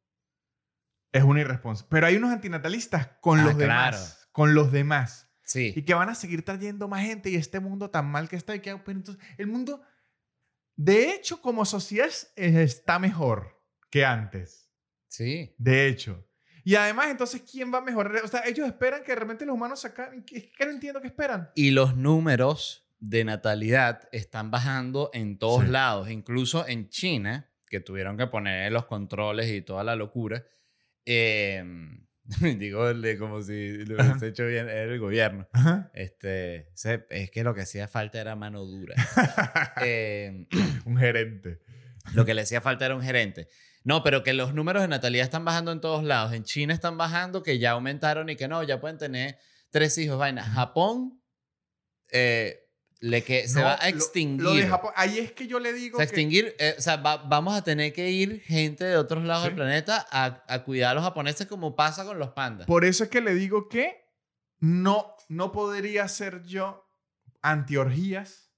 es 1.12 1.22
una 1.22 1.40
irresponsable. 1.40 1.88
Pero 1.90 2.06
hay 2.06 2.16
unos 2.16 2.32
antinatalistas 2.32 3.08
con 3.20 3.40
Ah, 3.40 3.44
los 3.44 3.54
claro. 3.54 3.96
demás. 3.96 4.28
Con 4.32 4.54
los 4.54 4.72
demás. 4.72 5.28
Sí. 5.44 5.72
y 5.76 5.82
que 5.82 5.92
van 5.92 6.08
a 6.08 6.14
seguir 6.14 6.44
trayendo 6.44 6.88
más 6.88 7.02
gente 7.04 7.28
y 7.28 7.34
este 7.34 7.58
mundo 7.60 7.90
tan 7.90 8.06
mal 8.06 8.28
que 8.28 8.36
está 8.36 8.54
y 8.54 8.60
que 8.60 8.74
pero 8.78 8.96
entonces 8.96 9.22
el 9.36 9.48
mundo 9.48 9.82
de 10.76 11.10
hecho 11.10 11.42
como 11.42 11.64
sociedad 11.66 12.06
es- 12.06 12.32
está 12.36 12.98
mejor 13.00 13.60
que 13.90 14.04
antes 14.06 14.72
Sí. 15.08 15.54
de 15.58 15.88
hecho 15.88 16.26
y 16.64 16.76
además 16.76 17.08
entonces 17.08 17.42
quién 17.42 17.74
va 17.74 17.78
a 17.78 17.82
mejorar 17.82 18.22
o 18.24 18.28
sea 18.28 18.44
ellos 18.46 18.66
esperan 18.66 19.02
que 19.04 19.14
realmente 19.14 19.44
los 19.44 19.54
humanos 19.56 19.80
se 19.80 19.88
acaben 19.88 20.22
que 20.24 20.52
no 20.64 20.70
entiendo 20.70 21.00
qué 21.02 21.08
esperan 21.08 21.50
Y 21.56 21.72
los 21.72 21.96
números 21.96 22.88
de 23.00 23.24
natalidad 23.24 24.08
están 24.12 24.50
bajando 24.50 25.10
en 25.12 25.38
todos 25.38 25.64
Sí. 25.64 25.70
lados, 25.70 26.08
incluso 26.08 26.66
en 26.66 26.88
China, 26.88 27.50
que 27.72 27.80
tuvieron 27.80 28.16
que 28.16 28.28
poner 28.28 28.70
los 28.70 28.86
controles 28.86 29.50
y 29.50 29.62
toda 29.62 29.82
la 29.82 29.96
locura. 29.96 30.44
Eh, 31.04 31.64
digo, 32.58 32.84
como 33.18 33.42
si 33.42 33.84
lo 33.84 33.96
hubiese 33.96 34.28
hecho 34.28 34.46
bien 34.46 34.68
el 34.68 35.00
gobierno. 35.00 35.48
Ajá. 35.52 35.90
Este, 35.94 36.68
es 37.10 37.30
que 37.32 37.42
lo 37.42 37.54
que 37.54 37.62
hacía 37.62 37.88
falta 37.88 38.20
era 38.20 38.36
mano 38.36 38.64
dura. 38.64 38.94
Eh, 39.84 40.46
un 40.84 40.96
gerente 40.96 41.58
lo 42.14 42.24
que 42.24 42.34
le 42.34 42.42
hacía 42.42 42.60
falta 42.60 42.86
era 42.86 42.94
un 42.94 43.02
gerente. 43.02 43.48
No, 43.84 44.02
pero 44.02 44.22
que 44.22 44.32
los 44.32 44.54
números 44.54 44.82
de 44.82 44.88
natalidad 44.88 45.24
están 45.24 45.44
bajando 45.44 45.72
en 45.72 45.80
todos 45.80 46.04
lados. 46.04 46.32
En 46.32 46.44
China 46.44 46.74
están 46.74 46.98
bajando, 46.98 47.42
que 47.42 47.58
ya 47.58 47.72
aumentaron 47.72 48.28
y 48.28 48.36
que 48.36 48.48
no, 48.48 48.62
ya 48.62 48.80
pueden 48.80 48.98
tener 48.98 49.38
tres 49.70 49.96
hijos. 49.98 50.18
Vaina. 50.18 50.42
Japón, 50.42 51.20
eh, 52.10 52.68
le 53.02 53.22
que 53.22 53.46
se 53.48 53.58
No, 53.58 53.64
va 53.66 53.78
a 53.80 53.88
extinguir. 53.88 54.42
lo 54.42 54.54
de 54.54 54.66
Japón 54.66 54.92
ahí 54.96 55.18
es 55.18 55.32
que 55.32 55.46
yo 55.46 55.58
le 55.58 55.72
digo 55.72 55.98
Se 55.98 56.04
que 56.04 56.08
extinguir, 56.08 56.54
eh, 56.58 56.76
o 56.78 56.80
sea, 56.80 56.96
va- 56.96 57.16
vamos 57.18 57.54
a 57.54 57.62
tener 57.62 57.92
que 57.92 58.10
ir 58.10 58.40
gente 58.42 58.84
de 58.84 58.96
otros 58.96 59.24
lados 59.24 59.42
Sí. 59.42 59.48
del 59.48 59.56
planeta 59.56 60.06
a, 60.10 60.44
a 60.48 60.62
cuidar 60.64 60.92
a 60.92 60.94
los 60.94 61.02
japoneses 61.04 61.46
como 61.48 61.74
pasa 61.76 62.04
con 62.04 62.18
los 62.18 62.30
pandas. 62.30 62.66
por 62.66 62.84
eso 62.84 63.04
es 63.04 63.10
que 63.10 63.20
le 63.20 63.34
digo 63.34 63.68
que 63.68 64.08
no 64.60 65.14
no 65.28 65.50
podría 65.52 66.06
ser 66.08 66.42
yo 66.44 66.88
antiorgías 67.42 68.52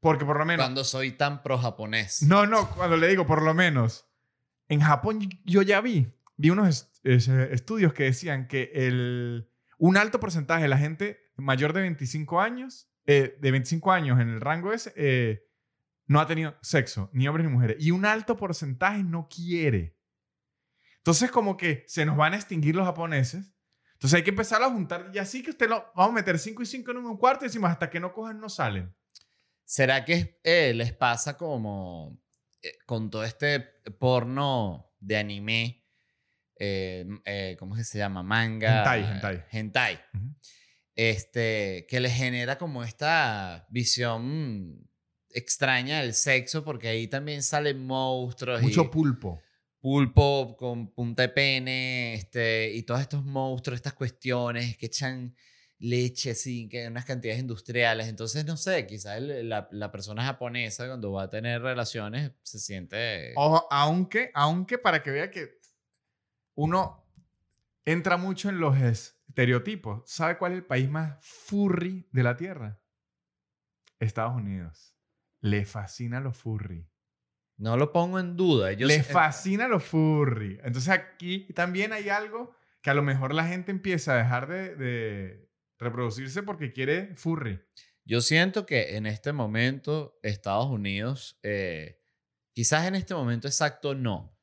porque 0.00 0.24
por 0.24 0.38
lo 0.38 0.44
menos 0.46 0.64
Cuando 0.64 0.84
soy 0.84 1.12
tan 1.12 1.42
pro 1.42 1.58
japonés. 1.58 2.22
No, 2.22 2.46
no, 2.46 2.70
cuando 2.70 2.96
le 2.96 3.08
digo, 3.08 3.26
por 3.26 3.42
lo 3.42 3.52
menos, 3.54 4.06
en 4.68 4.80
Japón 4.80 5.28
yo 5.44 5.60
ya 5.62 5.80
vi, 5.82 6.10
vi 6.36 6.50
unos 6.50 6.68
est- 6.68 7.06
es- 7.06 7.28
estudios 7.28 7.92
que 7.92 8.04
decían 8.04 8.48
que 8.48 8.70
el, 8.74 9.50
un 9.78 9.96
alto 9.98 10.18
porcentaje 10.18 10.62
de 10.62 10.68
la 10.68 10.78
gente 10.78 11.29
mayor 11.40 11.72
de 11.72 11.82
25 11.82 12.40
años, 12.40 12.88
eh, 13.06 13.36
de 13.40 13.50
25 13.50 13.92
años 13.92 14.20
en 14.20 14.28
el 14.28 14.40
rango 14.40 14.72
ese, 14.72 14.92
eh, 14.96 15.46
no 16.06 16.20
ha 16.20 16.26
tenido 16.26 16.56
sexo, 16.62 17.10
ni 17.12 17.28
hombres 17.28 17.46
ni 17.46 17.52
mujeres, 17.52 17.76
y 17.80 17.90
un 17.90 18.04
alto 18.04 18.36
porcentaje 18.36 19.02
no 19.02 19.28
quiere. 19.28 19.96
Entonces, 20.98 21.30
como 21.30 21.56
que 21.56 21.84
se 21.86 22.04
nos 22.04 22.16
van 22.16 22.34
a 22.34 22.36
extinguir 22.36 22.74
los 22.76 22.84
japoneses. 22.86 23.54
Entonces 23.92 24.16
hay 24.16 24.22
que 24.22 24.30
empezar 24.30 24.62
a 24.62 24.70
juntar, 24.70 25.10
y 25.12 25.18
así 25.18 25.42
que 25.42 25.50
usted 25.50 25.68
lo, 25.68 25.92
vamos 25.94 26.12
a 26.12 26.14
meter 26.14 26.38
5 26.38 26.62
y 26.62 26.66
5 26.66 26.90
en 26.90 26.96
un 26.98 27.16
cuarto 27.16 27.44
y 27.44 27.48
decimos, 27.48 27.70
hasta 27.70 27.90
que 27.90 28.00
no 28.00 28.12
cojan, 28.12 28.40
no 28.40 28.48
salen. 28.48 28.94
¿Será 29.64 30.04
que 30.04 30.40
eh, 30.42 30.72
les 30.74 30.92
pasa 30.92 31.36
como 31.36 32.18
eh, 32.62 32.78
con 32.86 33.10
todo 33.10 33.24
este 33.24 33.60
porno 33.98 34.90
de 34.98 35.16
anime? 35.16 35.80
eh, 36.60 37.06
eh, 37.24 37.56
¿Cómo 37.58 37.74
es 37.74 37.80
que 37.80 37.84
se 37.84 37.98
llama? 37.98 38.22
Manga. 38.22 38.78
Hentai, 38.78 39.04
hentai. 39.04 39.44
hentai, 39.50 40.00
Ujú. 40.14 40.34
Este, 41.02 41.86
que 41.88 41.98
les 41.98 42.12
genera 42.12 42.58
como 42.58 42.84
esta 42.84 43.66
visión 43.70 44.86
extraña 45.30 46.02
del 46.02 46.12
sexo, 46.12 46.62
porque 46.62 46.88
ahí 46.88 47.08
también 47.08 47.42
salen 47.42 47.86
monstruos. 47.86 48.60
y 48.60 48.66
Mucho 48.66 48.90
pulpo. 48.90 49.40
pulpo 49.80 50.54
con 50.58 50.92
punta 50.92 51.22
de 51.22 51.30
pene, 51.30 52.12
este, 52.12 52.70
y 52.74 52.82
todos 52.82 53.00
estos 53.00 53.24
monstruos, 53.24 53.76
estas 53.76 53.94
cuestiones 53.94 54.76
que 54.76 54.84
echan 54.84 55.34
leche, 55.78 56.34
sí, 56.34 56.68
que 56.68 56.88
unas 56.88 57.06
cantidades 57.06 57.40
industriales. 57.40 58.06
Entonces, 58.06 58.44
no 58.44 58.58
sé, 58.58 58.86
quizás 58.86 59.22
la, 59.22 59.70
la 59.72 59.90
persona 59.90 60.22
japonesa 60.22 60.86
cuando 60.86 61.12
va 61.12 61.22
a 61.22 61.30
tener 61.30 61.62
relaciones 61.62 62.32
se 62.42 62.58
siente... 62.58 63.32
Ojo, 63.36 63.66
aunque, 63.70 64.30
aunque 64.34 64.76
para 64.76 65.02
que 65.02 65.12
vea 65.12 65.30
que 65.30 65.60
uno 66.56 67.06
entra 67.86 68.18
mucho 68.18 68.50
en 68.50 68.60
los 68.60 68.78
estereotipos. 69.30 70.02
¿Sabe 70.10 70.36
cuál 70.38 70.52
es 70.52 70.58
el 70.58 70.64
país 70.66 70.88
más 70.90 71.16
furry 71.24 72.06
de 72.12 72.22
la 72.22 72.36
Tierra? 72.36 72.80
Estados 73.98 74.34
Unidos. 74.36 74.96
Le 75.40 75.64
fascina 75.64 76.20
los 76.20 76.36
furry. 76.36 76.86
No 77.56 77.76
lo 77.76 77.92
pongo 77.92 78.18
en 78.18 78.36
duda. 78.36 78.72
Yo 78.72 78.86
Le 78.86 79.02
sé- 79.02 79.12
fascina 79.12 79.68
los 79.68 79.84
furry. 79.84 80.58
Entonces 80.62 80.88
aquí 80.88 81.46
también 81.54 81.92
hay 81.92 82.08
algo 82.08 82.54
que 82.82 82.90
a 82.90 82.94
lo 82.94 83.02
mejor 83.02 83.34
la 83.34 83.46
gente 83.46 83.70
empieza 83.70 84.14
a 84.14 84.16
dejar 84.16 84.48
de, 84.48 84.74
de 84.76 85.50
reproducirse 85.78 86.42
porque 86.42 86.72
quiere 86.72 87.14
furry. 87.16 87.60
Yo 88.04 88.20
siento 88.22 88.64
que 88.66 88.96
en 88.96 89.06
este 89.06 89.32
momento 89.32 90.18
Estados 90.22 90.66
Unidos, 90.66 91.38
eh, 91.42 92.00
quizás 92.54 92.86
en 92.86 92.94
este 92.94 93.14
momento 93.14 93.46
exacto 93.46 93.94
no, 93.94 94.36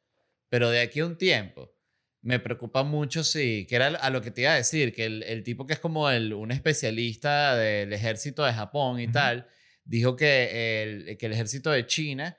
pero 0.49 0.69
de 0.69 0.81
aquí 0.81 0.99
a 0.99 1.05
un 1.07 1.17
tiempo 1.17 1.75
me 2.21 2.39
preocupa 2.39 2.83
mucho 2.83 3.23
si, 3.23 3.65
que 3.67 3.75
era 3.75 3.87
a 3.87 4.09
lo 4.09 4.21
que 4.21 4.31
te 4.31 4.41
iba 4.41 4.51
a 4.51 4.55
decir, 4.55 4.93
que 4.93 5.05
el, 5.05 5.23
el 5.23 5.43
tipo 5.43 5.65
que 5.65 5.73
es 5.73 5.79
como 5.79 6.09
el, 6.09 6.33
un 6.33 6.51
especialista 6.51 7.55
del 7.55 7.93
ejército 7.93 8.43
de 8.43 8.53
Japón 8.53 8.99
y 8.99 9.07
tal, 9.07 9.47
dijo 9.85 10.15
que 10.15 10.83
el, 10.83 11.17
que 11.17 11.25
el 11.27 11.33
ejército 11.33 11.71
de 11.71 11.85
China 11.85 12.37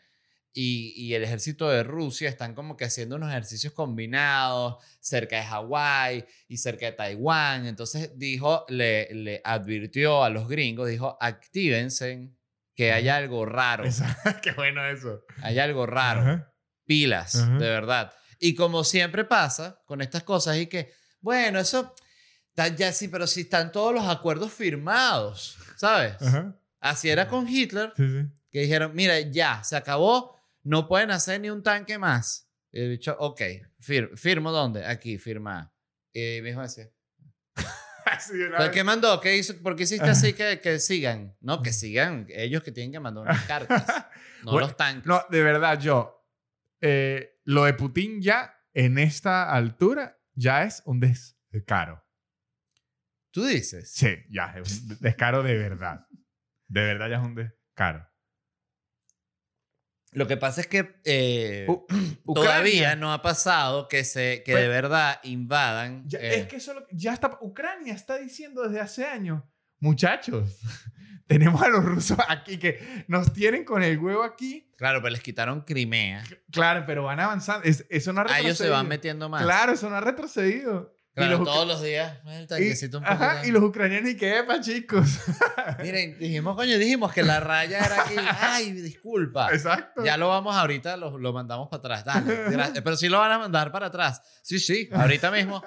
y, 0.52 0.92
y 0.96 1.14
el 1.14 1.22
ejército 1.22 1.70
de 1.70 1.84
Rusia 1.84 2.28
están 2.28 2.54
como 2.54 2.76
que 2.76 2.84
haciendo 2.84 3.16
unos 3.16 3.30
ejercicios 3.30 3.72
combinados 3.72 4.84
cerca 5.00 5.36
de 5.36 5.44
Hawái 5.44 6.24
y 6.48 6.56
cerca 6.56 6.86
de 6.86 6.92
Taiwán. 6.92 7.66
Entonces 7.66 8.18
dijo, 8.18 8.64
le, 8.68 9.08
le 9.14 9.40
advirtió 9.44 10.24
a 10.24 10.30
los 10.30 10.48
gringos, 10.48 10.88
dijo, 10.88 11.16
actívense, 11.20 12.30
que 12.74 12.92
hay 12.92 13.08
algo 13.08 13.44
raro, 13.44 13.84
Qué 14.42 14.52
bueno 14.52 14.86
eso. 14.88 15.24
hay 15.42 15.58
algo 15.58 15.84
raro, 15.86 16.46
pilas, 16.84 17.34
de 17.34 17.68
verdad. 17.68 18.12
Y 18.38 18.54
como 18.54 18.84
siempre 18.84 19.24
pasa 19.24 19.80
con 19.86 20.00
estas 20.00 20.22
cosas, 20.22 20.56
y 20.58 20.66
que, 20.66 20.92
bueno, 21.20 21.58
eso, 21.58 21.94
ya 22.76 22.92
sí, 22.92 23.08
pero 23.08 23.26
si 23.26 23.42
están 23.42 23.72
todos 23.72 23.92
los 23.94 24.06
acuerdos 24.08 24.52
firmados, 24.52 25.56
¿sabes? 25.76 26.20
Ajá. 26.22 26.56
Así 26.80 27.08
era 27.10 27.26
con 27.28 27.48
Hitler, 27.48 27.92
Sí, 27.96 28.06
sí. 28.08 28.26
que 28.50 28.60
dijeron, 28.60 28.92
mira, 28.94 29.18
ya, 29.20 29.62
se 29.64 29.74
acabó, 29.76 30.36
no 30.62 30.86
pueden 30.86 31.10
hacer 31.10 31.40
ni 31.40 31.50
un 31.50 31.62
tanque 31.62 31.98
más. 31.98 32.48
Y 32.70 32.80
el 32.82 32.90
bicho, 32.90 33.16
ok, 33.18 33.40
fir- 33.80 34.16
¿firmo 34.16 34.52
dónde? 34.52 34.84
Aquí, 34.86 35.18
firma. 35.18 35.72
Y 36.12 36.40
mi 36.42 36.50
hijo 36.50 36.62
decía, 36.62 36.88
¿pero 38.56 38.70
qué 38.70 38.84
mandó? 38.84 39.20
¿Qué 39.20 39.36
hizo? 39.36 39.56
¿Por 39.62 39.76
qué 39.76 39.82
hiciste 39.84 40.08
así 40.08 40.32
que, 40.34 40.60
que 40.60 40.78
sigan? 40.78 41.36
No, 41.40 41.62
que 41.62 41.72
sigan 41.72 42.26
ellos 42.30 42.62
que 42.62 42.72
tienen 42.72 42.92
que 42.92 43.00
mandar 43.00 43.22
unas 43.24 43.44
cartas, 43.46 43.86
no 44.44 44.52
Bueno, 44.52 44.68
los 44.68 44.76
tanques. 44.76 45.06
No, 45.06 45.22
de 45.30 45.42
verdad, 45.42 45.78
yo. 45.80 46.24
eh, 46.80 47.37
lo 47.48 47.64
de 47.64 47.72
Putin 47.72 48.20
ya, 48.20 48.54
en 48.74 48.98
esta 48.98 49.50
altura, 49.50 50.20
ya 50.34 50.64
es 50.64 50.82
un 50.84 51.00
descaro. 51.00 52.04
Tú 53.30 53.42
dices. 53.46 53.90
Sí, 53.90 54.16
ya 54.30 54.52
es 54.56 54.82
un 54.82 54.98
descaro 55.00 55.42
de 55.42 55.56
verdad. 55.56 56.06
De 56.66 56.82
verdad 56.82 57.08
ya 57.08 57.16
es 57.16 57.26
un 57.26 57.34
descaro. 57.34 58.06
Lo 60.12 60.26
que 60.26 60.36
pasa 60.36 60.60
es 60.60 60.66
que 60.66 61.00
eh, 61.04 61.66
todavía 62.34 62.96
no 62.96 63.14
ha 63.14 63.22
pasado 63.22 63.88
que, 63.88 64.04
se, 64.04 64.42
que 64.44 64.52
Pues- 64.52 64.62
de 64.64 64.68
verdad 64.68 65.18
invadan. 65.22 66.06
Ya- 66.06 66.18
eh, 66.18 66.40
Es 66.40 66.48
que 66.48 66.56
eso 66.56 66.74
lo- 66.74 66.86
ya 66.92 67.14
está. 67.14 67.38
Ucrania 67.40 67.94
está 67.94 68.18
diciendo 68.18 68.62
desde 68.62 68.80
hace 68.80 69.06
años, 69.06 69.42
muchachos, 69.80 70.58
tenemos 71.28 71.62
a 71.62 71.68
los 71.68 71.84
rusos 71.84 72.18
aquí 72.28 72.58
que 72.58 73.04
nos 73.06 73.32
tienen 73.32 73.64
con 73.64 73.82
el 73.84 73.96
huevo 73.98 74.24
aquí. 74.24 74.68
Claro, 74.76 75.00
pero 75.00 75.12
les 75.12 75.22
quitaron 75.22 75.60
Crimea. 75.60 76.24
Claro, 76.50 76.84
pero 76.86 77.04
van 77.04 77.20
avanzando. 77.20 77.64
Es- 77.64 77.86
eso 77.90 78.12
no 78.12 78.20
ha 78.20 78.22
A 78.22 78.24
retrocedido. 78.24 78.48
ellos 78.48 78.58
se 78.58 78.68
van 78.70 78.88
metiendo 78.88 79.28
más. 79.28 79.42
Claro, 79.44 79.72
eso 79.72 79.88
no 79.88 79.96
ha 79.96 80.00
retrocedido. 80.00 80.96
Claro, 81.14 81.34
y 81.34 81.38
los, 81.38 81.48
todos 81.48 81.66
los 81.66 81.82
días. 81.82 82.16
Tanquecito 82.48 82.98
y, 82.98 83.00
un 83.00 83.06
ajá, 83.06 83.44
y 83.44 83.50
los 83.50 83.60
ucranianos 83.64 84.08
y 84.10 84.16
qué 84.16 84.38
epa, 84.38 84.60
chicos. 84.60 85.18
Miren, 85.82 86.16
dijimos, 86.16 86.54
coño, 86.54 86.78
dijimos 86.78 87.12
que 87.12 87.24
la 87.24 87.40
raya 87.40 87.84
era 87.84 88.02
aquí. 88.02 88.14
Ay, 88.40 88.70
disculpa. 88.72 89.52
Exacto. 89.52 90.04
Ya 90.04 90.16
lo 90.16 90.28
vamos 90.28 90.54
ahorita, 90.54 90.96
lo, 90.96 91.18
lo 91.18 91.32
mandamos 91.32 91.68
para 91.68 91.98
atrás. 91.98 92.04
Dale. 92.04 92.80
Pero 92.82 92.96
sí 92.96 93.08
lo 93.08 93.18
van 93.18 93.32
a 93.32 93.38
mandar 93.40 93.72
para 93.72 93.86
atrás. 93.86 94.22
Sí, 94.42 94.60
sí, 94.60 94.88
ahorita 94.92 95.32
mismo. 95.32 95.60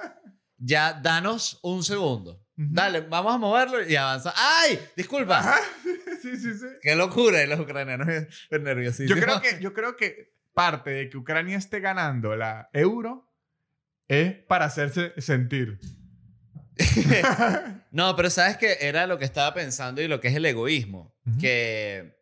Ya, 0.58 0.94
danos 0.94 1.60
un 1.64 1.84
segundo. 1.84 2.42
Ujú. 2.64 2.70
Dale, 2.74 3.02
vamos 3.02 3.34
a 3.34 3.38
moverlo 3.38 3.88
y 3.88 3.96
avanza. 3.96 4.34
¡Ay! 4.36 4.80
Disculpa. 4.96 5.40
Ajá. 5.40 5.56
Sí, 6.22 6.38
sí, 6.38 6.54
sí. 6.54 6.68
Qué 6.84 6.96
locura, 6.96 7.42
y 7.44 7.48
los 7.48 7.60
ucranianos 7.60 8.08
nerviosísimos. 8.52 9.20
Yo 9.20 9.26
creo 9.26 9.42
que, 9.42 9.60
yo 9.60 9.74
creo 9.74 9.98
que 9.98 10.36
parte 10.54 10.92
de 10.92 11.10
que 11.10 11.18
Ucrania 11.18 11.58
esté 11.58 11.80
ganando 11.80 12.36
la 12.36 12.70
euro 12.74 13.28
es 14.08 14.34
para 14.34 14.66
hacerse 14.66 15.14
sentir. 15.20 15.80
No, 17.92 18.16
pero 18.16 18.30
sabes 18.30 18.58
que 18.58 18.78
era 18.82 19.06
lo 19.08 19.18
que 19.18 19.26
estaba 19.26 19.54
pensando 19.54 20.02
y 20.02 20.08
lo 20.08 20.22
que 20.22 20.30
es 20.30 20.36
el 20.36 20.46
egoísmo. 20.46 21.14
Ujú. 21.26 21.40
Que 21.40 22.16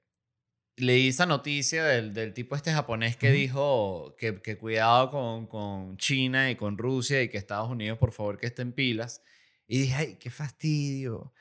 leí 0.78 1.10
esa 1.10 1.26
noticia 1.26 1.84
del, 1.84 2.14
del 2.14 2.34
tipo 2.34 2.56
este 2.56 2.72
japonés 2.72 3.18
que 3.18 3.28
Ujú. 3.28 3.36
dijo 3.36 4.16
que, 4.18 4.42
que 4.42 4.58
cuidado 4.58 5.12
con, 5.12 5.46
con 5.48 5.98
China 5.98 6.50
y 6.50 6.56
con 6.56 6.78
Rusia 6.78 7.22
y 7.22 7.30
que 7.30 7.38
Estados 7.38 7.70
Unidos, 7.70 7.98
por 8.00 8.12
favor, 8.14 8.38
que 8.40 8.48
estén 8.48 8.72
pilas. 8.72 9.22
Y 9.70 9.80
dije, 9.84 9.96
ay, 9.96 10.16
qué 10.20 10.30
fastidio 10.30 11.32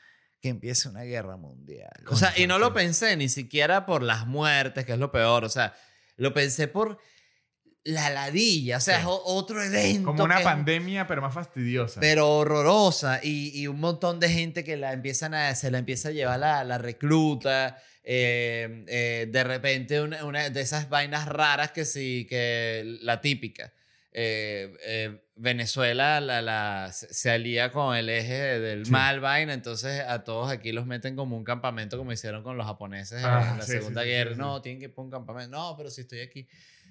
que 0.41 0.51
empiece 0.51 0.89
una 0.89 1.03
guerra 1.03 1.37
mundial. 1.37 1.91
O 2.07 2.15
sea, 2.15 2.33
y 2.37 2.47
no 2.47 2.61
lo 2.61 2.73
pensé 2.73 3.17
ni 3.17 3.29
siquiera 3.29 3.87
por 3.87 4.05
las 4.05 4.27
muertes, 4.27 4.85
que 4.87 4.93
es 4.93 4.99
lo 4.99 5.11
peor. 5.11 5.45
O 5.45 5.49
sea, 5.49 5.75
lo 6.17 6.33
pensé 6.33 6.69
por 6.69 6.99
la 7.85 8.11
ladilla. 8.11 8.77
O 8.77 8.81
sea, 8.81 8.97
Sí. 8.97 9.01
es 9.01 9.07
otro 9.09 9.63
evento. 9.63 10.05
Como 10.07 10.25
una 10.25 10.39
es- 10.39 10.45
pandemia, 10.45 11.07
pero 11.07 11.23
más 11.23 11.33
fastidiosa. 11.35 12.01
pero 12.01 12.29
horrorosa 12.37 13.19
y, 13.23 13.59
y 13.59 13.67
un 13.67 13.81
montón 13.81 14.21
de 14.21 14.29
gente 14.29 14.63
que 14.63 14.77
la 14.77 14.93
empiezan 14.93 15.33
a, 15.35 15.55
se 15.55 15.71
la 15.71 15.79
empieza 15.79 16.11
a 16.11 16.13
llevar 16.13 16.39
la, 16.39 16.63
la 16.65 16.79
recluta. 16.79 17.83
eh, 18.11 18.85
eh, 18.89 19.27
de 19.31 19.45
repente 19.45 20.01
una, 20.01 20.25
una 20.25 20.49
de 20.51 20.61
esas 20.61 20.89
vainas 20.89 21.27
raras 21.29 21.73
que 21.73 21.85
sí, 21.85 22.27
que 22.29 22.83
la 23.03 23.21
típica. 23.21 23.73
Eh, 24.21 24.77
eh, 24.85 25.23
Venezuela 25.37 26.21
la, 26.21 26.43
la- 26.43 26.91
se 26.93 27.31
alía 27.31 27.71
con 27.71 27.95
el 27.97 28.09
eje 28.09 28.59
del 28.59 28.85
Sí. 28.87 28.91
mal 28.91 29.21
vaina, 29.21 29.55
entonces 29.55 30.01
a 30.01 30.25
todos 30.25 30.51
aquí 30.51 30.73
los 30.73 30.87
meten 30.87 31.15
como 31.15 31.37
un 31.37 31.45
campamento 31.45 31.97
como 31.97 32.11
hicieron 32.11 32.43
con 32.43 32.57
los 32.57 32.67
japoneses 32.67 33.23
Ah, 33.25 33.51
en 33.53 33.59
la 33.59 33.65
sí, 33.65 33.73
Segunda 33.73 34.03
sí, 34.03 34.09
Guerra. 34.09 34.35
No, 34.35 34.61
tienen 34.61 34.81
que 34.81 34.89
poner 34.89 35.07
un 35.07 35.11
campamento. 35.13 35.57
No, 35.57 35.77
pero 35.77 35.89
si 35.89 36.01
estoy 36.01 36.21
aquí, 36.21 36.49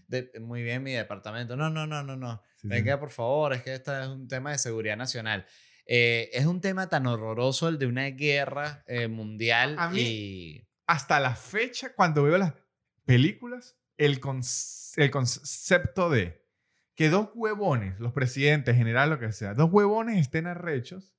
de- 0.08 0.32
muy 0.40 0.64
bien 0.64 0.82
mi 0.84 0.94
departamento. 0.94 1.58
No, 1.58 1.70
no, 1.70 1.86
no, 1.86 2.02
no, 2.02 2.16
no. 2.16 2.42
Venga, 2.64 2.98
por 3.00 3.10
favor, 3.12 3.52
es 3.54 3.62
que 3.62 3.74
este 3.74 3.92
es 4.02 4.08
un 4.08 4.28
tema 4.30 4.52
de 4.52 4.58
seguridad 4.58 4.96
nacional. 4.96 5.46
Eh, 5.86 6.30
es 6.34 6.46
un 6.46 6.62
tema 6.62 6.88
tan 6.88 7.08
horroroso 7.08 7.68
el 7.68 7.78
de 7.78 7.88
una 7.88 8.06
guerra 8.12 8.84
eh, 8.88 9.08
mundial 9.10 9.76
A 9.78 9.90
mí- 9.90 10.00
y... 10.02 10.68
Hasta 10.86 11.20
la 11.20 11.36
fecha, 11.36 11.94
cuando 11.94 12.24
veo 12.24 12.38
las 12.38 12.54
películas, 13.06 13.76
el, 13.98 14.22
conce- 14.22 14.94
el 15.02 15.12
concepto 15.12 16.10
de 16.10 16.47
que 16.98 17.10
dos 17.10 17.30
huevones, 17.36 18.00
los 18.00 18.12
presidentes, 18.12 18.76
general, 18.76 19.12
lo 19.12 19.20
que 19.20 19.32
sea, 19.32 19.54
dos 19.54 19.70
huevones 19.72 20.20
estén 20.20 20.48
arrechos 20.48 21.14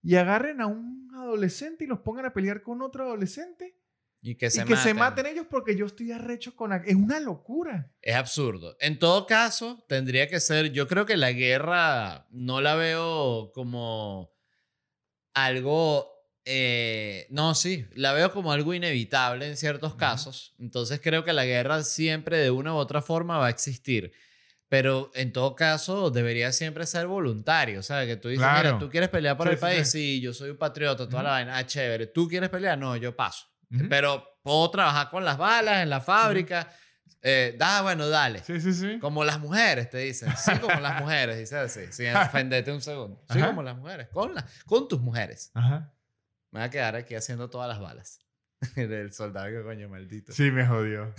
y 0.00 0.14
agarren 0.14 0.60
a 0.60 0.68
un 0.68 1.10
adolescente 1.12 1.82
y 1.82 1.86
los 1.88 1.98
pongan 1.98 2.24
a 2.26 2.32
pelear 2.32 2.62
con 2.62 2.80
otro 2.80 3.04
adolescente 3.04 3.76
Y 4.22 4.36
que 4.36 4.48
se 4.48 4.62
y 4.62 4.64
que 4.64 4.76
se 4.76 4.94
maten. 4.94 5.24
maten 5.24 5.26
ellos 5.26 5.46
porque 5.50 5.74
yo 5.76 5.86
estoy 5.86 6.12
arrecho 6.12 6.54
con... 6.54 6.72
Es 6.72 6.94
una 6.94 7.18
locura. 7.18 7.92
Es 8.00 8.14
absurdo. 8.14 8.76
En 8.78 9.00
todo 9.00 9.26
caso, 9.26 9.84
tendría 9.88 10.28
que 10.28 10.38
ser, 10.38 10.70
yo 10.70 10.86
creo 10.86 11.04
que 11.04 11.16
la 11.16 11.32
guerra 11.32 12.28
no 12.30 12.60
la 12.60 12.76
veo 12.76 13.50
como 13.52 14.30
algo, 15.34 16.08
eh, 16.44 17.26
no, 17.30 17.56
sí, 17.56 17.86
la 17.96 18.12
veo 18.12 18.32
como 18.32 18.52
algo 18.52 18.72
inevitable 18.72 19.48
en 19.48 19.56
ciertos 19.56 19.96
casos. 19.96 20.54
Entonces 20.60 21.00
creo 21.02 21.24
que 21.24 21.32
la 21.32 21.44
guerra 21.44 21.82
siempre 21.82 22.38
de 22.38 22.52
una 22.52 22.72
u 22.72 22.76
otra 22.76 23.02
forma 23.02 23.38
va 23.38 23.48
a 23.48 23.50
existir. 23.50 24.12
Pero 24.68 25.10
en 25.14 25.32
todo 25.32 25.54
caso 25.54 26.10
debería 26.10 26.50
siempre 26.52 26.86
ser 26.86 27.06
voluntario, 27.06 27.82
¿sabes? 27.84 28.08
Que 28.08 28.16
tú 28.16 28.28
dices, 28.28 28.42
Claro. 28.44 28.68
mira, 28.68 28.78
tú 28.80 28.90
quieres 28.90 29.08
pelear 29.10 29.36
por 29.36 29.46
Sí, 29.46 29.52
el 29.54 29.58
país, 29.60 29.88
sí. 29.90 29.98
sí, 30.16 30.20
yo 30.20 30.32
soy 30.34 30.50
un 30.50 30.56
patriota, 30.58 31.04
toda 31.06 31.18
Ujú. 31.18 31.24
la 31.24 31.30
vaina, 31.30 31.56
ah, 31.56 31.64
chévere. 31.66 32.08
¿Tú 32.08 32.26
quieres 32.28 32.48
pelear? 32.50 32.76
No, 32.76 32.96
yo 32.96 33.14
paso. 33.14 33.46
Ujú. 33.72 33.88
Pero 33.88 34.26
puedo 34.42 34.68
trabajar 34.70 35.08
con 35.08 35.24
las 35.24 35.38
balas 35.38 35.82
en 35.82 35.90
la 35.90 36.00
fábrica. 36.00 36.68
Eh, 37.22 37.54
da, 37.58 37.82
bueno, 37.82 38.08
dale. 38.08 38.42
Sí, 38.44 38.60
sí, 38.60 38.72
sí. 38.72 38.98
Como 38.98 39.24
las 39.24 39.38
mujeres, 39.38 39.88
te 39.88 39.98
dicen. 39.98 40.32
Sí, 40.36 40.52
como 40.58 40.80
las 40.80 41.00
mujeres, 41.00 41.38
dice 41.38 41.56
así. 41.58 41.80
Sin 41.92 42.06
ofenderte 42.16 42.72
un 42.72 42.80
segundo. 42.80 43.24
Sí, 43.30 43.38
Ajá. 43.38 43.48
como 43.48 43.62
las 43.62 43.76
mujeres. 43.76 44.08
Con, 44.12 44.34
la- 44.34 44.44
con 44.66 44.88
tus 44.88 45.00
mujeres. 45.00 45.50
Ajá. 45.54 45.92
Me 46.50 46.60
voy 46.60 46.66
a 46.66 46.70
quedar 46.70 46.96
aquí 46.96 47.14
haciendo 47.14 47.48
todas 47.50 47.68
las 47.68 47.80
balas. 47.80 48.20
Del 48.76 49.12
soldado 49.12 49.48
que 49.48 49.62
coño, 49.62 49.88
maldito. 49.88 50.32
Sí, 50.32 50.50
me 50.50 50.66
jodió. 50.66 51.12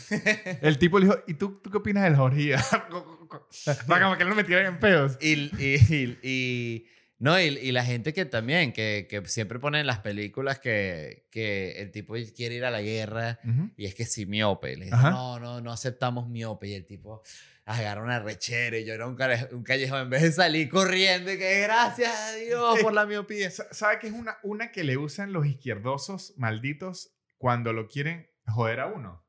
El 0.61 0.77
tipo 0.77 0.99
le 0.99 1.05
dijo, 1.05 1.17
¿y 1.27 1.35
tú, 1.35 1.59
tú 1.63 1.69
qué 1.69 1.77
opinas 1.77 2.03
de 2.03 2.09
la 2.11 2.21
orgía? 2.23 2.59
Para 3.87 4.05
como 4.05 4.17
que 4.17 4.23
no 4.23 4.31
me 4.31 4.37
metieran 4.37 4.65
en 4.65 4.79
pedos. 4.79 5.17
Y, 5.21 5.51
y, 5.61 5.75
y, 5.89 6.19
y 6.23 6.87
No, 7.19 7.39
y, 7.39 7.45
y 7.45 7.71
la 7.71 7.83
gente 7.83 8.13
que 8.13 8.25
también, 8.25 8.73
que, 8.73 9.07
que 9.09 9.25
siempre 9.27 9.59
pone 9.59 9.79
en 9.79 9.87
las 9.87 9.99
películas 9.99 10.59
que, 10.59 11.27
que 11.31 11.81
el 11.81 11.91
tipo 11.91 12.15
quiere 12.35 12.55
ir 12.55 12.65
a 12.65 12.71
la 12.71 12.81
guerra 12.81 13.39
y 13.75 13.85
es 13.85 13.93
que 13.95 14.05
sí, 14.05 14.25
miope. 14.25 14.75
Le 14.75 14.87
no, 14.89 15.39
no, 15.39 15.61
no 15.61 15.71
aceptamos 15.71 16.27
miope. 16.27 16.67
Y 16.69 16.73
el 16.73 16.85
tipo 16.85 17.21
agarra 17.65 18.01
una 18.01 18.19
rechera 18.19 18.77
y 18.77 18.85
yo 18.85 18.93
era 18.93 19.05
un, 19.07 19.17
un 19.51 19.63
callejón 19.63 20.01
en 20.03 20.09
vez 20.09 20.21
de 20.23 20.31
salir 20.31 20.69
corriendo 20.69 21.31
y 21.33 21.37
que 21.37 21.61
gracias 21.61 22.13
a 22.15 22.33
Dios 22.35 22.79
por 22.81 22.93
la 22.93 23.05
miopía. 23.05 23.51
Sa- 23.51 23.71
¿Sabe 23.73 23.99
que 23.99 24.07
es 24.07 24.13
una, 24.13 24.37
una 24.43 24.71
que 24.71 24.83
le 24.85 24.95
usan 24.97 25.33
los 25.33 25.45
izquierdosos 25.45 26.33
malditos 26.37 27.11
cuando 27.37 27.73
lo 27.73 27.87
quieren 27.87 28.27
joder 28.45 28.79
a 28.79 28.87
uno? 28.87 29.25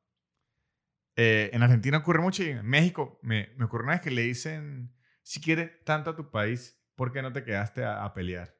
Eh, 1.17 1.51
en 1.53 1.63
Argentina 1.63 1.99
ocurre 1.99 2.21
mucho 2.21 2.43
y 2.45 2.51
en 2.51 2.65
México 2.65 3.19
me, 3.23 3.49
me 3.57 3.65
ocurre 3.65 3.83
una 3.85 3.93
vez 3.95 4.01
que 4.03 4.11
le 4.11 4.23
dicen, 4.23 4.95
si 5.23 5.41
quieres 5.41 5.83
tanto 5.85 6.11
a 6.11 6.17
tu 6.17 6.31
país, 6.31 6.81
¿por 6.95 7.13
qué 7.13 7.23
no 7.23 7.33
te 7.33 7.43
quedaste 7.43 7.85
a, 7.85 8.05
a 8.05 8.15
pelear? 8.15 8.55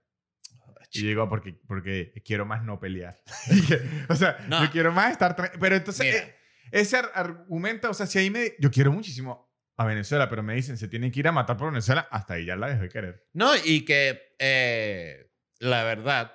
Y 0.91 1.03
yo 1.03 1.09
digo, 1.09 1.29
porque, 1.29 1.61
porque 1.69 2.13
quiero 2.25 2.47
más 2.47 2.65
no 2.65 2.81
pelear. 2.81 3.17
o 4.09 4.15
sea, 4.17 4.39
No. 4.49 4.65
yo 4.65 4.71
quiero 4.71 4.91
más 4.93 5.13
estar... 5.13 5.37
Pero 5.61 5.77
entonces, 5.77 6.15
eh, 6.15 6.35
ese 6.73 6.97
ar- 6.97 7.13
argumento, 7.15 7.91
o 7.91 7.95
sea, 7.95 8.07
si 8.07 8.19
ahí 8.19 8.31
me... 8.31 8.55
Yo 8.59 8.71
quiero 8.71 8.91
muchísimo 8.91 9.53
a 9.77 9.85
Venezuela, 9.85 10.29
pero 10.29 10.43
me 10.43 10.55
dicen, 10.55 10.77
se 10.77 10.89
tienen 10.89 11.13
que 11.13 11.21
ir 11.21 11.29
a 11.29 11.33
matar 11.33 11.57
por 11.57 11.71
Venezuela, 11.71 12.09
hasta 12.11 12.35
ahí 12.35 12.47
ya 12.47 12.57
la 12.57 12.69
dejé 12.69 12.83
de 12.83 12.89
querer. 12.89 13.29
No, 13.35 13.53
y 13.65 13.85
que 13.85 14.35
eh, 14.41 15.31
la 15.61 15.85
verdad, 15.85 16.33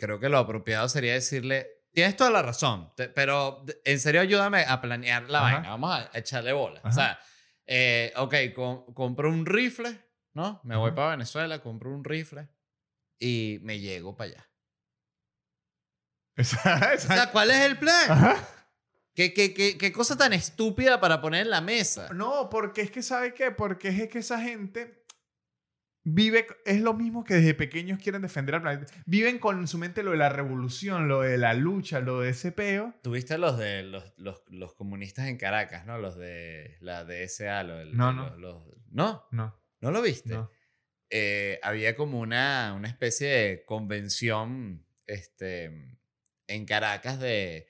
creo 0.00 0.18
que 0.18 0.28
lo 0.30 0.38
apropiado 0.38 0.88
sería 0.88 1.12
decirle, 1.12 1.66
tienes 1.98 2.16
toda 2.16 2.30
la 2.30 2.42
razón, 2.42 2.92
te- 2.94 3.08
pero 3.08 3.64
en 3.84 3.98
serio 3.98 4.20
ayúdame 4.20 4.62
a 4.64 4.80
planear 4.80 5.28
la 5.28 5.40
Ajá. 5.44 5.52
vaina, 5.54 5.70
vamos 5.70 5.90
a 5.98 6.10
echarle 6.16 6.52
bola. 6.52 6.80
O 6.84 6.92
sea, 6.92 7.18
eh, 7.66 8.12
ok, 8.16 8.34
com- 8.54 8.84
compro 8.94 9.28
un 9.30 9.44
rifle, 9.44 9.98
¿no? 10.32 10.60
Me 10.62 10.76
voy 10.76 10.92
para 10.92 11.10
Venezuela, 11.10 11.60
compro 11.60 11.90
un 11.90 12.04
rifle 12.04 12.48
y 13.18 13.58
me 13.62 13.80
llego 13.80 14.16
para 14.16 14.30
allá. 14.30 14.50
Esa- 16.36 16.92
O 16.94 16.98
sea, 17.00 17.30
¿cuál 17.32 17.50
es 17.50 17.60
el 17.62 17.78
plan? 17.78 18.10
Ajá. 18.10 18.48
¿Qué, 19.12 19.34
qué, 19.34 19.52
qué, 19.52 19.76
qué 19.76 19.90
cosa 19.92 20.16
tan 20.16 20.32
estúpida 20.32 21.00
para 21.00 21.20
poner 21.20 21.42
en 21.42 21.50
la 21.50 21.60
mesa? 21.60 22.08
No, 22.14 22.48
porque 22.48 22.82
es 22.82 22.92
que, 22.92 23.02
¿sabe 23.02 23.34
qué? 23.34 23.50
Porque 23.50 23.88
es 23.88 24.08
que 24.08 24.20
esa 24.20 24.40
gente 24.40 24.97
vive, 26.10 26.46
es 26.64 26.80
lo 26.80 26.94
mismo 26.94 27.24
que 27.24 27.34
desde 27.34 27.54
pequeños 27.54 27.98
quieren 28.02 28.22
defender 28.22 28.54
al 28.56 28.62
planeta. 28.62 28.92
Viven 29.06 29.38
con 29.38 29.66
su 29.68 29.78
mente 29.78 30.02
lo 30.02 30.12
de 30.12 30.16
la 30.16 30.28
revolución, 30.28 31.08
lo 31.08 31.20
de 31.22 31.38
la 31.38 31.54
lucha, 31.54 32.00
lo 32.00 32.20
de 32.20 32.30
ese 32.30 32.52
peo. 32.52 32.94
Tuviste 33.02 33.38
los 33.38 33.58
de 33.58 33.82
los, 33.82 34.12
los, 34.16 34.42
los 34.48 34.74
comunistas 34.74 35.28
en 35.28 35.36
Caracas, 35.36 35.86
¿no? 35.86 35.98
Los 35.98 36.16
de 36.16 36.76
la 36.80 37.04
DSA, 37.04 37.62
lo 37.64 37.76
del- 37.78 37.96
No, 37.96 38.12
los- 38.12 38.30
no. 38.32 38.36
los- 38.38 38.62
¿No? 38.90 39.24
No, 39.32 39.60
¿No 39.80 39.90
lo 39.90 40.00
viste? 40.02 40.30
no. 40.34 40.50
eh, 41.10 41.58
había 41.62 41.94
como 41.96 42.20
una, 42.20 42.74
una 42.76 42.88
especie 42.88 43.28
de 43.28 43.64
convención 43.64 44.84
este, 45.06 45.98
en 46.46 46.64
Caracas 46.66 47.18
de 47.20 47.66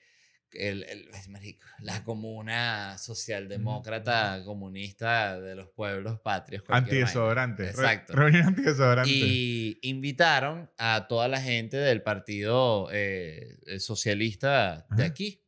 el, 0.53 0.83
el- 0.83 1.09
marico, 1.29 1.65
la 1.81 2.03
comuna 2.03 2.97
socialdemócrata 2.97 4.43
comunista 4.45 5.39
de 5.39 5.55
los 5.55 5.69
pueblos 5.69 6.19
patrios. 6.19 6.63
Antidesodorante. 6.67 7.63
Re- 7.63 7.69
Exacto. 7.69 8.13
Reunión 8.13 8.47
antidesodorante. 8.47 9.09
Y 9.11 9.79
invitaron 9.83 10.69
a 10.77 11.07
toda 11.07 11.27
la 11.27 11.41
gente 11.41 11.77
del 11.77 12.01
partido 12.01 12.89
eh, 12.91 13.59
eh, 13.65 13.79
socialista 13.79 14.85
de 14.91 15.03
aquí, 15.05 15.43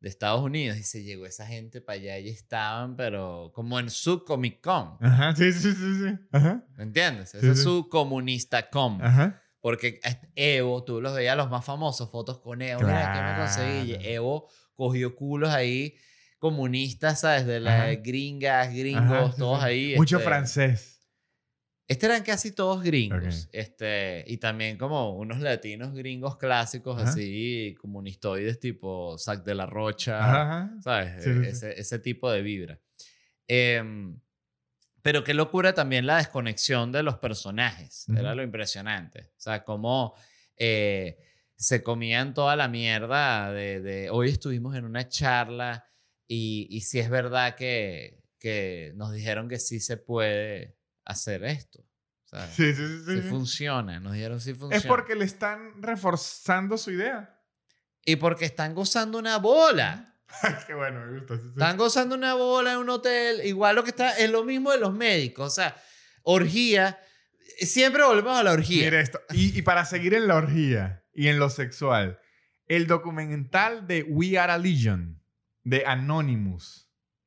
de 0.00 0.08
Estados 0.08 0.42
Unidos. 0.42 0.76
Y 0.78 0.82
se 0.82 1.02
llegó 1.02 1.26
esa 1.26 1.46
gente 1.46 1.80
para 1.80 1.96
allá 1.98 2.18
y 2.18 2.28
estaban, 2.28 2.96
pero 2.96 3.50
como 3.54 3.78
en 3.80 3.90
su 3.90 4.24
Comic 4.24 4.60
Con. 4.60 4.96
Ajá, 5.00 5.34
sí, 5.34 5.52
sí, 5.52 5.72
sí, 5.72 5.94
sí. 6.02 6.18
Ajá, 6.32 6.64
¿Me 6.76 6.84
entiendes? 6.84 7.30
Sí, 7.30 7.38
Ese 7.38 7.50
es 7.52 7.58
sí. 7.58 7.64
su 7.64 7.88
comunista 7.88 8.68
com. 8.70 9.00
ajá. 9.02 9.40
Porque 9.64 9.98
Evo, 10.36 10.84
tú 10.84 11.00
los 11.00 11.14
veías 11.14 11.38
los 11.38 11.48
más 11.48 11.64
famosos, 11.64 12.10
fotos 12.10 12.38
con 12.38 12.60
Evo. 12.60 12.82
Mira, 12.82 13.12
¿qué 13.14 13.22
me 13.22 13.38
conseguí? 13.38 13.92
Claro. 13.94 14.04
Evo 14.10 14.48
cogió 14.74 15.16
culos 15.16 15.48
ahí 15.48 15.94
comunistas, 16.38 17.20
¿sabes? 17.20 17.46
De 17.46 17.60
las 17.60 17.80
Ajá. 17.80 17.94
gringas, 17.94 18.74
gringos, 18.74 19.02
Ajá, 19.10 19.32
sí, 19.32 19.38
todos 19.38 19.60
sí. 19.60 19.64
ahí. 19.66 19.94
Mucho 19.96 20.18
este, 20.18 20.28
francés. 20.28 21.08
Este 21.88 22.04
eran 22.04 22.22
casi 22.24 22.52
todos 22.52 22.82
gringos. 22.82 23.44
Ok. 23.44 23.50
Este, 23.54 24.24
y 24.26 24.36
también 24.36 24.76
como 24.76 25.16
unos 25.16 25.40
latinos 25.40 25.94
gringos 25.94 26.36
clásicos, 26.36 27.00
Ajá. 27.00 27.08
así, 27.08 27.74
comunistoides 27.80 28.60
tipo 28.60 29.16
Sac 29.16 29.44
de 29.44 29.54
la 29.54 29.64
Rocha. 29.64 30.78
¿sabes? 30.82 31.24
Sí, 31.24 31.30
Eh, 31.30 31.48
ese, 31.48 31.80
ese 31.80 31.98
tipo 32.00 32.30
de 32.30 32.42
vibra. 32.42 32.78
Em, 33.48 34.20
pero 35.04 35.22
qué 35.22 35.34
locura 35.34 35.74
también 35.74 36.06
la 36.06 36.16
desconexión 36.16 36.90
de 36.90 37.02
los 37.02 37.18
personajes. 37.18 38.08
Era 38.08 38.28
Ujú. 38.30 38.36
lo 38.36 38.42
impresionante. 38.42 39.32
O 39.36 39.40
sea, 39.40 39.62
cómo 39.62 40.14
eh, 40.56 41.18
se 41.56 41.82
comían 41.82 42.32
toda 42.32 42.56
la 42.56 42.68
mierda 42.68 43.52
de, 43.52 43.82
de, 43.82 44.08
hoy 44.08 44.30
estuvimos 44.30 44.74
en 44.76 44.86
una 44.86 45.06
charla 45.06 45.84
y, 46.26 46.68
y 46.70 46.80
si 46.80 47.00
es 47.00 47.10
verdad 47.10 47.54
que, 47.54 48.24
que 48.38 48.92
nos 48.96 49.12
dijeron 49.12 49.46
que 49.46 49.58
sí 49.58 49.78
se 49.78 49.98
puede 49.98 50.78
hacer 51.04 51.44
esto. 51.44 51.80
O 51.80 52.26
sea, 52.26 52.46
sí, 52.46 52.72
Sí, 52.72 52.74
sí, 52.74 52.86
sí. 52.86 53.04
sí, 53.16 53.22
sí. 53.24 53.28
funciona. 53.28 54.00
Nos 54.00 54.14
dijeron 54.14 54.40
sí 54.40 54.54
funciona. 54.54 54.76
Es 54.78 54.86
porque 54.86 55.16
le 55.16 55.26
están 55.26 55.82
reforzando 55.82 56.78
su 56.78 56.92
idea. 56.92 57.42
Y 58.06 58.16
porque 58.16 58.46
están 58.46 58.74
gozando 58.74 59.18
una 59.18 59.36
bola. 59.36 60.13
Qué 60.66 60.74
bueno, 60.74 61.04
me 61.06 61.18
gusta. 61.18 61.34
Están 61.34 61.76
gozando 61.76 62.14
una 62.14 62.34
bola 62.34 62.72
en 62.72 62.78
un 62.78 62.90
hotel. 62.90 63.40
Igual 63.44 63.76
lo 63.76 63.84
que 63.84 63.90
está 63.90 64.16
es 64.18 64.30
lo 64.30 64.44
mismo 64.44 64.70
de 64.70 64.78
los 64.78 64.92
médicos. 64.94 65.46
O 65.46 65.54
sea, 65.54 65.76
orgía. 66.22 66.98
Siempre 67.58 68.02
volvemos 68.02 68.38
a 68.38 68.42
la 68.42 68.52
orgía. 68.52 68.84
Mira 68.84 69.00
esto. 69.00 69.20
Y, 69.30 69.56
y 69.56 69.62
para 69.62 69.84
seguir 69.84 70.14
en 70.14 70.26
la 70.26 70.36
orgía 70.36 71.04
y 71.12 71.28
en 71.28 71.38
lo 71.38 71.50
sexual, 71.50 72.18
el 72.66 72.86
documental 72.86 73.86
de 73.86 74.02
We 74.02 74.38
Are 74.38 74.52
a 74.52 74.58
Legion, 74.58 75.22
de 75.62 75.84
Anonymous, 75.86 76.84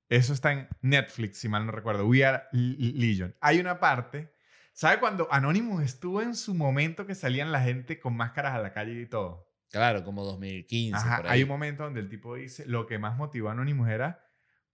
eso 0.09 0.33
está 0.33 0.53
en 0.53 0.67
Netflix, 0.81 1.39
si 1.39 1.49
mal 1.49 1.65
no 1.65 1.71
recuerdo, 1.71 2.07
We 2.07 2.25
Are 2.25 2.43
Legion. 2.51 3.35
Hay 3.41 3.59
una 3.59 3.79
parte, 3.79 4.33
¿sabe 4.73 4.99
cuando 4.99 5.27
Anonymous 5.31 5.83
estuvo 5.83 6.21
en 6.21 6.35
su 6.35 6.53
momento 6.53 7.05
que 7.05 7.15
salían 7.15 7.51
la 7.51 7.61
gente 7.61 7.99
con 7.99 8.15
máscaras 8.15 8.55
a 8.55 8.59
la 8.59 8.73
calle 8.73 8.99
y 8.99 9.05
todo? 9.05 9.46
Claro, 9.71 10.03
como 10.03 10.23
2015. 10.23 10.95
Ajá, 10.95 11.17
por 11.17 11.27
ahí. 11.27 11.31
hay 11.33 11.43
un 11.43 11.49
momento 11.49 11.83
donde 11.83 11.99
el 11.99 12.09
tipo 12.09 12.35
dice, 12.35 12.65
lo 12.65 12.87
que 12.87 12.99
más 12.99 13.17
motivó 13.17 13.49
a 13.49 13.51
Anonymous 13.51 13.89
era 13.89 14.23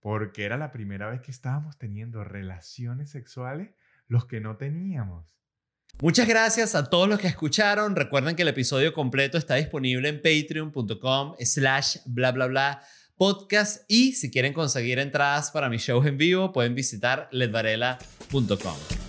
porque 0.00 0.44
era 0.44 0.58
la 0.58 0.70
primera 0.70 1.08
vez 1.08 1.22
que 1.22 1.30
estábamos 1.30 1.78
teniendo 1.78 2.24
relaciones 2.24 3.10
sexuales 3.10 3.70
los 4.06 4.26
que 4.26 4.40
no 4.40 4.56
teníamos. 4.56 5.34
Muchas 6.02 6.28
gracias 6.28 6.74
a 6.74 6.90
todos 6.90 7.08
los 7.08 7.18
que 7.18 7.28
escucharon. 7.28 7.96
Recuerden 7.96 8.36
que 8.36 8.42
el 8.42 8.48
episodio 8.48 8.92
completo 8.92 9.38
está 9.38 9.54
disponible 9.54 10.08
en 10.08 10.20
patreon.com 10.20 11.36
slash 11.40 11.98
bla 12.04 12.32
bla 12.32 12.46
bla 12.46 12.82
podcast 13.16 13.84
y 13.88 14.12
si 14.12 14.30
quieren 14.30 14.52
conseguir 14.52 14.98
entradas 14.98 15.50
para 15.52 15.68
mis 15.68 15.82
shows 15.82 16.04
en 16.06 16.18
vivo 16.18 16.52
pueden 16.52 16.74
visitar 16.74 17.28
ledvarela.com. 17.30 19.03